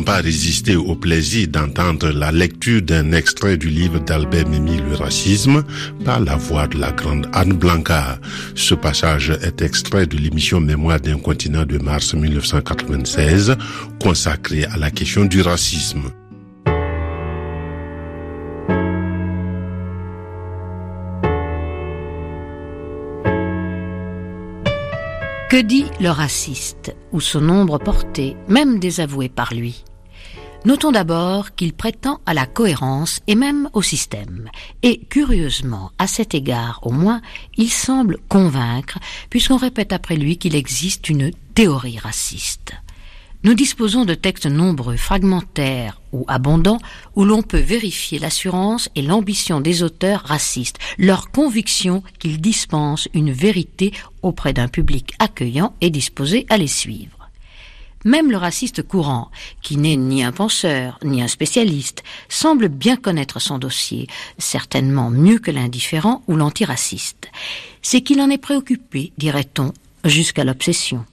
Pas 0.06 0.22
résister 0.22 0.76
au 0.76 0.96
plaisir 0.96 1.50
d'entendre 1.50 2.10
la 2.10 2.32
lecture 2.32 2.82
d'un 2.82 3.12
extrait 3.12 3.58
du 3.58 3.70
livre 3.70 4.00
d'Albert 4.00 4.48
Mimi, 4.48 4.78
Le 4.78 4.96
racisme, 4.96 5.64
par 6.04 6.20
la 6.20 6.36
voix 6.36 6.68
de 6.68 6.80
la 6.80 6.92
grande 6.92 7.30
Anne 7.34 7.54
Blanca. 7.54 8.18
Ce 8.56 8.74
passage 8.74 9.30
est 9.30 9.62
extrait 9.62 10.08
de 10.08 10.18
l'émission 10.18 10.62
Mémoire 10.62 11.00
d'un 11.00 11.20
continent 11.20 11.66
de 11.66 11.78
mars 11.78 12.14
1996, 12.14 13.56
consacrée 14.02 14.66
à 14.66 14.78
la 14.78 14.90
question 14.90 15.26
du 15.26 15.42
racisme. 15.42 16.12
Que 25.50 25.62
dit 25.62 25.86
le 26.00 26.10
raciste, 26.10 26.96
ou 27.12 27.20
son 27.20 27.42
nombre 27.42 27.80
porté, 27.80 28.38
même 28.48 28.80
désavoué 28.80 29.30
par 29.30 29.54
lui? 29.54 29.84
Notons 30.66 30.92
d'abord 30.92 31.56
qu'il 31.56 31.72
prétend 31.72 32.20
à 32.26 32.34
la 32.34 32.46
cohérence 32.46 33.22
et 33.28 33.36
même 33.36 33.70
au 33.72 33.82
système. 33.82 34.50
Et 34.84 35.00
curieusement, 35.10 35.92
à 35.98 36.06
cet 36.06 36.36
égard 36.36 36.82
au 36.84 36.92
moins, 36.92 37.22
il 37.56 37.70
semble 37.70 38.18
convaincre, 38.28 39.00
puisqu'on 39.30 39.56
répète 39.56 39.94
après 39.94 40.18
lui 40.18 40.38
qu'il 40.38 40.56
existe 40.56 41.10
une 41.10 41.32
théorie 41.56 41.98
raciste. 41.98 42.74
Nous 43.44 43.54
disposons 43.54 44.04
de 44.04 44.16
textes 44.16 44.48
nombreux, 44.48 44.98
fragmentaires 44.98 46.02
ou 46.12 46.26
abondants, 46.28 46.80
où 47.16 47.24
l'on 47.24 47.42
peut 47.42 47.58
vérifier 47.58 48.20
l'assurance 48.20 48.90
et 48.96 49.02
l'ambition 49.02 49.62
des 49.62 49.82
auteurs 49.82 50.24
racistes, 50.26 50.78
leur 50.98 51.32
conviction 51.32 52.04
qu'ils 52.20 52.42
dispensent 52.42 53.08
une 53.14 53.32
vérité 53.32 53.94
auprès 54.24 54.52
d'un 54.52 54.68
public 54.68 55.14
accueillant 55.20 55.74
et 55.80 55.90
disposé 55.90 56.46
à 56.50 56.58
les 56.58 56.68
suivre. 56.68 57.19
Même 58.06 58.32
le 58.32 58.38
raciste 58.38 58.82
courant, 58.82 59.30
qui 59.62 59.76
n'est 59.76 59.98
ni 59.98 60.24
un 60.24 60.32
penseur, 60.32 60.98
ni 61.04 61.22
un 61.22 61.28
spécialiste, 61.28 62.04
semble 62.30 62.70
bien 62.70 62.96
connaître 62.96 63.40
son 63.40 63.58
dossier, 63.58 64.08
certainement 64.38 65.10
mieux 65.10 65.40
que 65.40 65.52
l'indifférent 65.52 66.24
ou 66.28 66.38
l'antiraciste. 66.38 67.30
C'est 67.82 68.02
qu'il 68.02 68.22
en 68.22 68.30
est 68.30 68.38
préoccupé, 68.38 69.12
dirait-on, 69.18 69.74
jusqu'à 70.06 70.46
l'obsession. 70.46 71.06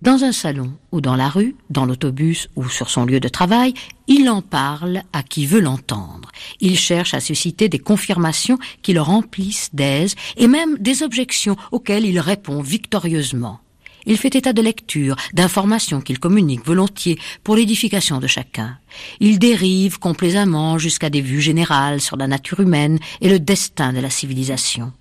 Dans 0.00 0.24
un 0.24 0.32
salon 0.32 0.72
ou 0.92 1.02
dans 1.02 1.14
la 1.14 1.28
rue, 1.28 1.54
dans 1.68 1.84
l'autobus 1.84 2.48
ou 2.56 2.70
sur 2.70 2.88
son 2.88 3.04
lieu 3.04 3.20
de 3.20 3.28
travail, 3.28 3.74
il 4.06 4.30
en 4.30 4.40
parle 4.40 5.02
à 5.12 5.22
qui 5.22 5.44
veut 5.44 5.60
l'entendre. 5.60 6.32
Il 6.60 6.78
cherche 6.78 7.12
à 7.12 7.20
susciter 7.20 7.68
des 7.68 7.78
confirmations 7.78 8.58
qui 8.80 8.94
le 8.94 9.02
remplissent 9.02 9.68
d'aise 9.74 10.14
et 10.38 10.46
même 10.46 10.78
des 10.78 11.02
objections 11.02 11.58
auxquelles 11.70 12.06
il 12.06 12.18
répond 12.18 12.62
victorieusement. 12.62 13.60
Il 14.06 14.16
fait 14.16 14.34
état 14.34 14.52
de 14.52 14.62
lectures, 14.62 15.16
d'informations 15.32 16.00
qu'il 16.00 16.18
communique 16.18 16.66
volontiers 16.66 17.18
pour 17.44 17.56
l'édification 17.56 18.18
de 18.18 18.26
chacun. 18.26 18.78
Il 19.20 19.38
dérive 19.38 19.98
complaisamment 19.98 20.78
jusqu'à 20.78 21.10
des 21.10 21.20
vues 21.20 21.40
générales 21.40 22.00
sur 22.00 22.16
la 22.16 22.26
nature 22.26 22.60
humaine 22.60 22.98
et 23.20 23.28
le 23.28 23.38
destin 23.38 23.92
de 23.92 24.00
la 24.00 24.10
civilisation. 24.10 24.92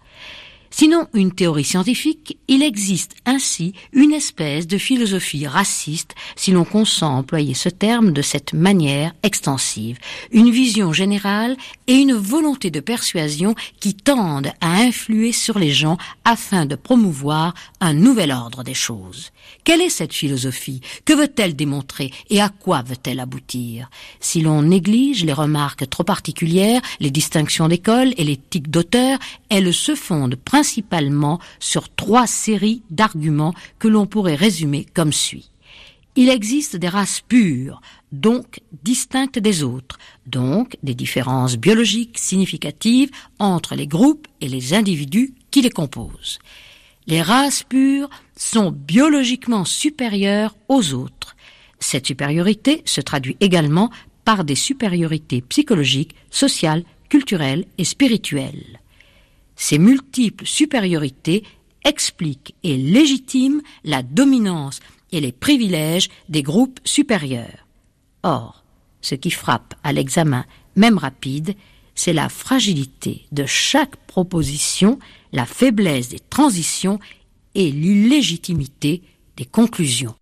Sinon 0.72 1.08
une 1.14 1.32
théorie 1.32 1.64
scientifique, 1.64 2.38
il 2.48 2.64
existe 2.64 3.16
ainsi 3.26 3.74
une 3.92 4.14
espèce 4.14 4.68
de 4.68 4.78
philosophie 4.78 5.48
raciste, 5.48 6.16
si 6.36 6.52
l'on 6.52 6.64
consent 6.64 7.18
employer 7.18 7.54
ce 7.54 7.70
terme 7.70 8.12
de 8.12 8.22
cette 8.22 8.54
manière 8.54 9.14
extensive, 9.24 9.98
une 10.32 10.52
vision 10.52 10.94
générale 10.94 11.58
et 11.88 11.96
une 11.96 12.14
volonté 12.14 12.72
de 12.72 12.80
persuasion 12.80 13.56
qui 13.80 13.96
tendent 13.96 14.52
à 14.62 14.74
influer 14.82 15.32
sur 15.32 15.58
les 15.58 15.72
gens 15.72 15.98
afin 16.24 16.66
de 16.66 16.76
promouvoir 16.76 17.54
un 17.82 17.94
nouvel 17.94 18.32
ordre 18.32 18.64
des 18.64 18.74
choses. 18.74 19.32
Quelle 19.64 19.82
est 19.82 19.90
cette 19.90 20.14
philosophie? 20.14 20.82
Que 21.06 21.14
veut-elle 21.14 21.56
démontrer? 21.56 22.12
Et 22.30 22.42
à 22.42 22.50
quoi 22.50 22.82
veut-elle 22.82 23.20
aboutir? 23.20 23.90
Si 24.20 24.42
l'on 24.42 24.62
néglige 24.62 25.24
les 25.24 25.34
remarques 25.34 25.90
trop 25.90 26.04
particulières, 26.04 26.82
les 27.00 27.12
distinctions 27.12 27.68
d'école 27.68 28.14
et 28.18 28.24
l'éthique 28.24 28.70
d'auteur, 28.70 29.20
elle 29.50 29.74
se 29.74 29.96
fonde 29.96 30.36
principalement 30.36 31.40
sur 31.60 31.90
trois 31.90 32.28
séries 32.28 32.82
d'arguments 32.90 33.54
que 33.78 33.88
l'on 33.88 34.06
pourrait 34.06 34.36
résumer 34.36 34.86
comme 34.94 35.14
suit. 35.14 35.50
Il 36.16 36.30
existe 36.30 36.76
des 36.76 36.90
races 36.90 37.22
pures, 37.22 37.82
donc 38.12 38.62
distinctes 38.84 39.40
des 39.40 39.64
autres, 39.64 40.00
donc 40.26 40.78
des 40.84 40.96
différences 40.96 41.56
biologiques 41.56 42.18
significatives 42.18 43.12
entre 43.38 43.76
les 43.76 43.88
groupes 43.88 44.28
et 44.42 44.48
les 44.50 44.74
individus 44.74 45.34
qui 45.52 45.62
les 45.62 45.70
composent. 45.70 46.40
Les 47.10 47.24
races 47.24 47.64
pures 47.64 48.08
sont 48.38 48.70
biologiquement 48.70 49.66
supérieures 49.66 50.56
aux 50.68 50.94
autres. 50.94 51.36
Cette 51.80 52.06
supériorité 52.06 52.84
se 52.86 53.02
traduit 53.02 53.36
également 53.40 53.90
par 54.26 54.44
des 54.44 54.54
supériorités 54.54 55.42
psychologiques, 55.42 56.14
sociales, 56.30 56.84
culturelles 57.10 57.66
et 57.80 57.84
spirituelles. 57.84 58.80
Ces 59.56 59.80
multiples 59.80 60.46
supériorités 60.46 61.44
expliquent 61.84 62.54
et 62.62 62.78
légitiment 62.78 63.62
la 63.84 64.04
dominance 64.04 64.80
et 65.12 65.20
les 65.20 65.32
privilèges 65.32 66.10
des 66.30 66.44
groupes 66.44 66.80
supérieurs. 66.84 67.66
Or, 68.22 68.64
ce 69.02 69.16
qui 69.16 69.32
frappe 69.32 69.74
à 69.84 69.94
l'examen, 69.94 70.46
même 70.76 71.00
rapide, 71.00 71.56
c'est 71.96 72.14
la 72.14 72.30
fragilité 72.30 73.26
de 73.32 73.48
chaque 73.48 73.96
proposition, 73.96 75.00
la 75.32 75.46
faiblesse 75.46 76.10
des 76.10 76.20
transitions 76.20 77.00
et 77.56 77.72
l'illégitimité 77.72 79.02
des 79.38 79.46
conclusions. 79.46 80.16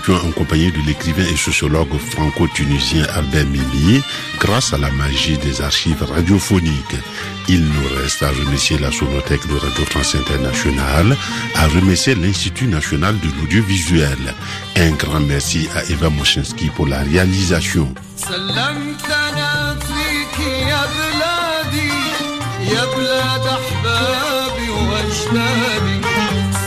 étions 0.00 0.14
en 0.14 0.30
compagnie 0.30 0.72
de 0.72 0.78
l'écrivain 0.86 1.24
et 1.24 1.36
sociologue 1.36 1.98
franco-tunisien 1.98 3.04
Albert 3.14 3.46
Mimi 3.46 4.02
grâce 4.38 4.72
à 4.72 4.78
la 4.78 4.90
magie 4.90 5.38
des 5.38 5.60
archives 5.60 6.02
radiophoniques. 6.02 6.96
Il 7.48 7.64
nous 7.64 7.88
reste 8.00 8.22
à 8.22 8.30
remercier 8.30 8.78
la 8.78 8.90
Sonothèque 8.90 9.46
de 9.46 9.56
Radio 9.56 9.84
France 9.84 10.14
Internationale, 10.14 11.16
à 11.54 11.68
remercier 11.68 12.14
l'Institut 12.14 12.66
national 12.66 13.18
de 13.20 13.28
l'audiovisuel. 13.38 14.34
Un 14.76 14.90
grand 14.92 15.20
merci 15.20 15.68
à 15.74 15.84
Eva 15.90 16.10
Moshinsky 16.10 16.70
pour 16.70 16.86
la 16.86 17.02
réalisation. 17.02 17.92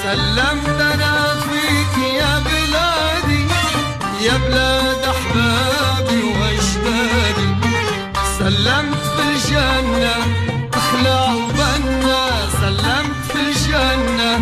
سلمتنا 0.04 1.13
يا 4.24 4.38
بلاد 4.38 5.04
احبابي 5.04 6.24
واجدادي 6.24 7.50
سلمت 8.40 9.04
في 9.16 9.24
الجنة 9.30 10.16
اخلع 10.74 11.34
وبنا 11.34 12.28
سلمت 12.62 13.22
في 13.32 13.40
الجنة 13.40 14.40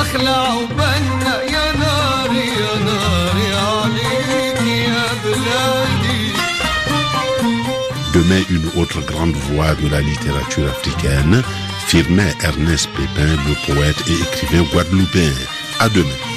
اخلع 0.00 0.54
وبنا 0.54 1.42
يا 1.42 1.72
ناري 1.72 2.46
يا 2.48 2.74
ناري 2.84 3.54
عليك 3.54 4.60
يا 4.88 5.04
بلادي 5.24 6.28
Demain, 8.14 8.42
une 8.50 8.68
autre 8.80 9.00
grande 9.10 9.36
voix 9.48 9.74
de 9.82 9.86
la 9.88 10.00
littérature 10.00 10.68
africaine, 10.68 11.42
Firmin 11.86 12.30
Ernest 12.42 12.88
Pépin, 12.96 13.32
le 13.46 13.54
poète 13.66 14.02
et 14.08 14.18
écrivain 14.26 14.64
guadeloupéen. 14.72 15.32
À 15.78 15.88
demain. 15.88 16.31